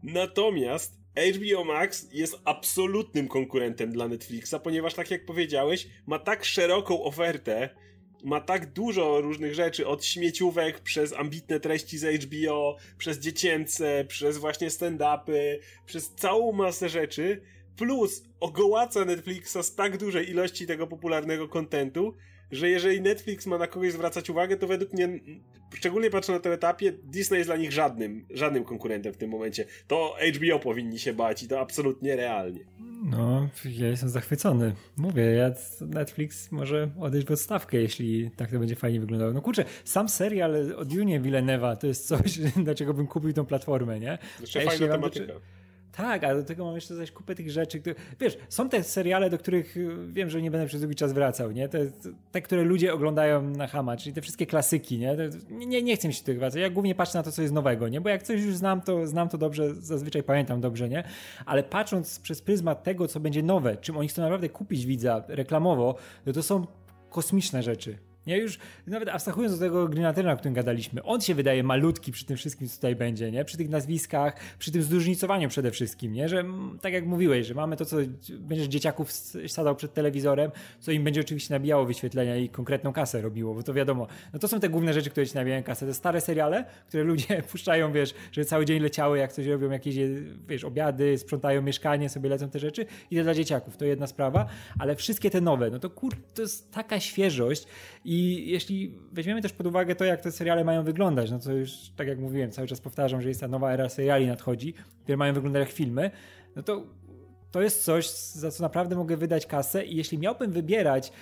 Natomiast 0.02 0.97
HBO 1.16 1.64
Max 1.64 2.08
jest 2.12 2.40
absolutnym 2.44 3.28
konkurentem 3.28 3.92
dla 3.92 4.08
Netflixa, 4.08 4.54
ponieważ 4.62 4.94
tak 4.94 5.10
jak 5.10 5.24
powiedziałeś, 5.24 5.88
ma 6.06 6.18
tak 6.18 6.44
szeroką 6.44 7.02
ofertę, 7.02 7.68
ma 8.24 8.40
tak 8.40 8.72
dużo 8.72 9.20
różnych 9.20 9.54
rzeczy, 9.54 9.86
od 9.86 10.04
śmieciówek, 10.04 10.80
przez 10.80 11.12
ambitne 11.12 11.60
treści 11.60 11.98
z 11.98 12.24
HBO, 12.24 12.76
przez 12.98 13.18
dziecięce, 13.18 14.04
przez 14.08 14.38
właśnie 14.38 14.68
stand-upy, 14.68 15.58
przez 15.86 16.14
całą 16.14 16.52
masę 16.52 16.88
rzeczy, 16.88 17.42
plus 17.76 18.24
ogołaca 18.40 19.04
Netflixa 19.04 19.62
z 19.62 19.74
tak 19.74 19.98
dużej 19.98 20.30
ilości 20.30 20.66
tego 20.66 20.86
popularnego 20.86 21.48
kontentu, 21.48 22.14
że 22.52 22.68
jeżeli 22.68 23.00
Netflix 23.00 23.46
ma 23.46 23.58
na 23.58 23.66
kogoś 23.66 23.92
zwracać 23.92 24.30
uwagę, 24.30 24.56
to 24.56 24.66
według 24.66 24.92
mnie, 24.92 25.08
szczególnie 25.74 26.10
patrzę 26.10 26.32
na 26.32 26.40
tym 26.40 26.52
etapie, 26.52 26.92
Disney 26.92 27.38
jest 27.38 27.48
dla 27.48 27.56
nich 27.56 27.72
żadnym, 27.72 28.26
żadnym 28.30 28.64
konkurentem 28.64 29.12
w 29.12 29.16
tym 29.16 29.30
momencie. 29.30 29.64
To 29.86 30.16
HBO 30.34 30.58
powinni 30.58 30.98
się 30.98 31.12
bać 31.12 31.42
i 31.42 31.48
to 31.48 31.60
absolutnie 31.60 32.16
realnie. 32.16 32.60
No, 33.04 33.48
ja 33.64 33.88
jestem 33.88 34.08
zachwycony. 34.08 34.74
Mówię, 34.96 35.22
ja 35.22 35.50
Netflix 35.80 36.52
może 36.52 36.90
odejść 37.00 37.26
w 37.26 37.30
odstawkę, 37.30 37.76
jeśli 37.76 38.30
tak 38.30 38.50
to 38.50 38.58
będzie 38.58 38.76
fajnie 38.76 39.00
wyglądało. 39.00 39.32
No 39.32 39.42
kurczę, 39.42 39.64
sam 39.84 40.08
serial 40.08 40.74
od 40.76 40.92
Junie 40.92 41.20
Villeneuva 41.20 41.76
to 41.76 41.86
jest 41.86 42.06
coś, 42.06 42.38
dlaczego 42.64 42.94
bym 42.94 43.06
kupił 43.06 43.32
tą 43.32 43.46
platformę, 43.46 44.00
nie? 44.00 44.18
Jeszcze 44.40 44.60
fajna 44.60 44.88
tematyka. 44.88 45.32
Tak, 45.98 46.24
ale 46.24 46.34
do 46.34 46.44
tego 46.44 46.64
mam 46.64 46.74
jeszcze 46.74 46.94
zaś 46.94 47.12
kupę 47.12 47.34
tych 47.34 47.50
rzeczy, 47.50 47.80
które, 47.80 47.94
wiesz, 48.20 48.38
są 48.48 48.68
te 48.68 48.84
seriale, 48.84 49.30
do 49.30 49.38
których 49.38 49.76
y, 49.76 49.96
wiem, 50.08 50.30
że 50.30 50.42
nie 50.42 50.50
będę 50.50 50.66
przez 50.66 50.80
długi 50.80 50.96
czas 50.96 51.12
wracał, 51.12 51.50
nie? 51.50 51.68
Te, 51.68 51.86
te 52.32 52.42
które 52.42 52.62
ludzie 52.62 52.94
oglądają 52.94 53.42
na 53.42 53.66
Hama, 53.66 53.96
czyli 53.96 54.14
te 54.14 54.20
wszystkie 54.20 54.46
klasyki, 54.46 54.98
nie? 54.98 55.16
nie? 55.50 55.82
Nie 55.82 55.96
chcę 55.96 56.08
mi 56.08 56.14
się 56.14 56.24
tych 56.24 56.38
wracać. 56.38 56.60
Ja 56.60 56.70
głównie 56.70 56.94
patrzę 56.94 57.18
na 57.18 57.22
to, 57.22 57.32
co 57.32 57.42
jest 57.42 57.54
nowego, 57.54 57.88
nie? 57.88 58.00
Bo 58.00 58.08
jak 58.08 58.22
coś 58.22 58.42
już 58.42 58.56
znam, 58.56 58.80
to 58.80 59.06
znam 59.06 59.28
to 59.28 59.38
dobrze, 59.38 59.74
zazwyczaj 59.74 60.22
pamiętam 60.22 60.60
dobrze, 60.60 60.88
nie? 60.88 61.04
Ale 61.46 61.62
patrząc 61.62 62.20
przez 62.20 62.42
pryzmat 62.42 62.82
tego, 62.82 63.08
co 63.08 63.20
będzie 63.20 63.42
nowe, 63.42 63.76
czym 63.76 63.96
oni 63.96 64.08
chcą 64.08 64.22
naprawdę 64.22 64.48
kupić 64.48 64.86
widza 64.86 65.24
reklamowo, 65.28 65.94
no 66.26 66.32
to 66.32 66.42
są 66.42 66.66
kosmiczne 67.10 67.62
rzeczy. 67.62 68.07
Nie, 68.28 68.38
już 68.38 68.58
nawet 68.86 69.08
abstrahując 69.08 69.58
do 69.58 69.66
tego 69.66 69.88
Green 69.88 70.28
o 70.28 70.36
którym 70.36 70.54
gadaliśmy, 70.54 71.02
on 71.02 71.20
się 71.20 71.34
wydaje 71.34 71.62
malutki 71.62 72.12
przy 72.12 72.24
tym 72.24 72.36
wszystkim, 72.36 72.68
co 72.68 72.76
tutaj 72.76 72.96
będzie, 72.96 73.30
nie? 73.30 73.44
Przy 73.44 73.56
tych 73.56 73.68
nazwiskach, 73.68 74.36
przy 74.58 74.72
tym 74.72 74.82
zróżnicowaniu 74.82 75.48
przede 75.48 75.70
wszystkim, 75.70 76.12
nie? 76.12 76.28
Że 76.28 76.44
tak 76.80 76.92
jak 76.92 77.06
mówiłeś, 77.06 77.46
że 77.46 77.54
mamy 77.54 77.76
to, 77.76 77.84
co 77.84 77.96
będziesz 78.38 78.66
dzieciaków 78.66 79.12
sadał 79.46 79.76
przed 79.76 79.94
telewizorem, 79.94 80.50
co 80.80 80.92
im 80.92 81.04
będzie 81.04 81.20
oczywiście 81.20 81.54
nabijało 81.54 81.86
wyświetlenia 81.86 82.36
i 82.36 82.48
konkretną 82.48 82.92
kasę 82.92 83.22
robiło, 83.22 83.54
bo 83.54 83.62
to 83.62 83.74
wiadomo, 83.74 84.06
no 84.32 84.38
to 84.38 84.48
są 84.48 84.60
te 84.60 84.68
główne 84.68 84.92
rzeczy, 84.92 85.10
które 85.10 85.26
ci 85.26 85.34
nabijają 85.34 85.62
kasę. 85.62 85.86
Te 85.86 85.94
stare 85.94 86.20
seriale, 86.20 86.64
które 86.88 87.04
ludzie 87.04 87.42
puszczają, 87.52 87.92
wiesz, 87.92 88.14
że 88.32 88.44
cały 88.44 88.64
dzień 88.64 88.82
leciały, 88.82 89.18
jak 89.18 89.32
coś 89.32 89.46
robią 89.46 89.70
jakieś, 89.70 89.96
wiesz, 90.48 90.64
obiady, 90.64 91.18
sprzątają 91.18 91.62
mieszkanie, 91.62 92.08
sobie 92.08 92.28
lecą 92.30 92.50
te 92.50 92.58
rzeczy 92.58 92.86
i 93.10 93.16
to 93.16 93.22
dla 93.22 93.34
dzieciaków, 93.34 93.76
to 93.76 93.84
jedna 93.84 94.06
sprawa, 94.06 94.46
ale 94.78 94.96
wszystkie 94.96 95.30
te 95.30 95.40
nowe, 95.40 95.70
no 95.70 95.78
to 95.78 95.90
kur, 95.90 96.14
to 96.34 96.42
jest 96.42 96.70
taka 96.72 97.00
świeżość 97.00 97.66
i 98.04 98.17
i 98.18 98.50
jeśli 98.50 98.98
weźmiemy 99.12 99.42
też 99.42 99.52
pod 99.52 99.66
uwagę 99.66 99.94
to, 99.94 100.04
jak 100.04 100.20
te 100.20 100.32
seriale 100.32 100.64
mają 100.64 100.84
wyglądać, 100.84 101.30
no 101.30 101.38
to 101.38 101.52
już 101.52 101.72
tak 101.96 102.08
jak 102.08 102.18
mówiłem, 102.18 102.50
cały 102.50 102.68
czas 102.68 102.80
powtarzam, 102.80 103.22
że 103.22 103.28
jest 103.28 103.40
ta 103.40 103.48
nowa 103.48 103.72
era 103.72 103.88
seriali 103.88 104.26
nadchodzi, 104.26 104.74
które 105.02 105.16
mają 105.16 105.34
wyglądać 105.34 105.60
jak 105.60 105.70
filmy, 105.70 106.10
no 106.56 106.62
to 106.62 106.82
to 107.50 107.62
jest 107.62 107.84
coś, 107.84 108.10
za 108.10 108.50
co 108.50 108.62
naprawdę 108.62 108.96
mogę 108.96 109.16
wydać 109.16 109.46
kasę 109.46 109.84
i 109.84 109.96
jeśli 109.96 110.18
miałbym 110.18 110.52
wybierać 110.52 111.12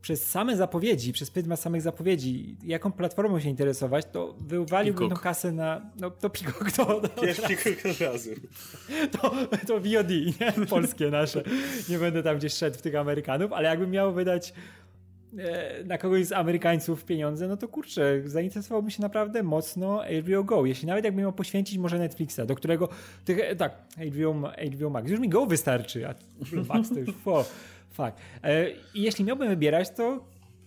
przez 0.00 0.30
same 0.30 0.56
zapowiedzi, 0.56 1.12
przez 1.12 1.30
pryzmat 1.30 1.60
samych 1.60 1.82
zapowiedzi, 1.82 2.56
jaką 2.62 2.92
platformą 2.92 3.40
się 3.40 3.48
interesować, 3.48 4.06
to 4.12 4.34
wywaliłbym 4.40 5.08
tą 5.08 5.16
kasę 5.16 5.52
na. 5.52 5.90
No 5.96 6.10
to 6.10 6.30
Peacock 6.30 6.72
to. 6.72 7.00
to 7.00 7.08
Peacock 7.08 7.86
od 7.86 8.00
razu. 8.00 8.30
To, 9.12 9.30
to 9.66 9.80
VOD, 9.80 10.10
nie? 10.10 10.66
Polskie 10.66 11.10
nasze. 11.10 11.42
Nie 11.88 11.98
będę 11.98 12.22
tam 12.22 12.38
gdzieś 12.38 12.54
szedł 12.54 12.78
w 12.78 12.82
tych 12.82 12.94
Amerykanów, 12.94 13.52
ale 13.52 13.68
jakbym 13.68 13.90
miał 13.90 14.12
wydać 14.12 14.52
na 15.84 15.98
kogoś 15.98 16.26
z 16.26 16.32
Amerykańców 16.32 17.04
pieniądze, 17.04 17.48
no 17.48 17.56
to 17.56 17.68
kurczę, 17.68 18.22
zainteresowałbym 18.24 18.90
się 18.90 19.02
naprawdę 19.02 19.42
mocno 19.42 20.02
HBO 20.22 20.44
Go. 20.44 20.66
Jeśli 20.66 20.88
nawet 20.88 21.04
jakbym 21.04 21.22
miał 21.22 21.32
poświęcić 21.32 21.78
może 21.78 21.98
Netflixa, 21.98 22.40
do 22.46 22.54
którego, 22.54 22.88
tych, 23.24 23.38
e, 23.40 23.56
tak, 23.56 23.72
HBO, 24.12 24.50
HBO 24.76 24.90
Max, 24.90 25.10
już 25.10 25.20
mi 25.20 25.28
Go 25.28 25.46
wystarczy, 25.46 26.08
a 26.08 26.14
Max 26.68 26.88
to 26.88 27.00
już, 27.00 27.10
fo, 27.24 27.44
fuck. 27.90 28.12
E, 28.42 28.70
I 28.70 29.02
jeśli 29.02 29.24
miałbym 29.24 29.48
wybierać, 29.48 29.90
to 29.90 30.24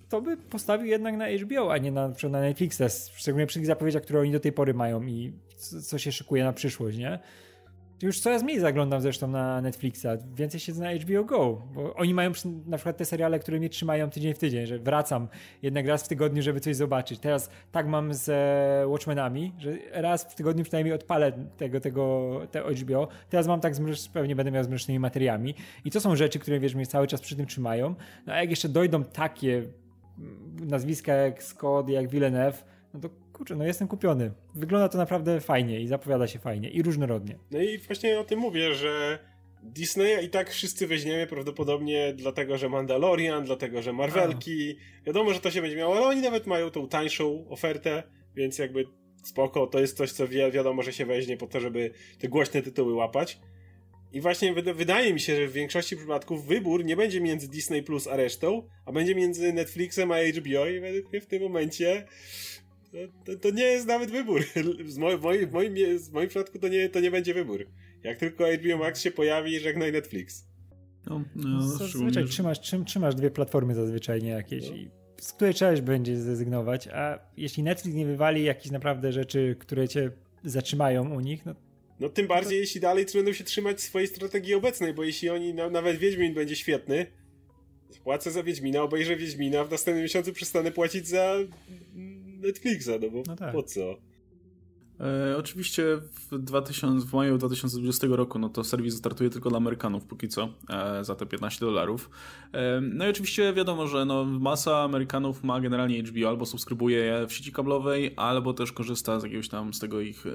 to 0.09 0.21
by 0.21 0.37
postawił 0.37 0.87
jednak 0.87 1.15
na 1.15 1.29
HBO, 1.29 1.73
a 1.73 1.77
nie 1.77 1.91
na, 1.91 2.07
na 2.29 2.41
Netflixa, 2.41 2.81
szczególnie 3.15 3.47
przy 3.47 3.59
tych 3.59 3.65
zapowiedziach, 3.65 4.03
które 4.03 4.19
oni 4.19 4.31
do 4.31 4.39
tej 4.39 4.51
pory 4.51 4.73
mają 4.73 5.03
i 5.03 5.33
co 5.81 5.97
się 5.97 6.11
szykuje 6.11 6.43
na 6.43 6.53
przyszłość, 6.53 6.97
nie? 6.97 7.19
Już 8.01 8.19
coraz 8.19 8.43
mniej 8.43 8.59
zaglądam 8.59 9.01
zresztą 9.01 9.27
na 9.27 9.61
Netflixa, 9.61 10.05
więcej 10.35 10.59
siedzę 10.59 10.83
na 10.83 10.93
HBO 10.93 11.23
Go, 11.23 11.61
bo 11.73 11.93
oni 11.93 12.13
mają 12.13 12.31
na 12.65 12.77
przykład 12.77 12.97
te 12.97 13.05
seriale, 13.05 13.39
które 13.39 13.59
mnie 13.59 13.69
trzymają 13.69 14.09
tydzień 14.09 14.33
w 14.33 14.37
tydzień, 14.37 14.65
że 14.65 14.79
wracam 14.79 15.27
jednak 15.61 15.87
raz 15.87 16.03
w 16.03 16.07
tygodniu, 16.07 16.41
żeby 16.41 16.59
coś 16.59 16.75
zobaczyć. 16.75 17.19
Teraz 17.19 17.49
tak 17.71 17.87
mam 17.87 18.13
z 18.13 18.29
e, 18.29 18.87
Watchmenami, 18.87 19.53
że 19.57 19.71
raz 19.91 20.23
w 20.23 20.35
tygodniu 20.35 20.63
przynajmniej 20.63 20.95
odpalę 20.95 21.31
tego, 21.57 21.79
tego 21.79 22.31
te 22.51 22.61
HBO. 22.61 23.07
Teraz 23.29 23.47
mam 23.47 23.59
tak 23.59 23.75
z 23.75 24.07
pewnie 24.07 24.35
będę 24.35 24.51
miał 24.51 24.63
z 24.63 24.67
mrocznymi 24.67 24.99
materiami 24.99 25.55
i 25.85 25.91
to 25.91 26.01
są 26.01 26.15
rzeczy, 26.15 26.39
które 26.39 26.59
wiesz, 26.59 26.75
mnie 26.75 26.87
cały 26.87 27.07
czas 27.07 27.21
przy 27.21 27.35
tym 27.35 27.45
trzymają. 27.45 27.95
No 28.25 28.33
a 28.33 28.37
jak 28.37 28.49
jeszcze 28.49 28.69
dojdą 28.69 29.03
takie 29.03 29.63
nazwiska 30.61 31.13
jak 31.13 31.43
Scott, 31.43 31.89
jak 31.89 32.09
Villeneuve, 32.09 32.63
no 32.93 32.99
to 32.99 33.09
kurczę, 33.41 33.55
no 33.55 33.65
jestem 33.65 33.87
kupiony. 33.87 34.31
Wygląda 34.55 34.89
to 34.89 34.97
naprawdę 34.97 35.41
fajnie 35.41 35.79
i 35.79 35.87
zapowiada 35.87 36.27
się 36.27 36.39
fajnie 36.39 36.69
i 36.69 36.83
różnorodnie. 36.83 37.39
No 37.51 37.61
i 37.61 37.77
właśnie 37.77 38.19
o 38.19 38.23
tym 38.23 38.39
mówię, 38.39 38.73
że 38.75 39.19
Disneya 39.63 40.25
i 40.25 40.29
tak 40.29 40.49
wszyscy 40.49 40.87
weźmiemy 40.87 41.27
prawdopodobnie 41.27 42.13
dlatego, 42.13 42.57
że 42.57 42.69
Mandalorian, 42.69 43.43
dlatego, 43.43 43.81
że 43.81 43.93
Marvelki. 43.93 44.77
A. 45.01 45.05
Wiadomo, 45.05 45.33
że 45.33 45.39
to 45.39 45.51
się 45.51 45.61
będzie 45.61 45.77
miało, 45.77 45.97
ale 45.97 46.05
oni 46.05 46.21
nawet 46.21 46.47
mają 46.47 46.69
tą 46.69 46.87
tańszą 46.87 47.49
ofertę, 47.49 48.03
więc 48.35 48.57
jakby 48.59 48.85
spoko, 49.23 49.67
to 49.67 49.79
jest 49.79 49.97
coś, 49.97 50.11
co 50.11 50.27
wi 50.27 50.37
wiadomo, 50.51 50.83
że 50.83 50.93
się 50.93 51.05
weźmie 51.05 51.37
po 51.37 51.47
to, 51.47 51.59
żeby 51.59 51.91
te 52.19 52.27
głośne 52.27 52.61
tytuły 52.61 52.93
łapać. 52.93 53.39
I 54.13 54.21
właśnie 54.21 54.53
wydaje 54.53 55.13
mi 55.13 55.19
się, 55.19 55.35
że 55.35 55.47
w 55.47 55.51
większości 55.51 55.97
przypadków 55.97 56.45
wybór 56.45 56.85
nie 56.85 56.95
będzie 56.95 57.21
między 57.21 57.47
Disney 57.47 57.83
Plus 57.83 58.07
a 58.07 58.15
resztą, 58.15 58.67
a 58.85 58.91
będzie 58.91 59.15
między 59.15 59.53
Netflixem 59.53 60.11
a 60.11 60.15
HBO 60.15 60.67
i 60.67 60.79
według 60.79 61.11
mnie 61.11 61.21
w 61.21 61.25
tym 61.25 61.43
momencie 61.43 62.05
to, 62.91 62.97
to, 63.25 63.39
to 63.39 63.49
nie 63.49 63.63
jest 63.63 63.87
nawet 63.87 64.11
wybór. 64.11 64.43
Z 64.85 64.97
moim, 64.97 65.17
w, 65.17 65.21
moim, 65.21 65.49
w, 65.49 65.51
moim, 65.51 65.75
w 65.99 66.11
moim 66.11 66.29
przypadku 66.29 66.59
to 66.59 66.67
nie, 66.67 66.89
to 66.89 66.99
nie 66.99 67.11
będzie 67.11 67.33
wybór. 67.33 67.65
Jak 68.03 68.17
tylko 68.17 68.45
HBO 68.53 68.77
Max 68.77 69.01
się 69.01 69.11
pojawi, 69.11 69.59
żegnaj 69.59 69.91
Netflix. 69.91 70.47
No, 71.05 71.23
no, 71.35 71.61
zazwyczaj 71.61 72.25
trzymasz, 72.25 72.59
trzym, 72.59 72.85
trzymasz 72.85 73.15
dwie 73.15 73.31
platformy 73.31 73.75
zazwyczaj 73.75 74.21
nie 74.21 74.29
jakieś 74.29 74.69
no. 74.69 74.75
i 74.75 74.91
z 75.21 75.33
której 75.33 75.53
trzeba 75.53 75.81
będzie 75.81 76.17
zrezygnować, 76.17 76.87
a 76.87 77.19
jeśli 77.37 77.63
Netflix 77.63 77.97
nie 77.97 78.05
wywali 78.05 78.43
jakichś 78.43 78.71
naprawdę 78.71 79.11
rzeczy, 79.11 79.55
które 79.59 79.87
cię 79.87 80.11
zatrzymają 80.43 81.15
u 81.15 81.19
nich, 81.19 81.45
no 81.45 81.55
no 81.99 82.09
tym 82.09 82.27
bardziej, 82.27 82.57
to... 82.57 82.61
jeśli 82.61 82.81
dalej 82.81 83.05
będą 83.13 83.33
się 83.33 83.43
trzymać 83.43 83.81
swojej 83.81 84.07
strategii 84.07 84.55
obecnej, 84.55 84.93
bo 84.93 85.03
jeśli 85.03 85.29
oni, 85.29 85.53
no, 85.53 85.69
nawet 85.69 85.97
Wiedźmin 85.97 86.33
będzie 86.33 86.55
świetny, 86.55 87.05
płacę 88.03 88.31
za 88.31 88.43
Wiedźmina, 88.43 88.81
obejrzę 88.81 89.15
Wiedźmina, 89.15 89.63
w 89.63 89.71
następnym 89.71 90.03
miesiącu 90.03 90.33
przestanę 90.33 90.71
płacić 90.71 91.07
za 91.07 91.35
Netflixa, 92.41 92.91
no 93.01 93.09
bo 93.09 93.23
no 93.27 93.35
tak. 93.35 93.51
po 93.51 93.63
co? 93.63 93.97
E, 95.01 95.37
oczywiście 95.37 95.83
w, 96.31 96.37
2000, 96.39 97.07
w 97.07 97.13
maju 97.13 97.37
2020 97.37 98.07
roku 98.09 98.39
no 98.39 98.49
to 98.49 98.63
serwis 98.63 98.97
startuje 98.97 99.29
tylko 99.29 99.49
dla 99.49 99.57
Amerykanów 99.57 100.05
póki 100.05 100.27
co 100.27 100.49
e, 100.69 101.03
za 101.03 101.15
te 101.15 101.25
15 101.25 101.65
dolarów. 101.65 102.09
E, 102.53 102.81
no 102.81 103.07
i 103.07 103.09
oczywiście 103.09 103.53
wiadomo, 103.53 103.87
że 103.87 104.05
no, 104.05 104.25
masa 104.25 104.83
Amerykanów 104.83 105.43
ma 105.43 105.61
generalnie 105.61 106.03
HBO 106.03 106.29
albo 106.29 106.45
subskrybuje 106.45 106.97
je 106.97 107.27
w 107.27 107.33
sieci 107.33 107.51
kablowej, 107.51 108.13
albo 108.15 108.53
też 108.53 108.71
korzysta 108.71 109.19
z 109.19 109.23
jakiegoś 109.23 109.49
tam 109.49 109.73
z 109.73 109.79
tego 109.79 110.01
ich 110.01 110.25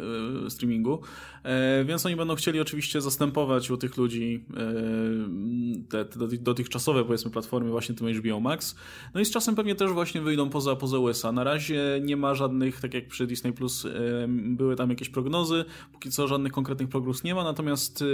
e, 0.47 0.51
streamingu. 0.51 1.01
E, 1.43 1.85
więc 1.85 2.07
oni 2.07 2.17
będą 2.17 2.35
chcieli 2.35 2.61
oczywiście 2.61 3.01
zastępować 3.01 3.71
u 3.71 3.77
tych 3.77 3.97
ludzi 3.97 4.45
te, 5.89 6.05
te 6.05 6.19
dotychczasowe 6.39 7.05
powiedzmy 7.05 7.31
platformy 7.31 7.71
właśnie 7.71 7.95
tym 7.95 8.15
HBO 8.15 8.41
Max. 8.41 8.77
No 9.15 9.21
i 9.21 9.25
z 9.25 9.31
czasem 9.31 9.55
pewnie 9.55 9.75
też 9.75 9.91
właśnie 9.91 10.21
wyjdą 10.21 10.51
poza, 10.51 10.77
poza 10.77 10.99
USA. 10.99 11.33
Na 11.33 11.45
razie 11.45 12.01
nie 12.03 12.17
ma 12.17 12.35
żadnych, 12.35 12.81
tak 12.81 12.95
jak 12.95 13.09
przy 13.09 13.27
Disney 13.27 13.53
Plus 13.53 13.87
były 14.57 14.77
tam 14.77 14.91
jakieś 14.91 15.09
prognozy. 15.09 15.65
Póki 15.93 16.11
co 16.11 16.29
żadnych 16.29 16.53
konkretnych 16.53 16.89
prognoz 16.89 17.25
nie 17.25 17.35
ma, 17.35 17.45
natomiast 17.45 18.05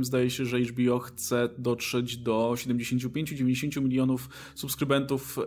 zdaje 0.00 0.30
się, 0.30 0.44
że 0.44 0.60
HBO 0.60 0.98
chce 0.98 1.48
dotrzeć 1.58 2.16
do 2.16 2.52
75-90 2.56 3.82
milionów 3.82 4.28
subskrybentów 4.54 5.38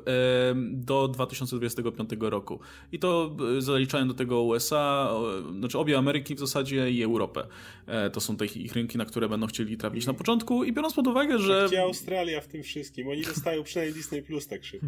do 0.72 1.08
2025 1.08 2.10
roku. 2.20 2.60
I 2.92 3.00
to 3.00 3.36
yy, 3.40 3.62
zaliczają 3.62 4.08
do 4.08 4.14
tego 4.14 4.42
USA, 4.42 5.12
znaczy 5.60 5.80
obie 5.80 5.98
Ameryki 5.98 6.36
w 6.36 6.40
zasadzie 6.40 6.92
i 6.92 7.04
Europę. 7.04 7.48
E, 7.88 8.10
to 8.10 8.22
są 8.22 8.38
te 8.38 8.46
ich 8.46 8.74
rynki, 8.74 8.98
na 8.98 9.06
które 9.06 9.30
będą 9.30 9.48
chcieli 9.48 9.78
trafić 9.78 10.06
na 10.06 10.14
początku 10.14 10.64
i 10.64 10.74
biorąc 10.74 10.94
pod 10.94 11.08
uwagę, 11.08 11.40
że... 11.40 11.66
Gdzie 11.68 11.82
Australia 11.82 12.42
w 12.42 12.48
tym 12.48 12.64
wszystkim? 12.64 13.08
Oni 13.08 13.22
dostają 13.22 13.64
przynajmniej 13.64 13.96
Disney 13.96 14.22
Plus 14.22 14.48
tak 14.48 14.66
szybko. 14.66 14.88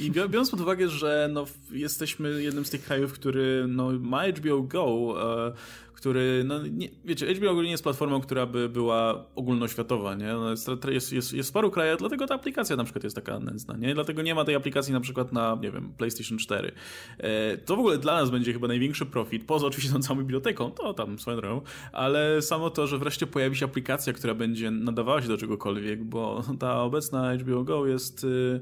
I 0.00 0.10
biorąc 0.10 0.50
pod 0.50 0.60
uwagę, 0.60 0.88
że 0.88 1.28
no, 1.32 1.46
jesteśmy 1.72 2.42
jednym 2.42 2.64
z 2.64 2.70
tych 2.70 2.84
krajów, 2.84 3.12
który 3.12 3.64
no, 3.68 3.92
ma 3.92 4.28
HBO 4.28 4.62
Go, 4.62 5.03
E, 5.12 5.52
który, 6.04 6.44
no 6.46 6.66
nie, 6.66 6.88
wiecie, 7.04 7.34
HBO 7.34 7.50
ogólnie 7.50 7.70
jest 7.70 7.82
platformą, 7.82 8.20
która 8.20 8.46
by 8.46 8.68
była 8.68 9.24
ogólnoświatowa, 9.34 10.14
nie? 10.14 10.32
No 10.32 10.50
jest, 10.50 10.68
jest, 10.88 11.12
jest, 11.12 11.32
jest 11.32 11.52
paru 11.52 11.70
krajach, 11.70 11.98
dlatego 11.98 12.26
ta 12.26 12.34
aplikacja 12.34 12.76
na 12.76 12.84
przykład 12.84 13.04
jest 13.04 13.16
taka 13.16 13.38
nędzna, 13.38 13.76
nie? 13.76 13.94
Dlatego 13.94 14.22
nie 14.22 14.34
ma 14.34 14.44
tej 14.44 14.54
aplikacji 14.54 14.92
na 14.92 15.00
przykład 15.00 15.32
na, 15.32 15.58
nie 15.62 15.70
wiem, 15.70 15.92
PlayStation 15.98 16.38
4. 16.38 16.72
E, 17.18 17.58
to 17.58 17.76
w 17.76 17.78
ogóle 17.78 17.98
dla 17.98 18.14
nas 18.16 18.30
będzie 18.30 18.52
chyba 18.52 18.68
największy 18.68 19.06
profit, 19.06 19.46
poza 19.46 19.66
oczywiście 19.66 19.92
tą 19.92 20.02
całą 20.02 20.18
biblioteką, 20.18 20.70
to 20.70 20.94
tam 20.94 21.18
swoją 21.18 21.36
drogą, 21.36 21.60
ale 21.92 22.42
samo 22.42 22.70
to, 22.70 22.86
że 22.86 22.98
wreszcie 22.98 23.26
pojawi 23.26 23.56
się 23.56 23.64
aplikacja, 23.64 24.12
która 24.12 24.34
będzie 24.34 24.70
nadawała 24.70 25.22
się 25.22 25.28
do 25.28 25.36
czegokolwiek, 25.36 26.04
bo 26.04 26.42
ta 26.60 26.82
obecna 26.82 27.36
HBO 27.36 27.64
Go 27.64 27.86
jest... 27.86 28.24
Y, 28.24 28.60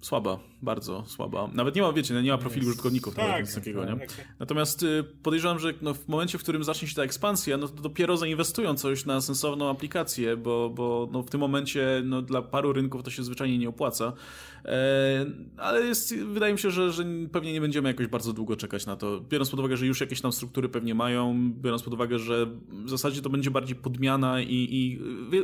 słaba, 0.00 0.38
bardzo 0.62 1.04
słaba. 1.06 1.48
Nawet 1.54 1.74
nie 1.74 1.82
ma, 1.82 1.92
wiecie, 1.92 2.14
no 2.14 2.20
nie 2.20 2.30
ma 2.30 2.38
profilu 2.38 2.62
yes. 2.62 2.68
użytkowników, 2.68 3.14
tak, 3.14 3.28
nawet 3.28 3.46
nic 3.46 3.54
takiego, 3.54 3.80
tak, 3.86 3.90
nie? 3.90 4.06
Tak. 4.06 4.34
Natomiast 4.38 4.82
y, 4.82 5.04
podejrzewam, 5.22 5.58
że 5.58 5.74
no, 5.82 5.94
w 5.94 6.08
momencie, 6.08 6.38
w 6.38 6.42
którym 6.42 6.64
zacznie 6.64 6.88
się 6.88 6.94
ta 6.94 7.02
ekspansja, 7.02 7.56
no 7.56 7.68
to 7.68 7.82
dopiero 7.82 8.16
zainwestują 8.16 8.74
coś 8.74 9.06
na 9.06 9.20
sensowną 9.20 9.70
aplikację, 9.70 10.36
bo, 10.36 10.70
bo 10.70 11.08
no, 11.12 11.22
w 11.22 11.30
tym 11.30 11.40
momencie 11.40 12.02
no, 12.04 12.22
dla 12.22 12.42
paru 12.42 12.72
rynków 12.72 13.02
to 13.02 13.10
się 13.10 13.22
zwyczajnie 13.22 13.58
nie 13.58 13.68
opłaca. 13.68 14.12
E, 14.64 15.26
ale 15.56 15.80
jest, 15.80 16.16
wydaje 16.16 16.52
mi 16.52 16.58
się, 16.58 16.70
że, 16.70 16.92
że 16.92 17.04
pewnie 17.32 17.52
nie 17.52 17.60
będziemy 17.60 17.88
jakoś 17.88 18.06
bardzo 18.06 18.32
długo 18.32 18.56
czekać 18.56 18.86
na 18.86 18.96
to. 18.96 19.20
Biorąc 19.20 19.50
pod 19.50 19.60
uwagę, 19.60 19.76
że 19.76 19.86
już 19.86 20.00
jakieś 20.00 20.20
tam 20.20 20.32
struktury 20.32 20.68
pewnie 20.68 20.94
mają, 20.94 21.52
biorąc 21.52 21.82
pod 21.82 21.94
uwagę, 21.94 22.18
że 22.18 22.46
w 22.68 22.90
zasadzie 22.90 23.22
to 23.22 23.30
będzie 23.30 23.50
bardziej 23.50 23.76
podmiana 23.76 24.40
i, 24.40 24.68
i 24.70 25.00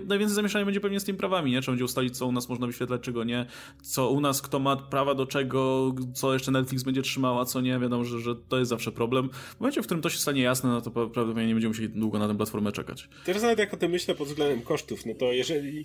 najwięcej 0.07 0.35
zamieszania 0.35 0.65
będzie 0.65 0.81
pewnie 0.81 1.01
z 1.01 1.05
tymi 1.05 1.19
prawami, 1.19 1.51
nie? 1.51 1.61
Trzeba 1.61 1.73
będzie 1.73 1.85
ustalić, 1.85 2.17
co 2.17 2.27
u 2.27 2.33
nas 2.33 2.49
można 2.49 2.67
wyświetlać, 2.67 3.01
czego 3.01 3.25
nie, 3.25 3.47
co 3.83 4.11
u 4.11 4.21
nas, 4.21 4.43
kto 4.47 4.59
ma 4.59 4.77
prawa 4.77 5.15
do 5.15 5.27
czego, 5.27 5.93
co 6.15 6.33
jeszcze 6.33 6.51
Netflix 6.51 6.83
będzie 6.83 7.03
trzymała, 7.03 7.45
co 7.45 7.61
nie. 7.61 7.79
Wiadomo, 7.79 8.05
że, 8.05 8.21
że 8.21 8.37
to 8.49 8.59
jest 8.59 8.69
zawsze 8.69 8.93
problem. 8.93 9.31
W 9.57 9.61
momencie, 9.61 9.83
w 9.83 9.85
którym 9.85 10.03
to 10.03 10.11
się 10.11 10.19
stanie 10.19 10.43
jasne, 10.43 10.71
no 10.71 10.81
to 10.81 10.91
prawdopodobnie 10.91 11.47
nie 11.47 11.55
będziemy 11.55 11.71
musieli 11.71 11.89
długo 11.89 12.19
na 12.19 12.29
tę 12.29 12.37
platformę 12.37 12.73
czekać. 12.73 13.09
Teraz 13.25 13.43
nawet 13.43 13.59
jak 13.59 13.75
o 13.75 13.77
tym 13.77 13.91
myślę 13.91 14.15
pod 14.15 14.29
względem 14.29 14.63
kosztów, 14.63 15.07
no 15.07 15.15
to 15.15 15.33
jeżeli 15.33 15.85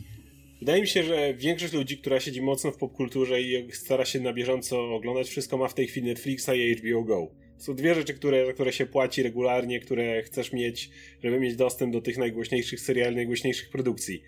Wydaje 0.61 0.81
mi 0.81 0.87
się, 0.87 1.03
że 1.03 1.33
większość 1.33 1.73
ludzi, 1.73 1.97
która 1.97 2.19
siedzi 2.19 2.41
mocno 2.41 2.71
w 2.71 2.77
popkulturze 2.77 3.41
i 3.41 3.71
stara 3.71 4.05
się 4.05 4.19
na 4.19 4.33
bieżąco 4.33 4.95
oglądać 4.95 5.29
wszystko, 5.29 5.57
ma 5.57 5.67
w 5.67 5.73
tej 5.73 5.87
chwili 5.87 6.07
Netflixa 6.07 6.49
i 6.55 6.75
HBO 6.75 7.03
Go. 7.03 7.31
Są 7.57 7.75
dwie 7.75 7.95
rzeczy, 7.95 8.13
które, 8.13 8.45
za 8.45 8.53
które 8.53 8.73
się 8.73 8.85
płaci 8.85 9.23
regularnie, 9.23 9.79
które 9.79 10.23
chcesz 10.23 10.53
mieć, 10.53 10.89
żeby 11.23 11.39
mieć 11.39 11.55
dostęp 11.55 11.93
do 11.93 12.01
tych 12.01 12.17
najgłośniejszych 12.17 12.79
seriali, 12.79 13.15
najgłośniejszych 13.15 13.69
produkcji. 13.69 14.23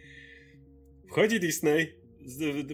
Wchodzi 1.08 1.40
Disney, 1.40 1.88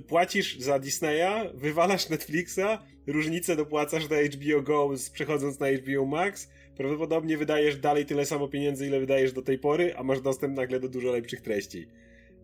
płacisz 0.07 0.59
za 0.59 0.79
Disneya, 0.79 1.51
wywalasz 1.53 2.09
Netflixa, 2.09 2.79
różnicę 3.07 3.55
dopłacasz 3.55 4.07
do 4.07 4.15
HBO 4.15 4.61
Go 4.61 4.93
przechodząc 5.13 5.59
na 5.59 5.67
HBO 5.71 6.05
Max, 6.05 6.49
prawdopodobnie 6.77 7.37
wydajesz 7.37 7.77
dalej 7.77 8.05
tyle 8.05 8.25
samo 8.25 8.47
pieniędzy, 8.47 8.87
ile 8.87 8.99
wydajesz 8.99 9.33
do 9.33 9.41
tej 9.41 9.59
pory, 9.59 9.95
a 9.95 10.03
masz 10.03 10.21
dostęp 10.21 10.55
nagle 10.55 10.79
do 10.79 10.89
dużo 10.89 11.11
lepszych 11.11 11.41
treści. 11.41 11.87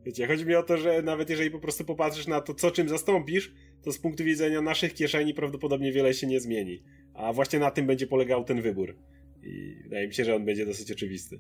Wiecie, 0.06 0.28
chodzi 0.28 0.46
mi 0.46 0.56
o 0.56 0.64
to, 0.64 0.78
że 0.78 1.02
nawet 1.02 1.30
jeżeli 1.30 1.52
po 1.52 1.60
prostu 1.60 1.86
popatrzysz 1.86 2.28
na 2.28 2.42
to, 2.42 2.54
co 2.54 2.72
czym 2.72 2.90
zastąpisz, 2.90 3.54
to 3.84 3.92
z 3.92 3.98
punktu 3.98 4.24
widzenia 4.24 4.62
naszych 4.62 4.94
kieszeni 4.94 5.34
prawdopodobnie 5.34 5.92
wiele 5.92 6.14
się 6.14 6.28
nie 6.28 6.40
zmieni. 6.40 6.84
A 7.14 7.34
właśnie 7.34 7.60
na 7.60 7.72
tym 7.72 7.88
będzie 7.88 8.08
polegał 8.08 8.44
ten 8.44 8.62
wybór. 8.62 8.96
I 9.44 9.76
wydaje 9.84 10.08
mi 10.08 10.14
się, 10.14 10.26
że 10.26 10.36
on 10.36 10.46
będzie 10.46 10.66
dosyć 10.66 10.92
oczywisty. 10.92 11.40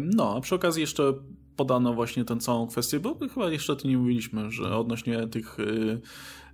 No, 0.00 0.36
a 0.36 0.40
przy 0.40 0.54
okazji 0.54 0.80
jeszcze 0.80 1.14
podano 1.56 1.94
właśnie 1.94 2.24
tę 2.24 2.36
całą 2.36 2.66
kwestię, 2.66 3.00
bo 3.00 3.18
chyba 3.34 3.50
jeszcze 3.50 3.72
o 3.72 3.76
tym 3.76 3.90
nie 3.90 3.98
mówiliśmy, 3.98 4.50
że 4.50 4.76
odnośnie 4.76 5.26
tych 5.26 5.58
y, 5.60 6.00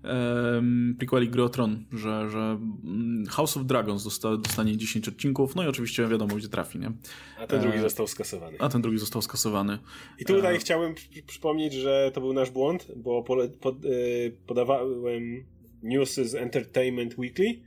um, 0.05 0.96
prequeli 0.98 1.28
Gry 1.28 1.51
Tron, 1.51 1.84
że, 1.92 2.30
że 2.30 2.59
mm, 2.84 3.26
House 3.26 3.57
of 3.57 3.64
Dragons 3.64 4.05
dosta, 4.05 4.36
dostanie 4.36 4.76
10 4.76 5.09
odcinków, 5.09 5.57
no 5.57 5.64
i 5.64 5.66
oczywiście 5.66 6.07
wiadomo, 6.07 6.36
gdzie 6.36 6.48
trafi, 6.48 6.78
nie? 6.78 6.92
A 7.38 7.46
ten 7.46 7.61
drugi 7.61 7.78
e, 7.78 7.80
został 7.80 8.07
skasowany. 8.07 8.57
A 8.61 8.68
ten 8.68 8.82
drugi 8.82 8.98
został 8.98 9.22
skasowany. 9.22 9.78
I 10.18 10.24
tutaj 10.24 10.57
e... 10.57 10.59
chciałem 10.59 10.94
przypomnieć, 11.26 11.72
że 11.72 12.11
to 12.14 12.20
był 12.20 12.32
nasz 12.32 12.51
błąd, 12.51 12.86
bo 12.96 13.24
e, 13.28 14.30
podawałem 14.46 15.44
newsy 15.82 16.28
z 16.28 16.34
Entertainment 16.34 17.18
Weekly, 17.18 17.61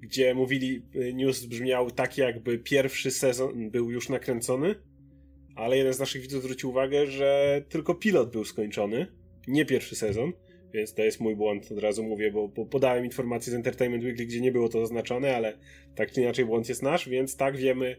gdzie 0.00 0.34
mówili, 0.34 0.82
e, 0.94 1.12
news 1.12 1.44
brzmiał 1.44 1.90
tak, 1.90 2.18
jakby 2.18 2.58
pierwszy 2.58 3.10
sezon 3.10 3.70
był 3.70 3.90
już 3.90 4.08
nakręcony, 4.08 4.74
ale 5.58 5.76
jeden 5.76 5.94
z 5.94 5.98
naszych 5.98 6.22
widzów 6.22 6.42
zwrócił 6.42 6.70
uwagę, 6.70 7.06
że 7.06 7.62
tylko 7.68 7.94
pilot 7.94 8.30
był 8.32 8.44
skończony, 8.44 9.06
nie 9.48 9.66
pierwszy 9.66 9.96
sezon. 9.96 10.32
Więc 10.74 10.94
to 10.94 11.02
jest 11.02 11.20
mój 11.20 11.36
błąd, 11.36 11.72
od 11.72 11.78
razu 11.78 12.04
mówię, 12.04 12.32
bo, 12.32 12.48
bo 12.48 12.66
podałem 12.66 13.04
informacje 13.04 13.52
z 13.52 13.54
Entertainment 13.54 14.04
Weekly, 14.04 14.26
gdzie 14.26 14.40
nie 14.40 14.52
było 14.52 14.68
to 14.68 14.80
zaznaczone, 14.80 15.36
ale 15.36 15.58
tak 15.94 16.12
czy 16.12 16.20
inaczej 16.20 16.44
błąd 16.44 16.68
jest 16.68 16.82
nasz, 16.82 17.08
więc 17.08 17.36
tak 17.36 17.56
wiemy, 17.56 17.96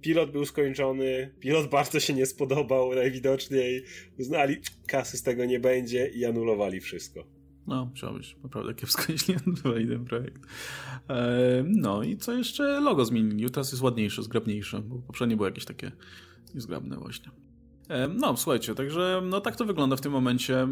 pilot 0.00 0.30
był 0.30 0.44
skończony, 0.44 1.34
pilot 1.40 1.70
bardzo 1.70 2.00
się 2.00 2.14
nie 2.14 2.26
spodobał, 2.26 2.94
najwidoczniej 2.94 3.84
uznali, 4.18 4.56
kasy 4.86 5.16
z 5.16 5.22
tego 5.22 5.44
nie 5.44 5.60
będzie 5.60 6.06
i 6.06 6.24
anulowali 6.24 6.80
wszystko. 6.80 7.26
No, 7.66 7.86
musiał 7.86 8.14
być 8.14 8.36
naprawdę 8.42 8.74
kiepsko, 8.74 9.02
jeśli 9.12 9.34
anulowali 9.46 9.88
ten 9.88 10.04
projekt. 10.04 10.42
Eee, 11.08 11.64
no 11.66 12.02
i 12.02 12.16
co 12.16 12.32
jeszcze? 12.32 12.80
Logo 12.80 13.04
zmienili, 13.04 13.50
teraz 13.50 13.72
jest 13.72 13.82
ładniejsze, 13.82 14.22
zgrabniejsze, 14.22 14.80
bo 14.80 14.98
poprzednie 14.98 15.36
było 15.36 15.48
jakieś 15.48 15.64
takie 15.64 15.92
niezgrabne 16.56 16.96
właśnie. 16.96 17.30
No, 18.14 18.36
słuchajcie, 18.36 18.74
także 18.74 19.22
no 19.24 19.40
tak 19.40 19.56
to 19.56 19.64
wygląda 19.64 19.96
w 19.96 20.00
tym 20.00 20.12
momencie. 20.12 20.68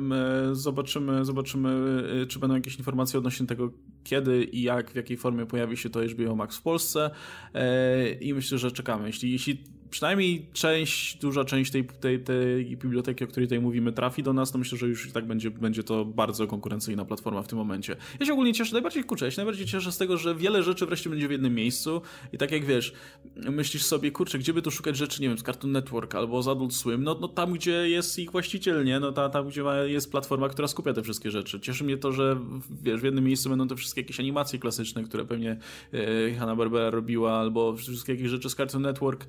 Zobaczymy, 0.53 1.24
zobaczymy, 1.24 2.03
y, 2.22 2.26
czy 2.26 2.39
będą 2.39 2.55
jakieś 2.55 2.78
informacje 2.78 3.18
odnośnie 3.18 3.47
tego, 3.47 3.72
kiedy 4.05 4.45
i 4.45 4.62
jak, 4.62 4.91
w 4.91 4.95
jakiej 4.95 5.16
formie 5.16 5.47
pojawi 5.47 5.76
się 5.76 5.91
to 5.91 6.01
HBO 6.01 6.37
Max 6.37 6.57
w 6.57 6.62
Polsce. 6.62 7.11
E, 7.55 8.12
I 8.12 8.35
myślę, 8.35 8.59
że 8.59 8.72
czekamy. 8.72 9.07
Jeśli, 9.07 9.32
jeśli 9.32 9.64
przynajmniej 9.95 10.47
część, 10.53 11.17
duża 11.17 11.45
część 11.45 11.71
tej, 11.71 11.85
tej, 11.85 12.21
tej 12.21 12.77
biblioteki, 12.77 13.25
o 13.25 13.27
której 13.27 13.47
tutaj 13.47 13.61
mówimy, 13.61 13.93
trafi 13.93 14.23
do 14.23 14.33
nas, 14.33 14.53
to 14.53 14.59
myślę, 14.59 14.79
że 14.79 14.87
już 14.87 15.07
i 15.07 15.13
tak 15.13 15.27
będzie, 15.27 15.51
będzie 15.51 15.83
to 15.83 16.05
bardzo 16.05 16.47
konkurencyjna 16.47 17.05
platforma 17.05 17.43
w 17.43 17.49
tym 17.49 17.59
momencie. 17.59 17.97
Ja 18.21 18.27
się 18.27 18.33
ogólnie 18.33 18.55
cieszę, 18.55 18.73
najbardziej 18.73 19.05
kurczę, 19.05 19.25
ja 19.25 19.31
się 19.31 19.37
najbardziej 19.37 19.67
cieszę 19.67 19.93
z 19.93 19.99
tego, 19.99 20.17
że 20.17 20.35
wiele 20.35 20.63
rzeczy 20.63 20.87
wreszcie 20.87 21.11
będzie 21.11 21.29
w 21.29 21.31
jednym 21.31 21.55
miejscu 21.55 22.03
i 22.33 22.39
tak 22.39 22.53
jak 22.53 22.65
wiesz, 22.65 22.93
myślisz 23.37 23.85
sobie, 23.85 24.11
kurczę, 24.11 24.39
gdzie 24.39 24.53
by 24.53 24.63
tu 24.63 24.71
szukać 24.71 24.97
rzeczy, 24.97 25.23
nie 25.23 25.29
wiem, 25.29 25.39
z 25.39 25.43
Cartoon 25.43 25.73
Network 25.73 26.15
albo 26.15 26.43
z 26.43 26.49
Adult 26.49 26.75
Swim, 26.75 27.05
no, 27.05 27.19
no 27.21 27.29
tam, 27.29 27.53
gdzie 27.53 27.89
jest 27.89 28.19
ich 28.19 28.31
właściciel, 28.31 28.85
nie? 28.85 29.01
No 29.01 29.13
ta, 29.13 29.29
tam, 29.29 29.49
gdzie 29.49 29.63
jest 29.87 30.11
platforma, 30.11 30.49
która 30.49 30.69
skupia 30.69 30.93
te 30.93 31.03
wszystkie 31.03 31.31
rzeczy. 31.31 31.61
Cieszy 31.61 31.85
mnie 31.85 31.97
to, 31.97 32.13
że 32.13 32.41
wiesz, 32.83 33.01
w 33.01 33.05
jednym 33.05 33.25
miejscu 33.25 33.49
będą 33.49 33.69
te 33.69 33.77
wszystkie 33.77 34.01
jakieś 34.01 34.21
animacje 34.21 34.59
klasyczne, 34.59 35.03
które 35.03 35.25
pewnie 35.25 35.57
e, 35.93 36.35
Hanna-Barbera 36.35 36.91
robiła, 36.91 37.39
albo 37.39 37.77
wszystkie 37.77 38.13
jakieś 38.13 38.29
rzeczy 38.29 38.51
z 38.51 38.55
Cartoon 38.55 38.83
Network. 38.83 39.27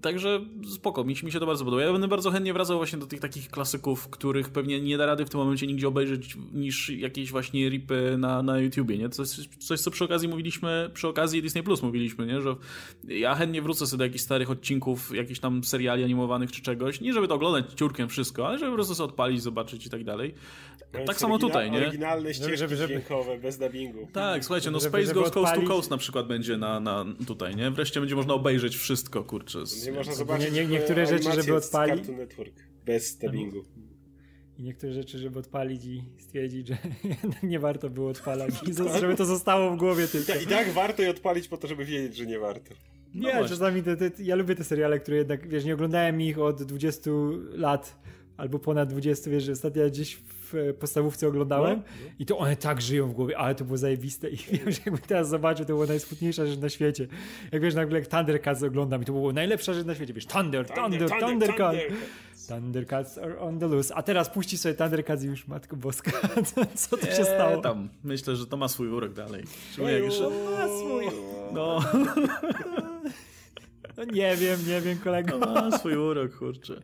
Także 0.00 0.40
spoko, 0.74 1.04
mi, 1.04 1.14
mi 1.22 1.32
się 1.32 1.40
to 1.40 1.46
bardzo 1.46 1.64
podoba. 1.64 1.82
Ja 1.82 1.92
będę 1.92 2.08
bardzo 2.08 2.30
chętnie 2.30 2.52
wracał 2.52 2.76
właśnie 2.76 2.98
do 2.98 3.06
tych 3.06 3.20
takich 3.20 3.50
klasyków, 3.50 4.08
których 4.08 4.50
pewnie 4.50 4.80
nie 4.80 4.98
da 4.98 5.06
rady 5.06 5.26
w 5.26 5.30
tym 5.30 5.40
momencie 5.40 5.66
nigdzie 5.66 5.88
obejrzeć 5.88 6.36
niż 6.52 6.88
jakieś 6.90 7.30
właśnie 7.30 7.68
ripy 7.68 8.16
na, 8.18 8.42
na 8.42 8.58
YouTubie, 8.58 8.98
nie? 8.98 9.08
Coś, 9.08 9.28
coś, 9.58 9.80
co 9.80 9.90
przy 9.90 10.04
okazji 10.04 10.28
mówiliśmy, 10.28 10.90
przy 10.94 11.08
okazji 11.08 11.42
Disney 11.42 11.62
Plus 11.62 11.82
mówiliśmy, 11.82 12.26
nie? 12.26 12.40
Że 12.40 12.56
ja 13.08 13.34
chętnie 13.34 13.62
wrócę 13.62 13.86
sobie 13.86 13.98
do 13.98 14.04
jakichś 14.04 14.24
starych 14.24 14.50
odcinków, 14.50 15.16
jakichś 15.16 15.40
tam 15.40 15.64
seriali 15.64 16.04
animowanych 16.04 16.52
czy 16.52 16.62
czegoś. 16.62 17.00
Nie 17.00 17.12
żeby 17.12 17.28
to 17.28 17.34
oglądać 17.34 17.72
ciurkiem 17.74 18.08
wszystko, 18.08 18.48
ale 18.48 18.58
żeby 18.58 18.70
po 18.70 18.74
prostu 18.74 18.94
sobie 18.94 19.08
odpalić, 19.08 19.42
zobaczyć 19.42 19.86
i 19.86 19.90
tak 19.90 20.04
dalej. 20.04 20.34
Tak 21.04 21.16
samo 21.16 21.38
tutaj, 21.38 21.70
nie? 21.70 21.78
Oryginalne 21.78 22.34
ścieżki 22.34 22.56
żeby, 22.56 22.76
żeby, 22.76 22.94
dźwiękowe, 22.94 23.38
bez 23.38 23.58
dubbingu. 23.58 24.08
Tak, 24.12 24.44
słuchajcie, 24.44 24.70
no 24.70 24.80
Space 24.80 25.14
Ghost 25.14 25.34
Coast 25.34 25.54
to 25.54 25.62
Coast 25.62 25.90
na 25.90 25.96
przykład 25.96 26.26
będzie 26.26 26.56
na, 26.56 26.80
na 26.80 27.04
tutaj, 27.26 27.56
nie? 27.56 27.70
Wreszcie 27.70 28.00
będzie 28.00 28.16
można 28.16 28.34
obejrzeć 28.34 28.76
wszystko, 28.76 29.24
kurczę. 29.24 29.66
Z, 29.66 29.74
będzie 29.74 29.92
można 29.92 30.14
zobaczyć 30.14 30.52
nie, 30.52 30.60
nie, 30.60 30.66
niektóre 30.66 31.06
rzeczy, 31.06 31.32
żeby 31.32 31.54
odpalić. 31.54 31.96
Cartoon 31.96 32.18
Network, 32.18 32.54
bez 32.84 33.18
dubbingu. 33.18 33.64
I 34.58 34.62
niektóre 34.62 34.92
rzeczy, 34.92 35.18
żeby 35.18 35.38
odpalić 35.38 35.84
i 35.84 36.02
stwierdzić, 36.18 36.68
że 36.68 36.76
nie 37.42 37.58
warto 37.58 37.90
było 37.90 38.10
odpalać, 38.10 38.54
i 38.68 38.98
żeby 39.00 39.16
to 39.16 39.24
zostało 39.24 39.70
w 39.70 39.76
głowie 39.76 40.08
tylko. 40.08 40.32
I 40.34 40.46
tak 40.46 40.70
warto 40.72 41.02
je 41.02 41.10
odpalić 41.10 41.48
po 41.48 41.56
to, 41.56 41.68
żeby 41.68 41.84
wiedzieć, 41.84 42.16
że 42.16 42.26
nie 42.26 42.38
warto. 42.38 42.74
No 43.14 43.28
nie, 43.28 43.48
czasami 43.48 43.82
te, 43.82 43.96
te, 43.96 44.22
ja 44.22 44.36
lubię 44.36 44.54
te 44.54 44.64
seriale, 44.64 45.00
które 45.00 45.16
jednak, 45.16 45.48
wiesz, 45.48 45.64
nie 45.64 45.74
oglądałem 45.74 46.20
ich 46.20 46.38
od 46.38 46.62
20 46.62 47.10
lat 47.52 47.96
albo 48.36 48.58
ponad 48.58 48.88
20, 48.88 49.30
wiesz, 49.30 49.48
ostatnio 49.48 49.86
gdzieś 49.86 50.16
w 50.52 50.74
podstawówce 50.78 51.28
oglądałem 51.28 51.78
no, 51.78 52.04
no. 52.04 52.10
i 52.18 52.26
to 52.26 52.38
one 52.38 52.56
tak 52.56 52.80
żyją 52.80 53.08
w 53.08 53.12
głowie, 53.12 53.38
ale 53.38 53.54
to 53.54 53.64
było 53.64 53.78
zajebiste 53.78 54.30
i 54.30 54.36
wiem, 54.52 54.72
że 54.72 54.78
jakby 54.86 55.00
teraz 55.00 55.28
zobaczył, 55.28 55.66
to 55.66 55.72
była 55.72 55.86
najsmutniejsza 55.86 56.46
rzecz 56.46 56.58
na 56.58 56.68
świecie. 56.68 57.06
Jak 57.52 57.62
wiesz, 57.62 57.74
nagle 57.74 57.98
jak 57.98 58.08
Thundercats 58.08 58.62
oglądam 58.62 59.02
i 59.02 59.04
to 59.04 59.12
było 59.12 59.32
najlepsza 59.32 59.74
rzecz 59.74 59.86
na 59.86 59.94
świecie, 59.94 60.12
wiesz, 60.12 60.26
Thunder, 60.26 60.66
Thunder, 60.66 61.10
Thunder, 61.10 61.28
Thundercats. 61.28 61.78
Thundercats 62.48 63.18
are 63.18 63.40
on 63.40 63.58
the 63.58 63.66
loose. 63.66 63.94
A 63.94 64.02
teraz 64.02 64.30
puści 64.30 64.58
sobie 64.58 64.74
Thundercats 64.74 65.24
i 65.24 65.26
już 65.26 65.48
Matko 65.48 65.76
Boska. 65.76 66.10
Co 66.74 66.96
tu 66.96 67.06
się 67.06 67.24
stało? 67.24 67.62
tam. 67.62 67.88
Myślę, 68.04 68.36
że 68.36 68.46
to 68.46 68.56
ma 68.56 68.68
swój 68.68 68.88
urok 68.88 69.12
dalej. 69.12 69.44
Jak 69.78 70.12
To 70.12 70.30
ma 70.30 70.68
swój 70.68 71.06
No. 71.52 71.80
no 73.96 74.04
nie 74.04 74.36
wiem, 74.36 74.60
nie 74.68 74.80
wiem, 74.80 74.98
kolego. 74.98 75.38
To 75.38 75.54
ma 75.54 75.78
swój 75.78 75.96
urok, 75.96 76.36
kurczę. 76.38 76.82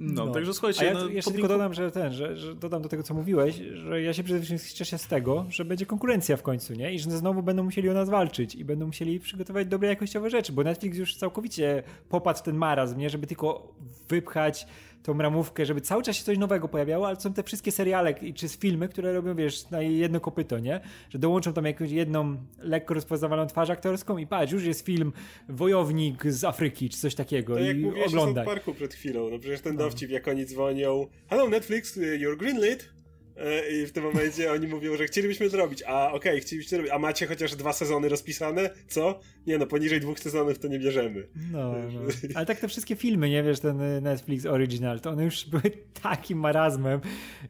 No, 0.00 0.26
no, 0.26 0.32
także 0.32 0.54
słuchajcie. 0.54 0.80
A 0.80 0.84
ja 0.84 0.94
no, 0.94 1.08
jeszcze 1.08 1.30
tylko 1.30 1.48
dodam, 1.48 1.74
że 1.74 1.90
ten, 1.90 2.12
że, 2.12 2.36
że, 2.36 2.54
dodam 2.54 2.82
do 2.82 2.88
tego, 2.88 3.02
co 3.02 3.14
mówiłeś, 3.14 3.56
że 3.56 4.02
ja 4.02 4.12
się 4.12 4.22
przede 4.22 4.40
wszystkim 4.40 4.76
cieszę 4.76 4.98
z 4.98 5.06
tego, 5.06 5.46
że 5.48 5.64
będzie 5.64 5.86
konkurencja 5.86 6.36
w 6.36 6.42
końcu, 6.42 6.74
nie? 6.74 6.94
I 6.94 6.98
że 6.98 7.10
znowu 7.10 7.42
będą 7.42 7.62
musieli 7.62 7.88
o 7.88 7.94
nas 7.94 8.08
walczyć 8.08 8.54
i 8.54 8.64
będą 8.64 8.86
musieli 8.86 9.20
przygotować 9.20 9.66
dobre 9.66 9.88
jakościowe 9.88 10.30
rzeczy, 10.30 10.52
bo 10.52 10.62
Netflix 10.62 10.98
już 10.98 11.16
całkowicie 11.16 11.82
popadł 12.08 12.38
w 12.38 12.42
ten 12.42 12.56
marazm, 12.56 12.98
nie? 12.98 13.10
Żeby 13.10 13.26
tylko 13.26 13.72
wypchać 14.08 14.66
tą 15.02 15.18
ramówkę, 15.18 15.66
żeby 15.66 15.80
cały 15.80 16.02
czas 16.02 16.16
się 16.16 16.24
coś 16.24 16.38
nowego 16.38 16.68
pojawiało, 16.68 17.06
ale 17.06 17.20
są 17.20 17.32
te 17.32 17.42
wszystkie 17.42 17.72
seriale 17.72 18.14
czy 18.34 18.48
filmy, 18.48 18.88
które 18.88 19.12
robią, 19.12 19.34
wiesz, 19.34 19.70
na 19.70 19.82
jedno 19.82 20.20
kopyto, 20.20 20.58
nie? 20.58 20.80
Że 21.10 21.18
dołączą 21.18 21.52
tam 21.52 21.64
jakąś 21.64 21.90
jedną 21.90 22.36
lekko 22.58 22.94
rozpoznawalną 22.94 23.46
twarz 23.46 23.70
aktorską 23.70 24.18
i 24.18 24.26
patrz, 24.26 24.52
już 24.52 24.64
jest 24.64 24.84
film 24.84 25.12
Wojownik 25.48 26.26
z 26.26 26.44
Afryki, 26.44 26.88
czy 26.88 26.98
coś 26.98 27.14
takiego 27.14 27.54
to 27.54 27.60
i 27.60 27.66
jak 27.66 27.76
mówiłeś 27.76 28.06
oglądaj. 28.06 28.44
w 28.44 28.48
parku 28.48 28.74
przed 28.74 28.94
chwilą, 28.94 29.30
no 29.30 29.38
przecież 29.38 29.60
ten 29.60 29.76
no. 29.76 29.78
dowcip, 29.78 30.10
jak 30.10 30.28
oni 30.28 30.46
dzwonią 30.46 31.06
Hello 31.28 31.48
Netflix, 31.48 31.96
you're 31.96 32.36
greenlit 32.36 32.99
I 33.72 33.86
w 33.86 33.92
tym 33.92 34.04
momencie 34.04 34.52
oni 34.52 34.66
mówią, 34.66 34.96
że 34.96 35.06
chcielibyśmy 35.06 35.48
zrobić, 35.48 35.82
a 35.86 36.06
okej, 36.06 36.32
okay, 36.32 36.40
chcielibyśmy 36.40 36.76
zrobić, 36.76 36.92
a 36.92 36.98
macie 36.98 37.26
chociaż 37.26 37.56
dwa 37.56 37.72
sezony 37.72 38.08
rozpisane? 38.08 38.70
Co? 38.88 39.20
Nie 39.46 39.58
no, 39.58 39.66
poniżej 39.66 40.00
dwóch 40.00 40.20
sezonów 40.20 40.58
to 40.58 40.68
nie 40.68 40.78
bierzemy. 40.78 41.26
No, 41.52 41.74
no. 41.92 42.00
ale 42.34 42.46
tak 42.46 42.60
te 42.60 42.68
wszystkie 42.68 42.96
filmy, 42.96 43.30
nie 43.30 43.42
wiesz, 43.42 43.60
ten 43.60 44.02
Netflix 44.02 44.46
Original, 44.46 45.00
to 45.00 45.10
one 45.10 45.24
już 45.24 45.44
były 45.50 45.62
takim 46.02 46.38
marazmem, 46.38 47.00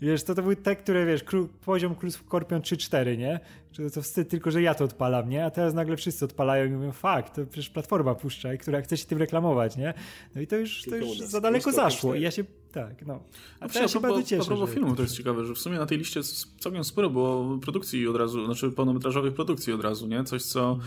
wiesz, 0.00 0.22
to 0.22 0.34
to 0.34 0.42
były 0.42 0.56
te, 0.56 0.76
które, 0.76 1.06
wiesz, 1.06 1.24
poziom 1.64 1.96
Scorpion 2.10 2.60
3-4, 2.60 3.18
nie? 3.18 3.40
Że 3.72 3.90
to 3.90 4.02
wstyd 4.02 4.28
tylko, 4.28 4.50
że 4.50 4.62
ja 4.62 4.74
to 4.74 4.84
odpalam, 4.84 5.28
nie? 5.28 5.44
A 5.44 5.50
teraz 5.50 5.74
nagle 5.74 5.96
wszyscy 5.96 6.24
odpalają 6.24 6.66
i 6.66 6.70
mówią, 6.70 6.92
fakt, 6.92 7.34
to 7.34 7.46
przecież 7.46 7.70
platforma 7.70 8.14
puszcza, 8.14 8.56
która 8.56 8.80
chce 8.82 8.96
się 8.96 9.06
tym 9.06 9.18
reklamować, 9.18 9.76
nie? 9.76 9.94
No 10.34 10.40
i 10.40 10.46
to 10.46 10.56
już, 10.56 10.84
to 10.90 10.96
już 10.96 11.18
za 11.18 11.40
daleko 11.40 11.72
zaszło 11.72 12.14
i 12.14 12.20
ja 12.20 12.30
się, 12.30 12.44
tak, 12.72 13.06
no. 13.06 13.22
A, 13.60 13.64
a 13.64 13.68
teraz 13.68 13.90
się 13.90 14.00
bardzo 14.00 14.22
cieszę. 14.22 14.42
A 14.42 14.46
propos 14.46 14.70
filmu, 14.70 14.96
to 14.96 15.02
jest 15.02 15.16
ciekawe, 15.16 15.44
że 15.44 15.54
w 15.54 15.58
sumie 15.58 15.78
na 15.78 15.86
tej 15.86 15.98
liście 15.98 16.20
całkiem 16.60 16.84
sporo 16.84 17.10
było 17.10 17.58
produkcji 17.58 18.08
od 18.08 18.16
razu, 18.16 18.44
znaczy 18.44 18.70
pełnometrażowych 18.70 19.34
produkcji 19.34 19.72
od 19.72 19.82
razu, 19.82 20.06
nie? 20.06 20.24
Coś, 20.24 20.42
co 20.42 20.78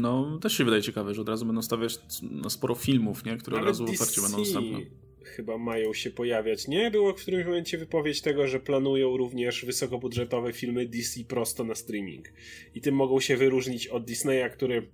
no, 0.00 0.38
też 0.38 0.52
się 0.52 0.64
wydaje 0.64 0.82
ciekawe, 0.82 1.14
że 1.14 1.20
od 1.20 1.28
razu 1.28 1.46
będą 1.46 1.62
stawiać 1.62 1.98
na 2.22 2.50
sporo 2.50 2.74
filmów, 2.74 3.24
nie? 3.24 3.36
Które 3.36 3.56
Nawet 3.56 3.74
od 3.74 3.80
razu 3.80 3.92
otwarcie 3.92 4.20
będą 4.20 4.38
dostępne 4.38 4.78
chyba 5.28 5.58
mają 5.58 5.94
się 5.94 6.10
pojawiać, 6.10 6.68
nie? 6.68 6.90
Było 6.90 7.12
w 7.12 7.22
którymś 7.22 7.46
momencie 7.46 7.78
wypowiedź 7.78 8.20
tego, 8.20 8.46
że 8.46 8.60
planują 8.60 9.16
również 9.16 9.64
wysokobudżetowe 9.64 10.52
filmy 10.52 10.86
DC 10.86 11.24
prosto 11.24 11.64
na 11.64 11.74
streaming. 11.74 12.32
I 12.74 12.80
tym 12.80 12.94
mogą 12.94 13.20
się 13.20 13.36
wyróżnić 13.36 13.86
od 13.86 14.04
Disneya, 14.04 14.50
który 14.52 14.88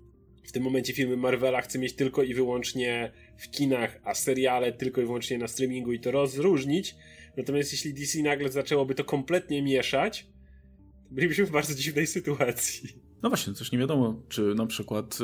w 0.44 0.52
tym 0.52 0.62
momencie 0.62 0.92
filmy 0.92 1.16
Marvela 1.16 1.60
chce 1.60 1.78
mieć 1.78 1.92
tylko 1.92 2.22
i 2.22 2.34
wyłącznie 2.34 3.12
w 3.36 3.50
kinach, 3.50 4.00
a 4.04 4.14
seriale 4.14 4.72
tylko 4.72 5.00
i 5.00 5.04
wyłącznie 5.04 5.38
na 5.38 5.48
streamingu 5.48 5.92
i 5.92 6.00
to 6.00 6.10
rozróżnić. 6.10 6.94
Natomiast 7.36 7.72
jeśli 7.72 7.94
DC 7.94 8.22
nagle 8.22 8.48
zaczęłoby 8.48 8.94
to 8.94 9.04
kompletnie 9.04 9.62
mieszać, 9.62 10.26
bylibyśmy 11.10 11.44
w 11.44 11.50
bardzo 11.50 11.74
dziwnej 11.74 12.06
sytuacji. 12.06 13.07
No 13.22 13.28
właśnie, 13.28 13.54
coś 13.54 13.72
nie 13.72 13.78
wiadomo, 13.78 14.14
czy 14.28 14.54
na 14.54 14.66
przykład 14.66 15.18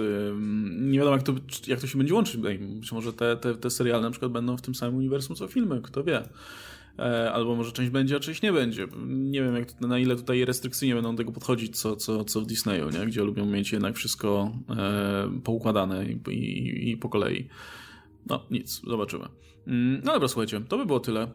nie 0.80 0.98
wiadomo, 0.98 1.16
jak 1.16 1.22
to, 1.24 1.34
jak 1.66 1.80
to 1.80 1.86
się 1.86 1.98
będzie 1.98 2.14
łączyć. 2.14 2.36
Być 2.36 2.92
może 2.92 3.12
te, 3.12 3.36
te, 3.36 3.54
te 3.54 3.70
seriale 3.70 4.02
na 4.02 4.10
przykład 4.10 4.32
będą 4.32 4.56
w 4.56 4.62
tym 4.62 4.74
samym 4.74 4.94
uniwersum 4.94 5.36
co 5.36 5.48
filmy, 5.48 5.80
kto 5.82 6.04
wie. 6.04 6.28
E, 6.98 7.32
albo 7.32 7.56
może 7.56 7.72
część 7.72 7.90
będzie, 7.90 8.16
a 8.16 8.20
część 8.20 8.42
nie 8.42 8.52
będzie. 8.52 8.86
Nie 9.06 9.42
wiem, 9.42 9.54
jak, 9.54 9.80
na 9.80 9.98
ile 9.98 10.16
tutaj 10.16 10.44
restrykcyjnie 10.44 10.94
będą 10.94 11.12
do 11.12 11.18
tego 11.18 11.32
podchodzić, 11.32 11.78
co, 11.78 11.96
co, 11.96 12.24
co 12.24 12.40
w 12.40 12.46
Disneyu, 12.46 12.90
nie? 12.90 13.06
gdzie 13.06 13.22
lubią 13.22 13.46
mieć 13.46 13.72
jednak 13.72 13.96
wszystko 13.96 14.52
e, 14.70 15.40
poukładane 15.44 16.06
i, 16.06 16.18
i, 16.30 16.90
i 16.90 16.96
po 16.96 17.08
kolei. 17.08 17.48
No, 18.26 18.46
nic, 18.50 18.82
zobaczymy. 18.86 19.24
Mm, 19.66 20.00
no 20.04 20.12
dobra, 20.12 20.28
słuchajcie, 20.28 20.60
to 20.68 20.78
by 20.78 20.86
było 20.86 21.00
tyle. 21.00 21.28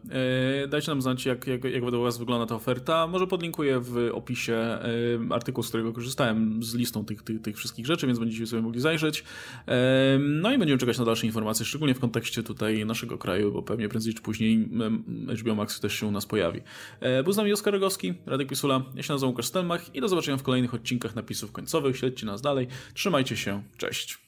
E, 0.64 0.68
dajcie 0.68 0.90
nam 0.90 1.02
znać, 1.02 1.26
jak, 1.26 1.46
jak, 1.46 1.64
jak 1.64 1.84
według 1.84 2.04
Was 2.04 2.18
wygląda 2.18 2.46
ta 2.46 2.54
oferta. 2.54 3.06
Może 3.06 3.26
podlinkuję 3.26 3.80
w 3.80 4.10
opisie 4.12 4.54
e, 4.54 4.80
artykuł, 5.30 5.64
z 5.64 5.68
którego 5.68 5.92
korzystałem, 5.92 6.62
z 6.62 6.74
listą 6.74 7.04
tych, 7.04 7.22
tych, 7.22 7.42
tych 7.42 7.56
wszystkich 7.56 7.86
rzeczy, 7.86 8.06
więc 8.06 8.18
będziecie 8.18 8.46
sobie 8.46 8.62
mogli 8.62 8.80
zajrzeć. 8.80 9.24
E, 9.68 10.18
no 10.18 10.52
i 10.52 10.58
będziemy 10.58 10.78
czekać 10.78 10.98
na 10.98 11.04
dalsze 11.04 11.26
informacje, 11.26 11.66
szczególnie 11.66 11.94
w 11.94 12.00
kontekście 12.00 12.42
tutaj 12.42 12.86
naszego 12.86 13.18
kraju, 13.18 13.52
bo 13.52 13.62
pewnie 13.62 13.88
prędzej 13.88 14.14
czy 14.14 14.22
później 14.22 14.68
HBO 15.38 15.54
Max 15.54 15.80
też 15.80 15.94
się 15.94 16.06
u 16.06 16.10
nas 16.10 16.26
pojawi. 16.26 16.60
Był 17.24 17.32
z 17.32 17.36
nami 17.36 17.52
Oskar 17.52 17.74
Rogowski, 17.74 18.14
Radek 18.26 18.48
Pisula, 18.48 18.82
ja 18.94 19.02
się 19.02 19.12
nazywam 19.12 19.30
Łukasz 19.30 19.46
Stelmach 19.46 19.94
i 19.94 20.00
do 20.00 20.08
zobaczenia 20.08 20.36
w 20.36 20.42
kolejnych 20.42 20.74
odcinkach 20.74 21.16
napisów 21.16 21.52
końcowych. 21.52 21.96
Śledźcie 21.96 22.26
nas 22.26 22.42
dalej, 22.42 22.66
trzymajcie 22.94 23.36
się, 23.36 23.62
cześć. 23.76 24.20